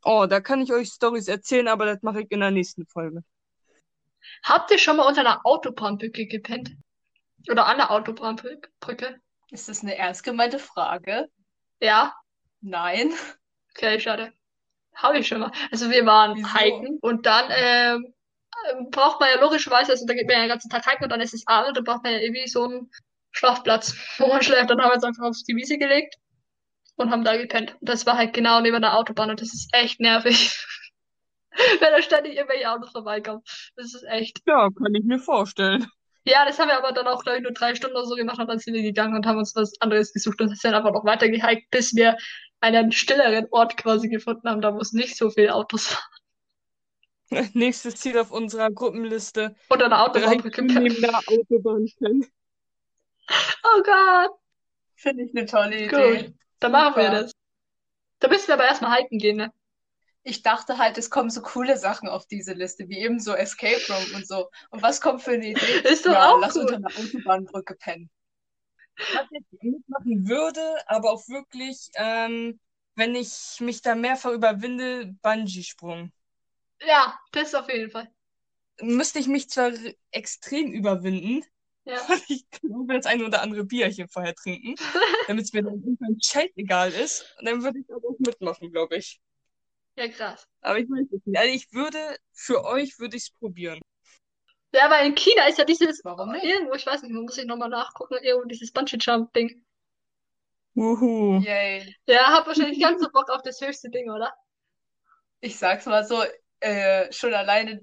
Oh, 0.04 0.26
da 0.28 0.42
kann 0.42 0.62
ich 0.62 0.74
euch 0.74 0.90
Stories 0.90 1.28
erzählen, 1.28 1.68
aber 1.68 1.86
das 1.86 2.02
mache 2.02 2.22
ich 2.22 2.32
in 2.32 2.40
der 2.40 2.52
nächsten 2.52 2.86
Folge. 2.86 3.24
Habt 4.44 4.72
ihr 4.72 4.78
schon 4.78 4.98
mal 4.98 5.08
unter 5.08 5.22
einer 5.22 5.46
Autobahnbrücke 5.46 6.26
gepennt? 6.28 6.72
Oder 7.50 7.68
an 7.68 7.78
der 7.78 7.92
Autobahnbrücke? 7.92 9.20
Ist 9.52 9.70
das 9.70 9.82
eine 9.82 9.98
ernst 9.98 10.24
gemeinte 10.24 10.60
Frage? 10.60 11.28
Ja? 11.80 12.16
Nein. 12.62 13.14
Okay, 13.72 14.00
schade. 14.00 14.34
Habe 14.96 15.20
ich 15.20 15.28
schon 15.28 15.40
mal. 15.40 15.52
Also 15.72 15.90
wir 15.90 16.06
waren 16.06 16.36
Wieso? 16.36 16.58
hiken 16.58 17.00
und 17.02 17.26
dann 17.26 17.46
ähm, 17.52 18.06
ähm, 18.06 18.14
braucht 18.92 19.20
man 19.20 19.30
ja 19.30 19.40
logischerweise, 19.40 19.92
also 19.92 20.06
da 20.06 20.14
geht 20.14 20.28
man 20.28 20.36
ja 20.36 20.42
den 20.44 20.50
ganzen 20.50 20.70
Tag 20.70 20.90
hiken 20.90 21.04
und 21.04 21.10
dann 21.10 21.22
ist 21.22 21.34
es 21.34 21.48
Abend 21.48 21.70
und 21.70 21.78
dann 21.78 21.84
braucht 21.84 22.04
man 22.04 22.14
ja 22.14 22.20
irgendwie 22.20 22.48
so 22.48 22.64
einen 22.66 22.92
Schlafplatz, 23.32 23.96
wo 24.18 24.28
man 24.28 24.42
schläft. 24.42 24.70
Dann 24.70 24.82
haben 24.82 24.90
wir 24.90 24.96
uns 24.96 25.04
einfach 25.04 25.24
auf 25.24 25.38
die 25.48 25.56
Wiese 25.56 25.78
gelegt 25.78 26.16
und 26.96 27.12
haben 27.12 27.24
da 27.24 27.38
gepennt. 27.38 27.76
Und 27.80 27.90
das 27.90 28.06
war 28.06 28.18
halt 28.18 28.34
genau 28.34 28.60
neben 28.60 28.82
der 28.82 28.98
Autobahn 28.98 29.30
und 29.30 29.42
das 29.42 29.54
ist 29.54 29.70
echt 29.74 30.00
nervig. 30.00 30.66
Wenn 31.80 31.92
da 31.92 32.02
ständig 32.02 32.36
irgendwelche 32.36 32.72
Autos 32.72 32.92
vorbeikommen. 32.92 33.42
Das 33.76 33.94
ist 33.94 34.04
echt. 34.04 34.42
Ja, 34.46 34.70
kann 34.70 34.96
ich 34.96 35.04
mir 35.04 35.20
vorstellen. 35.20 35.88
Ja, 36.24 36.46
das 36.46 36.60
haben 36.60 36.70
wir 36.70 36.78
aber 36.78 36.92
dann 36.92 37.08
auch, 37.08 37.24
glaube 37.24 37.40
ich, 37.40 37.44
nur 37.44 37.52
drei 37.52 37.74
Stunden 37.74 37.98
oder 37.98 38.06
so 38.06 38.16
gemacht 38.16 38.40
und 38.40 38.48
dann 38.48 38.60
sind 38.60 38.76
wir 38.76 38.84
gegangen 38.84 39.16
und 39.16 39.26
haben 39.26 39.40
uns 39.40 39.56
was 39.56 39.74
anderes 39.82 40.14
gesucht 40.14 40.40
und 40.40 40.56
sind 40.56 40.74
einfach 40.74 40.94
noch 40.94 41.04
weiter 41.04 41.28
gehiked, 41.28 41.70
bis 41.72 41.96
wir 41.96 42.16
einen 42.60 42.92
stilleren 42.92 43.48
Ort 43.50 43.76
quasi 43.76 44.08
gefunden 44.08 44.48
haben, 44.48 44.62
da 44.62 44.74
wo 44.74 44.80
es 44.80 44.94
nicht 44.94 45.18
so 45.18 45.32
viele 45.32 45.54
Autos 45.56 45.92
waren. 45.92 46.11
Nächstes 47.54 47.96
Ziel 47.96 48.18
auf 48.20 48.32
unserer 48.32 48.72
Gruppenliste. 48.72 49.56
Und 49.70 49.82
an 49.82 49.90
der 49.90 50.02
Drei 50.12 50.36
Autobahnbrücke 50.36 50.62
Stunden 50.62 50.78
neben 50.84 51.02
der 51.02 51.18
Autobahn 51.28 51.88
pennen. 51.98 52.26
Oh 53.64 53.82
Gott, 53.84 54.32
Finde 54.96 55.24
ich 55.26 55.36
eine 55.36 55.46
tolle 55.46 55.88
gut. 55.88 56.26
Idee. 56.26 56.34
Dann 56.60 56.72
machen 56.72 56.96
wir 56.96 57.10
Super. 57.10 57.12
das. 57.12 57.32
Da 58.20 58.28
müssen 58.30 58.48
wir 58.50 58.56
aber 58.56 58.66
erstmal 58.66 58.98
hiken 59.00 59.20
gehen, 59.20 59.38
ne? 59.38 59.54
Ich 60.24 60.42
dachte 60.44 60.78
halt, 60.80 60.98
es 60.98 61.10
kommen 61.12 61.30
so 61.30 61.42
coole 61.44 61.78
Sachen 61.78 62.10
auf 62.10 62.26
diese 62.28 62.54
Liste, 62.54 62.90
wie 62.90 63.00
eben 63.00 63.20
so 63.20 63.34
Escape 63.36 63.82
Room 63.90 64.16
und 64.16 64.28
so. 64.28 64.50
Und 64.72 64.82
was 64.84 65.02
kommt 65.02 65.22
für 65.24 65.32
eine 65.34 65.48
Idee? 65.50 65.80
Ist 65.90 66.06
doch 66.06 66.12
Ja, 66.14 66.20
auch 66.20 66.40
lass 66.40 66.56
cool. 66.56 66.62
unter 66.62 66.76
einer 66.78 66.96
Autobahnbrücke 66.96 67.76
pennen. 67.76 68.10
Was 69.14 69.26
ich 69.32 69.44
mitmachen 69.62 70.28
würde, 70.28 70.62
aber 70.88 71.12
auch 71.12 71.28
wirklich, 71.28 71.90
ähm, 71.96 72.60
wenn 72.96 73.16
ich 73.16 73.58
mich 73.60 73.82
da 73.82 73.96
mehrfach 73.96 74.32
überwinde, 74.32 75.14
Bungee-Sprung. 75.22 76.12
Ja, 76.86 77.20
das 77.32 77.56
auf 77.56 77.70
jeden 77.70 77.90
Fall. 77.92 78.08
Müsste 78.82 79.20
ich 79.20 79.28
mich 79.28 79.50
zwar 79.50 79.72
extrem 80.12 80.72
überwinden, 80.72 81.44
Ja. 81.86 81.98
weil 82.10 82.22
ich 82.28 82.50
glaube, 82.50 82.96
das 82.96 83.06
eine 83.06 83.26
oder 83.26 83.42
andere 83.42 83.64
Bierchen 83.64 84.08
vorher 84.08 84.36
trinken, 84.36 84.76
damit 85.28 85.46
es 85.46 85.54
mir 85.54 85.64
dann 85.64 85.76
irgendwann 85.76 86.18
scheißegal 86.22 86.92
ist. 86.92 87.26
Und 87.40 87.46
dann 87.48 87.64
würde 87.64 87.80
ich 87.80 87.94
aber 87.94 88.08
auch 88.10 88.20
mitmachen, 88.20 88.72
glaube 88.72 88.98
ich. 88.98 89.22
Ja, 89.96 90.08
krass. 90.10 90.48
Aber 90.62 90.80
ich 90.80 90.90
weiß 90.90 91.08
es 91.12 91.26
nicht. 91.26 91.38
Also 91.38 91.54
ich 91.54 91.74
würde, 91.74 92.18
für 92.34 92.64
euch 92.66 93.00
würde 93.00 93.18
ich 93.18 93.24
es 93.24 93.30
probieren. 93.32 93.80
Ja, 94.74 94.86
aber 94.86 95.02
in 95.02 95.16
China 95.16 95.48
ist 95.48 95.58
ja 95.58 95.66
dieses, 95.66 96.02
Warum 96.04 96.32
nicht? 96.32 96.44
irgendwo, 96.46 96.74
ich 96.74 96.86
weiß 96.86 97.04
nicht, 97.04 97.12
muss 97.14 97.38
ich 97.38 97.46
nochmal 97.46 97.70
nachgucken, 97.70 98.18
irgendwo 98.24 98.48
dieses 98.48 98.72
Bungee-Jump-Ding. 98.72 99.64
Wuhu. 100.76 101.42
Yay. 101.46 101.96
Ja, 102.08 102.32
hab 102.34 102.48
wahrscheinlich 102.48 102.80
ganz 102.82 103.02
so 103.02 103.10
Bock 103.12 103.30
auf 103.30 103.42
das 103.44 103.60
höchste 103.62 103.90
Ding, 103.90 104.10
oder? 104.10 104.34
Ich 105.40 105.58
sag's 105.58 105.86
mal 105.86 106.04
so, 106.04 106.24
äh, 106.62 107.12
schon 107.12 107.34
alleine 107.34 107.82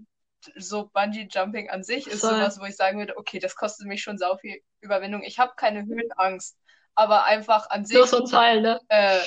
so 0.56 0.88
Bungee 0.92 1.28
Jumping 1.30 1.68
an 1.70 1.82
sich 1.82 2.06
ist 2.06 2.20
Voll. 2.20 2.30
sowas, 2.32 2.60
wo 2.60 2.64
ich 2.64 2.76
sagen 2.76 2.98
würde, 2.98 3.16
okay, 3.16 3.38
das 3.38 3.54
kostet 3.56 3.86
mich 3.86 4.02
schon 4.02 4.18
sau 4.18 4.36
viel 4.38 4.60
Überwindung. 4.80 5.22
Ich 5.22 5.38
habe 5.38 5.52
keine 5.56 5.84
Höhenangst, 5.84 6.56
aber 6.94 7.24
einfach 7.24 7.68
an 7.70 7.82
Nur 7.82 7.86
sich 8.06 8.10
so 8.10 8.24
Teil, 8.24 8.60
ne? 8.62 8.80
äh, 8.88 9.20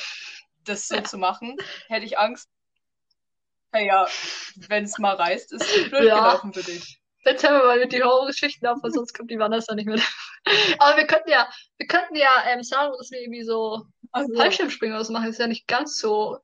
das 0.65 0.87
so 0.87 0.99
zu 1.01 1.17
machen, 1.17 1.55
hätte 1.87 2.05
ich 2.05 2.17
Angst. 2.17 2.49
Naja, 3.73 4.07
wenn 4.67 4.83
es 4.83 4.97
mal 4.97 5.15
reißt, 5.15 5.53
ist 5.53 5.61
es 5.63 5.89
blöd 5.89 6.07
Ja. 6.07 6.23
gelaufen 6.23 6.53
für 6.53 6.63
dich. 6.63 6.99
Jetzt 7.23 7.43
hören 7.43 7.59
wir 7.61 7.65
mal 7.67 7.79
mit 7.79 7.93
die 7.93 8.03
Horrorgeschichten 8.03 8.67
auf, 8.67 8.79
weil 8.81 8.91
sonst 8.91 9.13
kommt 9.13 9.29
die 9.31 9.37
Vanessa 9.39 9.75
nicht 9.75 9.85
mit. 9.85 10.01
Aber 10.79 10.97
wir 10.97 11.05
könnten 11.05 11.29
ja, 11.29 11.47
wir 11.77 11.87
könnten 11.87 12.15
ja 12.15 12.29
ähm, 12.47 12.63
sagen, 12.63 12.93
dass 12.97 13.11
wir 13.11 13.21
irgendwie 13.21 13.43
so 13.43 13.85
Also, 14.11 14.33
Fallschirmspringen 14.35 14.95
oder 14.95 15.05
so 15.05 15.13
machen. 15.13 15.25
Das 15.25 15.35
ist 15.35 15.39
ja 15.39 15.47
nicht 15.47 15.67
ganz 15.67 15.99
so 15.99 16.39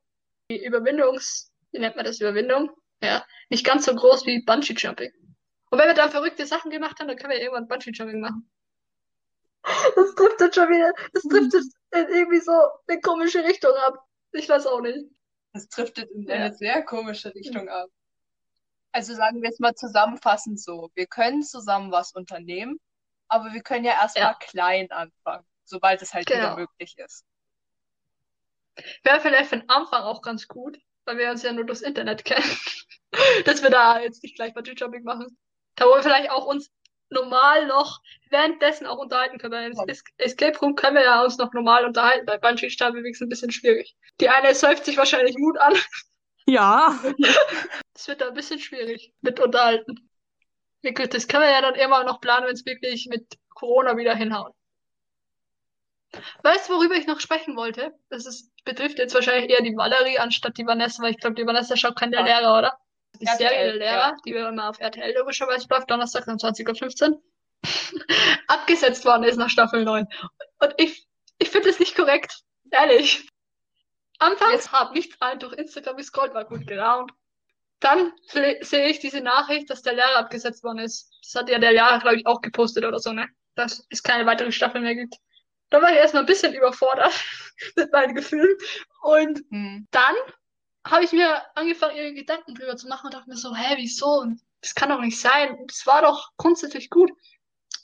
die 0.51 0.63
Überwindungs, 0.63 1.51
wie 1.71 1.79
nennt 1.79 1.95
man 1.95 2.05
das, 2.05 2.21
Überwindung? 2.21 2.69
Ja, 3.03 3.25
nicht 3.49 3.65
ganz 3.65 3.85
so 3.85 3.95
groß 3.95 4.25
wie 4.25 4.41
Bungee 4.43 4.73
Jumping. 4.73 5.11
Und 5.69 5.79
wenn 5.79 5.87
wir 5.87 5.93
dann 5.93 6.11
verrückte 6.11 6.45
Sachen 6.45 6.71
gemacht 6.71 6.99
haben, 6.99 7.07
dann 7.07 7.17
können 7.17 7.31
wir 7.33 7.39
irgendwann 7.41 7.67
Bungee 7.67 7.91
Jumping 7.91 8.19
machen. 8.21 8.49
Das 9.95 10.15
driftet 10.15 10.55
schon 10.55 10.69
wieder, 10.69 10.93
das 11.13 11.23
driftet 11.23 11.63
in 11.93 12.07
irgendwie 12.07 12.39
so 12.39 12.51
eine 12.87 13.01
komische 13.01 13.43
Richtung 13.43 13.71
ab. 13.85 13.97
Ich 14.31 14.47
weiß 14.47 14.65
auch 14.67 14.81
nicht. 14.81 15.05
das 15.53 15.67
driftet 15.69 16.09
in 16.11 16.23
Ja. 16.23 16.35
eine 16.35 16.53
sehr 16.53 16.83
komische 16.83 17.33
Richtung 17.33 17.67
ab. 17.67 17.89
Also 18.91 19.13
sagen 19.15 19.41
wir 19.41 19.49
es 19.49 19.59
mal 19.59 19.73
zusammenfassend 19.75 20.59
so. 20.61 20.89
Wir 20.93 21.07
können 21.07 21.41
zusammen 21.43 21.91
was 21.91 22.13
unternehmen, 22.13 22.79
aber 23.27 23.51
wir 23.53 23.61
können 23.61 23.83
ja 23.85 23.93
erstmal 23.93 24.31
Ja. 24.31 24.37
klein 24.39 24.91
anfangen, 24.91 25.45
sobald 25.63 26.01
es 26.01 26.13
halt 26.13 26.29
wieder 26.29 26.39
Genau. 26.41 26.55
möglich 26.57 26.95
ist. 26.97 27.25
Wäre 29.03 29.19
vielleicht 29.19 29.49
für 29.49 29.57
den 29.57 29.69
Anfang 29.69 30.03
auch 30.03 30.21
ganz 30.21 30.47
gut, 30.47 30.77
weil 31.07 31.17
wir 31.17 31.31
uns 31.31 31.41
ja 31.43 31.51
nur 31.53 31.65
durchs 31.65 31.81
Internet 31.81 32.23
kennen, 32.25 32.43
dass 33.45 33.63
wir 33.63 33.69
da 33.69 33.99
jetzt 34.01 34.21
nicht 34.23 34.35
gleich 34.35 34.53
Bungee 34.53 34.73
Jumping 34.77 35.03
machen. 35.03 35.37
Da 35.75 35.85
wo 35.85 35.95
wir 35.95 36.03
vielleicht 36.03 36.29
auch 36.29 36.45
uns 36.45 36.71
normal 37.09 37.65
noch 37.67 38.01
währenddessen 38.29 38.85
auch 38.85 38.97
unterhalten 38.97 39.37
können. 39.37 39.53
Weil 39.53 39.71
im 39.71 39.89
Es- 39.89 40.03
Escape 40.17 40.59
Room 40.59 40.75
können 40.75 40.97
wir 40.97 41.03
ja 41.03 41.23
uns 41.23 41.37
noch 41.37 41.53
normal 41.53 41.85
unterhalten. 41.85 42.25
Bei 42.25 42.37
Bungee 42.37 42.67
Jumping 42.67 43.05
ist 43.05 43.17
es 43.17 43.21
ein 43.21 43.29
bisschen 43.29 43.51
schwierig. 43.51 43.95
Die 44.19 44.29
eine 44.29 44.53
säuft 44.53 44.85
sich 44.85 44.97
wahrscheinlich 44.97 45.37
Mut 45.37 45.57
an. 45.57 45.73
Ja. 46.49 46.97
Es 47.93 48.07
wird 48.07 48.21
da 48.21 48.29
ein 48.29 48.33
bisschen 48.33 48.59
schwierig 48.59 49.11
mit 49.19 49.39
unterhalten. 49.41 50.09
Das 50.81 51.27
können 51.27 51.43
wir 51.43 51.51
ja 51.51 51.61
dann 51.61 51.75
immer 51.75 52.05
noch 52.05 52.21
planen, 52.21 52.45
wenn 52.45 52.53
es 52.53 52.65
wirklich 52.65 53.07
mit 53.09 53.37
Corona 53.49 53.97
wieder 53.97 54.15
hinhaut. 54.15 54.53
Weißt 56.43 56.69
du, 56.69 56.73
worüber 56.73 56.95
ich 56.95 57.07
noch 57.07 57.19
sprechen 57.19 57.55
wollte? 57.55 57.93
Das 58.09 58.25
ist, 58.25 58.51
betrifft 58.63 58.97
jetzt 58.97 59.13
wahrscheinlich 59.13 59.49
eher 59.51 59.61
die 59.61 59.75
Valerie 59.75 60.19
anstatt 60.19 60.57
die 60.57 60.65
Vanessa, 60.65 61.03
weil 61.03 61.11
ich 61.11 61.17
glaube, 61.17 61.35
die 61.35 61.45
Vanessa 61.45 61.75
schaut 61.75 61.99
der 61.99 62.09
Ja. 62.11 62.23
Lehrer, 62.23 62.57
oder? 62.57 62.77
Die 63.19 63.25
RTL, 63.25 63.49
Serie 63.49 63.65
der 63.65 63.75
Lehrer, 63.75 64.09
ja. 64.09 64.15
die 64.25 64.33
wir 64.33 64.47
immer 64.47 64.69
auf 64.69 64.79
RTL 64.79 65.13
logischerweise 65.17 65.67
läuft, 65.69 65.89
Donnerstag 65.89 66.27
um 66.27 66.35
20.15 66.35 67.11
Uhr, 67.11 67.21
abgesetzt 68.47 69.05
worden 69.05 69.23
ist 69.23 69.37
nach 69.37 69.49
Staffel 69.49 69.83
9. 69.83 70.07
Und 70.59 70.73
ich, 70.77 71.07
ich 71.39 71.49
finde 71.49 71.69
es 71.69 71.79
nicht 71.79 71.95
korrekt. 71.95 72.41
Ehrlich. 72.71 73.27
Anfangs 74.19 74.71
habe 74.71 74.97
ich 74.97 75.19
rein 75.21 75.39
durch 75.39 75.53
Instagram 75.53 75.97
gescrollt, 75.97 76.33
war 76.33 76.45
gut 76.45 76.67
gelaunt. 76.67 77.11
Dann 77.79 78.11
sehe 78.61 78.87
ich 78.87 78.99
diese 78.99 79.21
Nachricht, 79.21 79.69
dass 79.69 79.83
der 79.83 79.93
Lehrer 79.93 80.17
abgesetzt 80.17 80.63
worden 80.63 80.79
ist. 80.79 81.11
Das 81.21 81.35
hat 81.35 81.49
ja 81.49 81.59
der 81.59 81.73
Lehrer, 81.73 81.99
glaube 81.99 82.17
ich, 82.17 82.25
auch 82.25 82.41
gepostet 82.41 82.85
oder 82.85 82.99
so, 82.99 83.13
ne? 83.13 83.27
Dass 83.55 83.85
es 83.89 84.01
keine 84.01 84.25
weitere 84.25 84.51
Staffel 84.51 84.81
mehr 84.81 84.95
gibt. 84.95 85.15
Da 85.69 85.81
war 85.81 85.89
ich 85.91 85.97
erstmal 85.97 86.23
ein 86.23 86.27
bisschen 86.27 86.53
überfordert 86.53 87.13
mit 87.75 87.91
meinen 87.91 88.15
Gefühlen. 88.15 88.55
Und 89.01 89.39
Hm. 89.51 89.87
dann 89.91 90.15
habe 90.85 91.03
ich 91.03 91.11
mir 91.11 91.43
angefangen, 91.55 91.97
ihre 91.97 92.13
Gedanken 92.13 92.55
drüber 92.55 92.77
zu 92.77 92.87
machen 92.87 93.07
und 93.07 93.13
dachte 93.13 93.29
mir 93.29 93.37
so, 93.37 93.55
hä, 93.55 93.75
wieso? 93.77 94.07
Und 94.21 94.41
das 94.61 94.75
kann 94.75 94.89
doch 94.89 95.01
nicht 95.01 95.19
sein. 95.19 95.57
Das 95.67 95.85
war 95.85 96.01
doch 96.01 96.31
grundsätzlich 96.37 96.89
gut. 96.89 97.11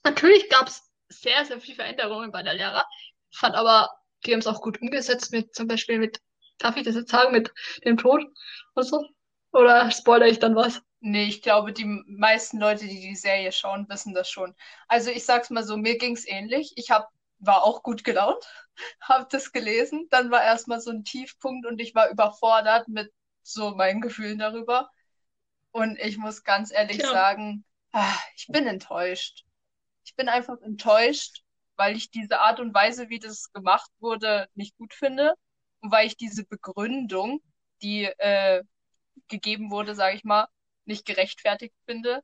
Natürlich 0.04 0.50
gab 0.50 0.68
es 0.68 0.82
sehr, 1.10 1.46
sehr 1.46 1.60
viele 1.60 1.76
Veränderungen 1.76 2.32
bei 2.32 2.44
der 2.44 2.54
Lehrer. 2.54 2.86
Ich 3.32 3.40
fand 3.40 3.56
aber, 3.56 3.90
die 4.26 4.34
haben 4.34 4.40
es 4.40 4.48
auch 4.48 4.62
gut 4.62 4.82
umgesetzt 4.82 5.32
mit, 5.32 5.54
zum 5.56 5.68
Beispiel 5.68 6.00
mit, 6.00 6.20
darf 6.60 6.78
ich 6.78 6.84
das 6.84 6.96
jetzt 6.96 7.12
sagen, 7.12 7.32
mit 7.32 7.52
dem 7.86 7.98
Tod 7.98 8.24
und 8.76 8.84
so? 8.84 9.06
Oder 9.52 9.92
spoilere 9.92 10.30
ich 10.30 10.40
dann 10.40 10.56
was? 10.56 10.82
Nee, 11.00 11.26
ich 11.26 11.42
glaube, 11.42 11.74
die 11.74 11.86
meisten 12.08 12.60
Leute, 12.60 12.86
die 12.88 13.00
die 13.02 13.16
Serie 13.16 13.52
schauen, 13.52 13.88
wissen 13.90 14.14
das 14.14 14.30
schon. 14.30 14.56
Also 14.88 15.10
ich 15.12 15.26
sag's 15.26 15.50
mal 15.50 15.64
so, 15.64 15.78
mir 15.78 15.98
ging's 15.98 16.26
ähnlich. 16.26 16.74
Ich 16.78 16.92
hab, 16.92 17.10
war 17.46 17.64
auch 17.64 17.84
gut 17.84 18.04
gelaunt, 18.04 18.44
habe 19.02 19.28
das 19.30 19.52
gelesen. 19.52 20.08
Dann 20.10 20.32
war 20.32 20.44
erstmal 20.44 20.82
so 20.82 20.92
ein 20.92 21.04
Tiefpunkt 21.04 21.66
und 21.66 21.80
ich 21.80 21.96
war 21.96 22.10
überfordert 22.10 22.88
mit 22.88 23.12
so 23.42 23.72
meinen 23.76 24.02
Gefühlen 24.02 24.40
darüber. 24.40 24.90
Und 25.72 26.00
ich 26.00 26.18
muss 26.18 26.44
ganz 26.44 26.72
ehrlich 26.72 26.98
Tja. 26.98 27.10
sagen, 27.10 27.66
ah, 27.92 28.16
ich 28.36 28.48
bin 28.48 28.68
enttäuscht. 28.68 29.44
Ich 30.06 30.16
bin 30.16 30.30
einfach 30.30 30.60
enttäuscht, 30.62 31.44
weil 31.76 31.96
ich 31.96 32.12
diese 32.12 32.40
Art 32.40 32.60
und 32.60 32.74
Weise, 32.74 33.10
wie 33.10 33.20
das 33.20 33.52
gemacht 33.52 33.90
wurde, 34.00 34.48
nicht 34.54 34.78
gut 34.78 34.94
finde. 34.94 35.34
Und 35.80 35.92
weil 35.92 36.08
ich 36.08 36.16
diese 36.16 36.46
Begründung, 36.46 37.42
die 37.82 38.06
äh, 38.06 38.64
gegeben 39.28 39.72
wurde, 39.72 39.96
sage 39.96 40.16
ich 40.16 40.24
mal, 40.24 40.48
nicht 40.86 41.06
gerechtfertigt 41.06 41.76
finde. 41.86 42.22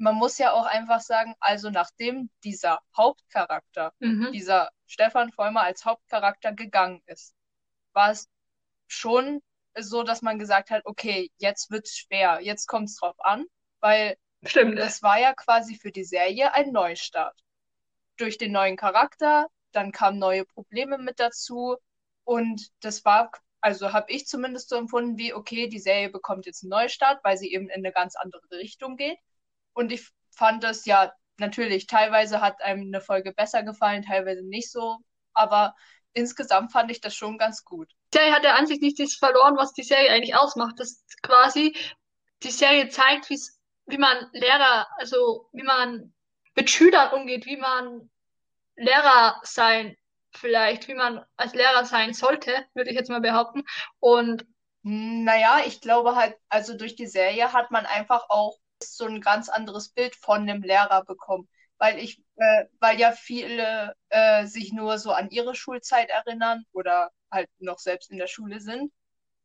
Man 0.00 0.14
muss 0.16 0.38
ja 0.38 0.52
auch 0.52 0.64
einfach 0.66 1.00
sagen, 1.00 1.34
also 1.40 1.70
nachdem 1.70 2.30
dieser 2.42 2.80
Hauptcharakter, 2.96 3.92
Mhm. 4.00 4.32
dieser 4.32 4.70
Stefan 4.86 5.30
Vollmer 5.32 5.62
als 5.62 5.84
Hauptcharakter 5.84 6.52
gegangen 6.52 7.02
ist, 7.06 7.34
war 7.92 8.10
es 8.10 8.28
schon 8.88 9.42
so, 9.78 10.02
dass 10.02 10.22
man 10.22 10.38
gesagt 10.38 10.70
hat, 10.70 10.82
okay, 10.86 11.30
jetzt 11.38 11.70
wird's 11.70 11.96
schwer, 11.98 12.40
jetzt 12.42 12.66
kommt's 12.66 12.96
drauf 12.96 13.16
an, 13.20 13.46
weil 13.80 14.16
Stimmt. 14.44 14.78
es 14.78 15.02
war 15.02 15.18
ja 15.20 15.34
quasi 15.34 15.76
für 15.76 15.92
die 15.92 16.04
Serie 16.04 16.54
ein 16.54 16.72
Neustart. 16.72 17.38
Durch 18.16 18.38
den 18.38 18.52
neuen 18.52 18.76
Charakter, 18.76 19.48
dann 19.72 19.92
kamen 19.92 20.18
neue 20.18 20.44
Probleme 20.46 20.98
mit 20.98 21.20
dazu 21.20 21.76
und 22.24 22.68
das 22.80 23.04
war, 23.04 23.32
also 23.60 23.92
habe 23.92 24.10
ich 24.12 24.26
zumindest 24.26 24.68
so 24.70 24.76
empfunden 24.76 25.18
wie, 25.18 25.34
okay, 25.34 25.68
die 25.68 25.78
Serie 25.78 26.10
bekommt 26.10 26.46
jetzt 26.46 26.62
einen 26.64 26.70
Neustart, 26.70 27.22
weil 27.24 27.36
sie 27.36 27.52
eben 27.52 27.68
in 27.68 27.76
eine 27.84 27.92
ganz 27.92 28.16
andere 28.16 28.50
Richtung 28.52 28.96
geht. 28.96 29.18
Und 29.72 29.92
ich 29.92 30.08
fand 30.30 30.64
das 30.64 30.84
ja 30.86 31.12
natürlich, 31.38 31.86
teilweise 31.86 32.40
hat 32.40 32.60
einem 32.62 32.82
eine 32.88 33.00
Folge 33.00 33.32
besser 33.32 33.62
gefallen, 33.62 34.02
teilweise 34.02 34.42
nicht 34.46 34.70
so, 34.70 34.98
aber 35.34 35.74
insgesamt 36.12 36.72
fand 36.72 36.90
ich 36.90 37.00
das 37.00 37.14
schon 37.14 37.38
ganz 37.38 37.64
gut. 37.64 37.90
Die 38.12 38.18
Serie 38.18 38.32
hat 38.34 38.44
ja 38.44 38.54
an 38.56 38.66
sich 38.66 38.80
nicht 38.80 38.98
das 39.00 39.14
verloren, 39.14 39.56
was 39.56 39.72
die 39.72 39.82
Serie 39.82 40.10
eigentlich 40.10 40.36
ausmacht. 40.36 40.74
Das 40.78 41.04
quasi, 41.22 41.76
die 42.42 42.50
Serie 42.50 42.88
zeigt, 42.88 43.28
wie 43.30 43.98
man 43.98 44.28
Lehrer, 44.32 44.86
also 44.98 45.48
wie 45.52 45.62
man 45.62 46.12
mit 46.56 46.70
Schülern 46.70 47.12
umgeht, 47.12 47.46
wie 47.46 47.56
man 47.56 48.10
Lehrer 48.76 49.40
sein, 49.44 49.96
vielleicht, 50.32 50.88
wie 50.88 50.94
man 50.94 51.24
als 51.36 51.54
Lehrer 51.54 51.84
sein 51.84 52.14
sollte, 52.14 52.66
würde 52.74 52.90
ich 52.90 52.96
jetzt 52.96 53.10
mal 53.10 53.20
behaupten. 53.20 53.64
Und 54.00 54.46
Hm, 54.84 55.24
Naja, 55.24 55.60
ich 55.66 55.80
glaube 55.82 56.16
halt, 56.16 56.36
also 56.48 56.74
durch 56.76 56.96
die 56.96 57.06
Serie 57.06 57.52
hat 57.52 57.70
man 57.70 57.84
einfach 57.86 58.24
auch 58.30 58.56
so 58.82 59.06
ein 59.06 59.20
ganz 59.20 59.48
anderes 59.48 59.90
Bild 59.90 60.16
von 60.16 60.46
dem 60.46 60.62
Lehrer 60.62 61.04
bekommen. 61.04 61.48
Weil 61.78 61.98
ich, 61.98 62.22
äh, 62.36 62.66
weil 62.78 63.00
ja 63.00 63.12
viele 63.12 63.94
äh, 64.10 64.46
sich 64.46 64.72
nur 64.72 64.98
so 64.98 65.12
an 65.12 65.30
ihre 65.30 65.54
Schulzeit 65.54 66.10
erinnern 66.10 66.64
oder 66.72 67.10
halt 67.30 67.48
noch 67.58 67.78
selbst 67.78 68.10
in 68.10 68.18
der 68.18 68.26
Schule 68.26 68.60
sind 68.60 68.92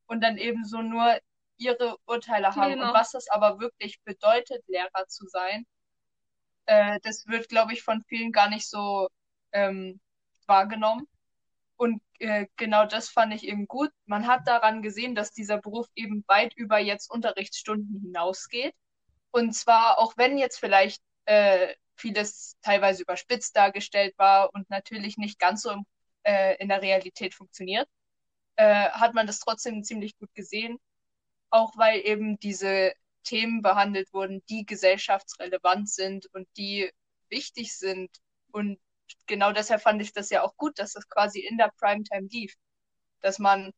und 0.08 0.22
dann 0.22 0.38
eben 0.38 0.66
so 0.66 0.82
nur 0.82 1.18
ihre 1.58 1.98
Urteile 2.06 2.56
haben. 2.56 2.74
Genau. 2.74 2.88
Und 2.88 2.94
was 2.94 3.12
das 3.12 3.30
aber 3.30 3.60
wirklich 3.60 4.02
bedeutet, 4.04 4.64
Lehrer 4.68 5.08
zu 5.08 5.28
sein, 5.28 5.66
äh, 6.66 7.00
das 7.04 7.26
wird, 7.28 7.50
glaube 7.50 7.74
ich, 7.74 7.84
von 7.84 8.04
vielen 8.08 8.32
gar 8.32 8.50
nicht 8.50 8.70
so 8.70 9.08
ähm, 9.52 10.00
wahrgenommen. 10.48 11.08
Und 11.78 12.02
äh, 12.20 12.48
genau 12.56 12.86
das 12.86 13.10
fand 13.10 13.34
ich 13.34 13.48
eben 13.48 13.68
gut. 13.68 13.92
Man 14.06 14.28
hat 14.28 14.48
daran 14.48 14.82
gesehen, 14.82 15.16
dass 15.16 15.32
dieser 15.32 15.58
Beruf 15.58 15.88
eben 15.96 16.24
weit 16.28 16.54
über 16.56 16.80
jetzt 16.80 17.10
Unterrichtsstunden 17.10 18.02
hinausgeht. 18.02 18.74
Und 19.36 19.52
zwar, 19.52 20.00
auch 20.00 20.16
wenn 20.16 20.38
jetzt 20.38 20.62
vielleicht 20.62 21.04
äh, 21.26 21.76
vieles 21.98 22.56
teilweise 22.62 23.02
überspitzt 23.02 23.54
dargestellt 23.58 24.18
war 24.18 24.54
und 24.54 24.70
natürlich 24.70 25.18
nicht 25.18 25.40
ganz 25.40 25.62
so 25.64 25.76
äh, 26.24 26.56
in 26.56 26.70
der 26.70 26.82
Realität 26.82 27.34
funktioniert, 27.34 27.86
äh, 28.56 28.90
hat 28.92 29.14
man 29.14 29.28
das 29.28 29.42
trotzdem 29.42 29.84
ziemlich 29.84 30.18
gut 30.18 30.34
gesehen. 30.36 30.78
Auch 31.50 31.78
weil 31.78 32.00
eben 32.06 32.40
diese 32.40 32.94
Themen 33.26 33.62
behandelt 33.62 34.14
wurden, 34.14 34.42
die 34.48 34.66
gesellschaftsrelevant 34.66 35.90
sind 35.90 36.28
und 36.28 36.48
die 36.56 36.90
wichtig 37.28 37.78
sind. 37.78 38.10
Und 38.54 38.80
genau 39.26 39.52
deshalb 39.52 39.82
fand 39.82 40.02
ich 40.02 40.14
das 40.14 40.30
ja 40.30 40.44
auch 40.44 40.56
gut, 40.56 40.80
dass 40.80 40.94
das 40.94 41.10
quasi 41.10 41.42
in 41.42 41.58
der 41.58 41.74
Primetime 41.78 42.30
lief. 42.32 42.54
Dass 43.20 43.40
man 43.40 43.74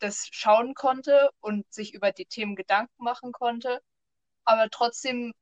das 0.00 0.26
schauen 0.32 0.74
konnte 0.74 1.30
und 1.38 1.72
sich 1.72 1.94
über 1.94 2.10
die 2.10 2.26
Themen 2.26 2.56
Gedanken 2.56 3.04
machen 3.04 3.30
konnte, 3.30 3.80
aber 4.44 4.68
trotzdem 4.70 5.32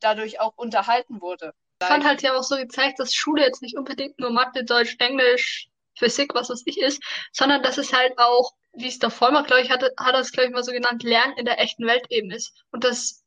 dadurch 0.00 0.40
auch 0.40 0.52
unterhalten 0.56 1.20
wurde. 1.20 1.52
ich 1.82 1.88
fand 1.88 2.04
halt 2.04 2.22
ja 2.22 2.36
auch 2.36 2.42
so 2.42 2.56
gezeigt, 2.56 2.98
dass 2.98 3.14
Schule 3.14 3.42
jetzt 3.42 3.62
nicht 3.62 3.76
unbedingt 3.76 4.18
nur 4.18 4.30
Mathe, 4.30 4.64
Deutsch, 4.64 4.96
Englisch, 4.98 5.68
Physik, 5.96 6.34
was 6.34 6.50
weiß 6.50 6.62
ich 6.66 6.80
ist, 6.80 7.02
sondern 7.32 7.62
dass 7.62 7.78
es 7.78 7.92
halt 7.92 8.18
auch, 8.18 8.52
wie 8.72 8.88
es 8.88 8.98
der 8.98 9.10
Vollmer, 9.10 9.42
glaube 9.42 9.62
ich, 9.62 9.70
hatte, 9.70 9.92
hat 9.98 10.14
er 10.14 10.20
es, 10.20 10.32
glaube 10.32 10.48
ich, 10.48 10.54
mal 10.54 10.62
so 10.62 10.72
genannt, 10.72 11.02
Lernen 11.02 11.36
in 11.36 11.44
der 11.44 11.60
echten 11.60 11.86
Welt 11.86 12.06
eben 12.10 12.30
ist. 12.30 12.64
Und 12.70 12.84
dass 12.84 13.24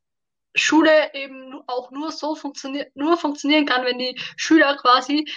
Schule 0.54 1.12
eben 1.14 1.60
auch 1.66 1.90
nur 1.90 2.12
so 2.12 2.34
funktioniert, 2.34 2.94
nur 2.94 3.16
funktionieren 3.16 3.66
kann, 3.66 3.84
wenn 3.84 3.98
die 3.98 4.18
Schüler 4.36 4.76
quasi 4.76 5.30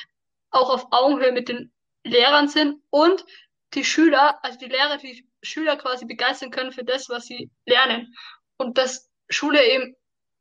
auch 0.52 0.70
auf 0.70 0.88
Augenhöhe 0.92 1.32
mit 1.32 1.50
den 1.50 1.72
Lehrern 2.04 2.48
sind 2.48 2.82
und 2.90 3.26
die 3.74 3.84
Schüler, 3.84 4.40
also 4.44 4.58
die 4.58 4.68
Lehrer, 4.68 4.98
die 4.98 5.28
Schüler 5.42 5.76
quasi 5.78 6.06
begeistern 6.06 6.52
können 6.52 6.72
für 6.72 6.84
das, 6.84 7.10
was 7.10 7.26
sie 7.26 7.50
lernen. 7.66 8.16
Und 8.58 8.78
dass 8.78 9.10
Schule 9.30 9.64
eben 9.64 9.96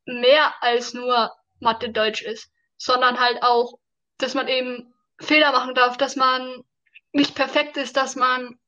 mehr 0.05 0.53
als 0.61 0.93
nur 0.93 1.31
Mathe, 1.59 1.89
Deutsch 1.89 2.21
ist, 2.21 2.51
sondern 2.77 3.19
halt 3.19 3.41
auch, 3.41 3.79
dass 4.17 4.33
man 4.33 4.47
eben 4.47 4.93
Fehler 5.19 5.51
machen 5.51 5.75
darf, 5.75 5.97
dass 5.97 6.15
man 6.15 6.63
nicht 7.11 7.35
perfekt 7.35 7.77
ist, 7.77 7.95
dass 7.97 8.15
man, 8.15 8.59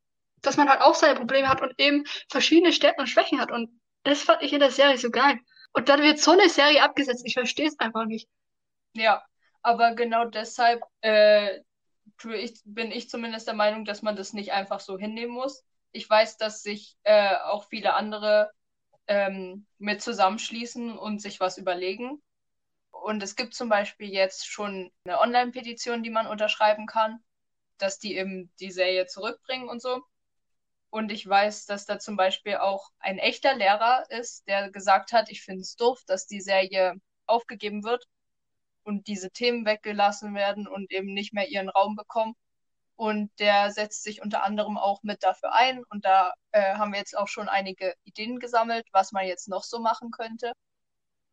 dass 0.42 0.58
man 0.58 0.70
halt 0.70 0.82
auch 0.82 0.96
seine 0.96 1.16
Probleme 1.16 1.50
hat 1.50 1.62
und 1.62 1.74
eben 1.78 2.06
verschiedene 2.30 2.74
Stärken 2.74 3.02
und 3.02 3.08
Schwächen 3.08 3.40
hat. 3.40 3.52
Und 3.52 3.70
das 4.04 4.22
fand 4.24 4.42
ich 4.42 4.54
in 4.54 4.60
der 4.60 4.72
Serie 4.72 4.98
so 4.98 5.12
geil. 5.12 5.40
Und 5.74 5.90
dann 5.90 6.02
wird 6.02 6.20
so 6.20 6.32
eine 6.32 6.50
Serie 6.50 6.82
abgesetzt. 6.82 7.24
Ich 7.26 7.34
verstehe 7.34 7.68
es 7.68 7.80
einfach 7.80 8.06
nicht. 8.06 8.30
Ja, 8.94 9.24
aber 9.62 9.96
genau 9.96 10.26
deshalb 10.26 10.82
äh, 11.02 11.60
ich, 12.34 12.62
bin 12.66 12.92
ich 12.92 13.10
zumindest 13.10 13.48
der 13.48 13.54
Meinung, 13.54 13.86
dass 13.86 14.02
man 14.02 14.16
das 14.16 14.34
nicht 14.34 14.54
einfach 14.54 14.80
so 14.80 14.98
hinnehmen 14.98 15.34
muss. 15.34 15.64
Ich 15.92 16.10
weiß, 16.10 16.38
dass 16.38 16.62
sich 16.62 16.98
äh, 17.04 17.36
auch 17.36 17.66
viele 17.66 17.94
andere 17.94 18.52
ähm, 19.08 19.66
mit 19.78 20.02
zusammenschließen 20.02 20.98
und 20.98 21.22
sich 21.22 21.40
was 21.40 21.58
überlegen. 21.58 22.22
Und 22.92 23.24
es 23.24 23.36
gibt 23.36 23.54
zum 23.54 23.70
Beispiel 23.70 24.10
jetzt 24.10 24.48
schon 24.48 24.92
eine 25.06 25.20
Online-Petition, 25.20 26.04
die 26.04 26.10
man 26.10 26.28
unterschreiben 26.28 26.88
kann, 26.88 27.20
dass 27.78 28.00
die 28.00 28.16
eben 28.16 28.52
die 28.60 28.72
Serie 28.72 29.06
zurückbringen 29.08 29.70
und 29.70 29.82
so. 29.82 30.04
Und 30.90 31.12
ich 31.12 31.28
weiß, 31.28 31.66
dass 31.66 31.86
da 31.86 32.00
zum 32.00 32.16
Beispiel 32.16 32.58
auch 32.58 32.90
ein 33.00 33.20
echter 33.20 33.56
Lehrer 33.56 34.06
ist, 34.10 34.48
der 34.48 34.72
gesagt 34.72 35.12
hat, 35.12 35.30
ich 35.30 35.42
finde 35.44 35.62
es 35.62 35.76
doof, 35.76 36.02
dass 36.08 36.28
die 36.28 36.42
Serie 36.42 36.96
aufgegeben 37.26 37.84
wird 37.84 38.08
und 38.84 39.08
diese 39.08 39.32
Themen 39.32 39.66
weggelassen 39.66 40.34
werden 40.34 40.68
und 40.68 40.92
eben 40.92 41.14
nicht 41.14 41.34
mehr 41.34 41.50
ihren 41.50 41.70
Raum 41.70 41.96
bekommen. 41.96 42.36
Und 42.98 43.32
der 43.40 43.70
setzt 43.72 44.04
sich 44.04 44.24
unter 44.24 44.44
anderem 44.44 44.78
auch 44.78 45.04
mit 45.04 45.22
dafür 45.24 45.54
ein. 45.54 45.84
Und 45.90 46.04
da 46.04 46.34
äh, 46.52 46.74
haben 46.76 46.92
wir 46.92 47.00
jetzt 47.00 47.16
auch 47.16 47.28
schon 47.28 47.48
einige 47.48 47.94
Ideen 48.04 48.40
gesammelt, 48.40 48.88
was 48.92 49.12
man 49.12 49.28
jetzt 49.28 49.48
noch 49.48 49.64
so 49.64 49.80
machen 49.80 50.10
könnte. 50.10 50.52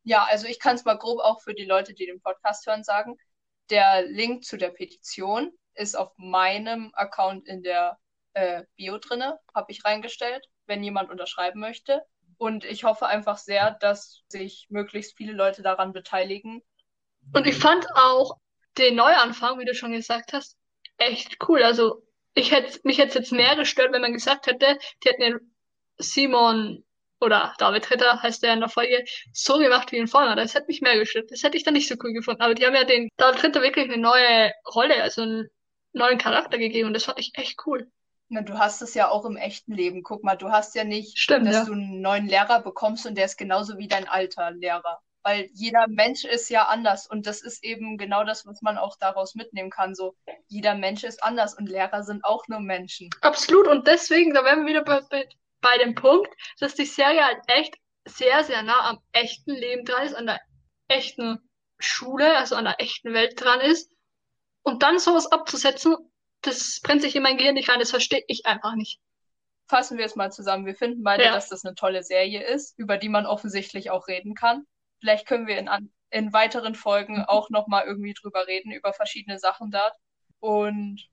Ja, 0.03 0.25
also 0.25 0.47
ich 0.47 0.61
kann 0.61 0.77
es 0.77 0.85
mal 0.85 0.99
grob 0.99 1.21
auch 1.21 1.41
für 1.41 1.55
die 1.55 1.65
Leute, 1.65 1.95
die 1.95 2.05
den 2.05 2.21
Podcast 2.21 2.67
hören, 2.67 2.85
sagen. 2.85 3.17
Der 3.71 4.03
Link 4.03 4.45
zu 4.45 4.59
der 4.59 4.69
Petition 4.69 5.51
ist 5.75 5.97
auf 5.97 6.13
meinem 6.19 6.93
Account 6.95 7.49
in 7.49 7.63
der 7.63 7.99
äh, 8.35 8.65
Bio 8.77 8.99
drinne, 8.99 9.41
habe 9.55 9.73
ich 9.73 9.87
reingestellt, 9.87 10.47
wenn 10.67 10.85
jemand 10.85 11.11
unterschreiben 11.11 11.61
möchte. 11.61 12.03
Und 12.37 12.67
ich 12.67 12.85
hoffe 12.85 13.07
einfach 13.07 13.39
sehr, 13.39 13.71
dass 13.71 14.23
sich 14.29 14.67
möglichst 14.69 15.17
viele 15.17 15.33
Leute 15.33 15.63
daran 15.63 15.95
beteiligen. 15.95 16.61
Und 17.33 17.47
ich 17.47 17.57
fand 17.57 17.87
auch 17.95 18.37
den 18.77 18.97
Neuanfang, 18.97 19.59
wie 19.59 19.65
du 19.65 19.75
schon 19.75 19.93
gesagt 19.93 20.35
hast, 20.35 20.59
echt 20.99 21.37
cool. 21.49 21.63
Also 21.63 22.03
ich 22.35 22.51
hätte 22.53 22.81
mich 22.85 22.99
hätte 22.99 23.19
jetzt 23.19 23.33
mehr 23.33 23.57
gestört, 23.57 23.93
wenn 23.93 24.03
man 24.03 24.13
gesagt 24.13 24.47
hätte, 24.47 24.79
die 25.03 25.09
hätten 25.09 25.23
den 25.23 25.55
Simon 25.99 26.85
oder 27.21 27.55
David 27.59 27.91
Ritter 27.91 28.23
heißt 28.23 28.43
der 28.43 28.55
in 28.55 28.61
der 28.61 28.69
Folge 28.69 29.05
so 29.33 29.59
gemacht 29.59 29.93
wie 29.93 29.99
in 29.99 30.09
Vollmer. 30.09 30.37
Das 30.37 30.55
hätte 30.55 30.67
mich 30.67 30.83
mehr 30.83 30.99
gestört. 30.99 31.31
Das 31.31 31.43
hätte 31.43 31.57
ich 31.57 31.63
dann 31.63 31.75
nicht 31.75 31.89
so 31.89 31.95
cool 32.03 32.13
gefunden. 32.13 32.43
Aber 32.43 32.55
die 32.55 32.67
haben 32.67 32.75
ja 32.75 32.85
den 32.85 33.09
David 33.17 33.43
Ritter 33.43 33.63
wirklich 33.63 33.85
eine 33.85 33.99
neue 33.99 34.53
Rolle, 34.75 35.03
also 35.03 35.23
ein 35.23 35.49
neuen 35.93 36.19
Charakter 36.19 36.59
gegeben 36.59 36.89
und 36.89 36.95
das 36.95 37.05
fand 37.05 37.21
ich 37.21 37.33
echt 37.35 37.61
cool. 37.67 37.91
Na, 38.29 38.43
du 38.43 38.59
hast 38.59 38.83
es 38.83 38.95
ja 38.95 39.11
auch 39.11 39.25
im 39.25 39.37
echten 39.37 39.73
Leben. 39.73 40.03
Guck 40.03 40.25
mal, 40.25 40.37
du 40.37 40.51
hast 40.51 40.75
ja 40.75 40.85
nicht, 40.85 41.19
Stimmt, 41.19 41.47
dass 41.47 41.55
ja. 41.55 41.65
du 41.65 41.73
einen 41.73 42.01
neuen 42.01 42.27
Lehrer 42.27 42.63
bekommst 42.63 43.07
und 43.07 43.17
der 43.17 43.27
ist 43.27 43.37
genauso 43.37 43.79
wie 43.79 43.87
dein 43.87 44.09
alter 44.09 44.51
Lehrer. 44.51 45.01
Weil 45.25 45.49
jeder 45.55 45.87
Mensch 45.89 46.25
ist 46.25 46.51
ja 46.51 46.67
anders 46.67 47.07
und 47.07 47.27
das 47.27 47.41
ist 47.41 47.65
eben 47.65 47.97
genau 47.97 48.25
das, 48.25 48.45
was 48.47 48.61
man 48.61 48.77
auch 48.77 48.97
daraus 48.99 49.35
mitnehmen 49.35 49.71
kann. 49.71 49.95
So, 49.95 50.15
jeder 50.49 50.75
Mensch 50.75 51.03
ist 51.03 51.25
anders 51.25 51.55
und 51.57 51.67
Lehrer 51.69 52.03
sind 52.03 52.25
auch 52.25 52.47
nur 52.49 52.61
Menschen. 52.61 53.09
Absolut. 53.23 53.67
Und 53.67 53.87
deswegen, 53.89 54.35
da 54.35 54.45
wären 54.45 54.61
wir 54.61 54.67
wieder 54.69 54.85
bei, 54.85 55.01
bei, 55.09 55.27
bei 55.63 55.79
dem 55.79 55.95
Punkt, 55.95 56.29
dass 56.61 56.75
die 56.75 56.85
Serie 56.85 57.25
halt 57.25 57.39
echt 57.47 57.75
sehr, 58.07 58.45
sehr 58.45 58.63
nah 58.63 58.91
am 58.91 58.99
echten 59.13 59.53
Leben 59.53 59.87
dran 59.87 60.07
ist, 60.07 60.15
an 60.15 60.27
der 60.27 60.41
echten 60.89 61.39
Schule, 61.79 62.37
also 62.37 62.55
an 62.57 62.65
der 62.67 62.81
echten 62.81 63.15
Welt 63.15 63.43
dran 63.43 63.61
ist. 63.63 63.91
Und 64.63 64.83
dann 64.83 64.99
sowas 64.99 65.33
abzusetzen, 65.33 65.97
das 66.43 66.81
brennt 66.83 67.01
sich 67.01 67.17
in 67.17 67.23
mein 67.23 67.39
Gehirn 67.39 67.55
nicht 67.55 67.71
rein, 67.71 67.81
das 67.81 67.91
verstehe 67.91 68.23
ich 68.29 68.45
einfach 68.45 68.75
nicht. 68.75 69.01
Fassen 69.69 69.97
wir 69.97 70.05
es 70.05 70.17
mal 70.17 70.31
zusammen. 70.31 70.67
Wir 70.67 70.75
finden 70.75 71.03
beide, 71.03 71.25
Ja. 71.25 71.33
dass 71.33 71.49
das 71.49 71.65
eine 71.65 71.75
tolle 71.75 72.03
Serie 72.03 72.43
ist, 72.45 72.79
über 72.79 72.99
die 72.99 73.09
man 73.09 73.25
offensichtlich 73.25 73.91
auch 73.91 74.09
reden 74.09 74.35
kann. 74.35 74.67
Vielleicht 75.05 75.27
können 75.27 75.47
wir 75.47 75.59
in, 75.59 75.69
an, 75.69 75.91
in 76.09 76.33
weiteren 76.33 76.75
Folgen 76.75 77.19
Mhm. 77.19 77.25
auch 77.27 77.51
nochmal 77.51 77.85
irgendwie 77.85 78.15
drüber 78.15 78.47
reden, 78.47 78.73
über 78.73 78.95
verschiedene 78.95 79.39
Sachen 79.39 79.71
da. 79.71 79.93
Und 80.41 81.11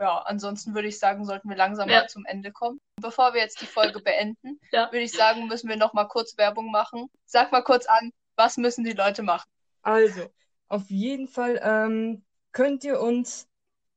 ja, 0.00 0.18
ansonsten 0.22 0.74
würde 0.74 0.88
ich 0.88 0.98
sagen, 0.98 1.24
sollten 1.24 1.48
wir 1.48 1.56
langsam 1.56 1.88
Ja. 1.88 2.00
mal 2.00 2.08
zum 2.08 2.24
Ende 2.24 2.50
kommen. 2.50 2.80
Bevor 3.00 3.32
wir 3.32 3.40
jetzt 3.40 3.60
die 3.60 3.66
Folge 3.66 4.00
beenden, 4.04 4.58
Ja. 4.72 4.86
würde 4.90 5.04
ich 5.04 5.12
sagen, 5.12 5.46
müssen 5.46 5.68
wir 5.68 5.76
nochmal 5.76 6.08
kurz 6.08 6.36
Werbung 6.38 6.72
machen. 6.72 7.06
Sag 7.24 7.52
mal 7.52 7.62
kurz 7.62 7.86
an, 7.86 8.10
was 8.34 8.56
müssen 8.56 8.82
die 8.82 8.94
Leute 8.94 9.22
machen? 9.22 9.48
Also, 9.82 10.28
auf 10.66 10.90
jeden 10.90 11.28
Fall 11.28 11.60
ähm, 11.62 12.24
könnt 12.50 12.82
ihr 12.82 13.00
uns 13.00 13.46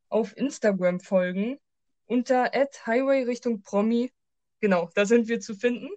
auf 0.10 0.38
Instagram 0.38 1.00
folgen 1.00 1.58
unter 2.06 2.52
@highway 2.86 3.24
Richtung 3.24 3.64
Promi. 3.64 4.12
Genau, 4.60 4.92
da 4.94 5.06
sind 5.06 5.28
wir 5.28 5.40
zu 5.40 5.56
finden. 5.56 5.90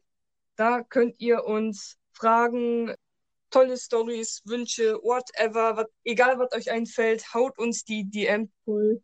Da 0.57 0.83
könnt 0.83 1.21
ihr 1.21 1.45
uns 1.45 1.99
Fragen, 2.13 2.95
tolle 3.57 3.79
Stories, 3.79 4.43
Wünsche, 4.45 4.99
whatever, 5.03 5.79
wat, 5.79 5.89
egal 6.05 6.39
was 6.39 6.53
euch 6.53 6.71
einfällt, 6.71 7.33
haut 7.33 7.59
uns 7.59 7.85
die 7.85 8.05
DM 8.05 8.53
voll 8.67 9.03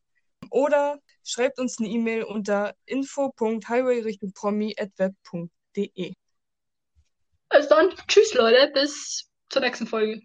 oder 0.51 0.99
schreibt 1.25 1.59
uns 1.59 1.79
eine 1.79 1.89
E-Mail 1.89 2.25
unter 2.25 2.75
info.highway 2.85 4.01
Richtung 4.01 4.35
Promi@web.de. 4.35 6.13
Also 7.49 7.69
dann, 7.71 7.95
tschüss 8.09 8.35
Leute, 8.35 8.71
bis 8.75 9.27
zur 9.49 9.63
nächsten 9.63 9.87
Folge. 9.87 10.21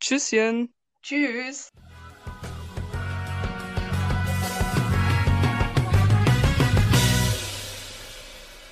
Tschüsschen. 0.00 0.74
Tschüss! 1.00 1.70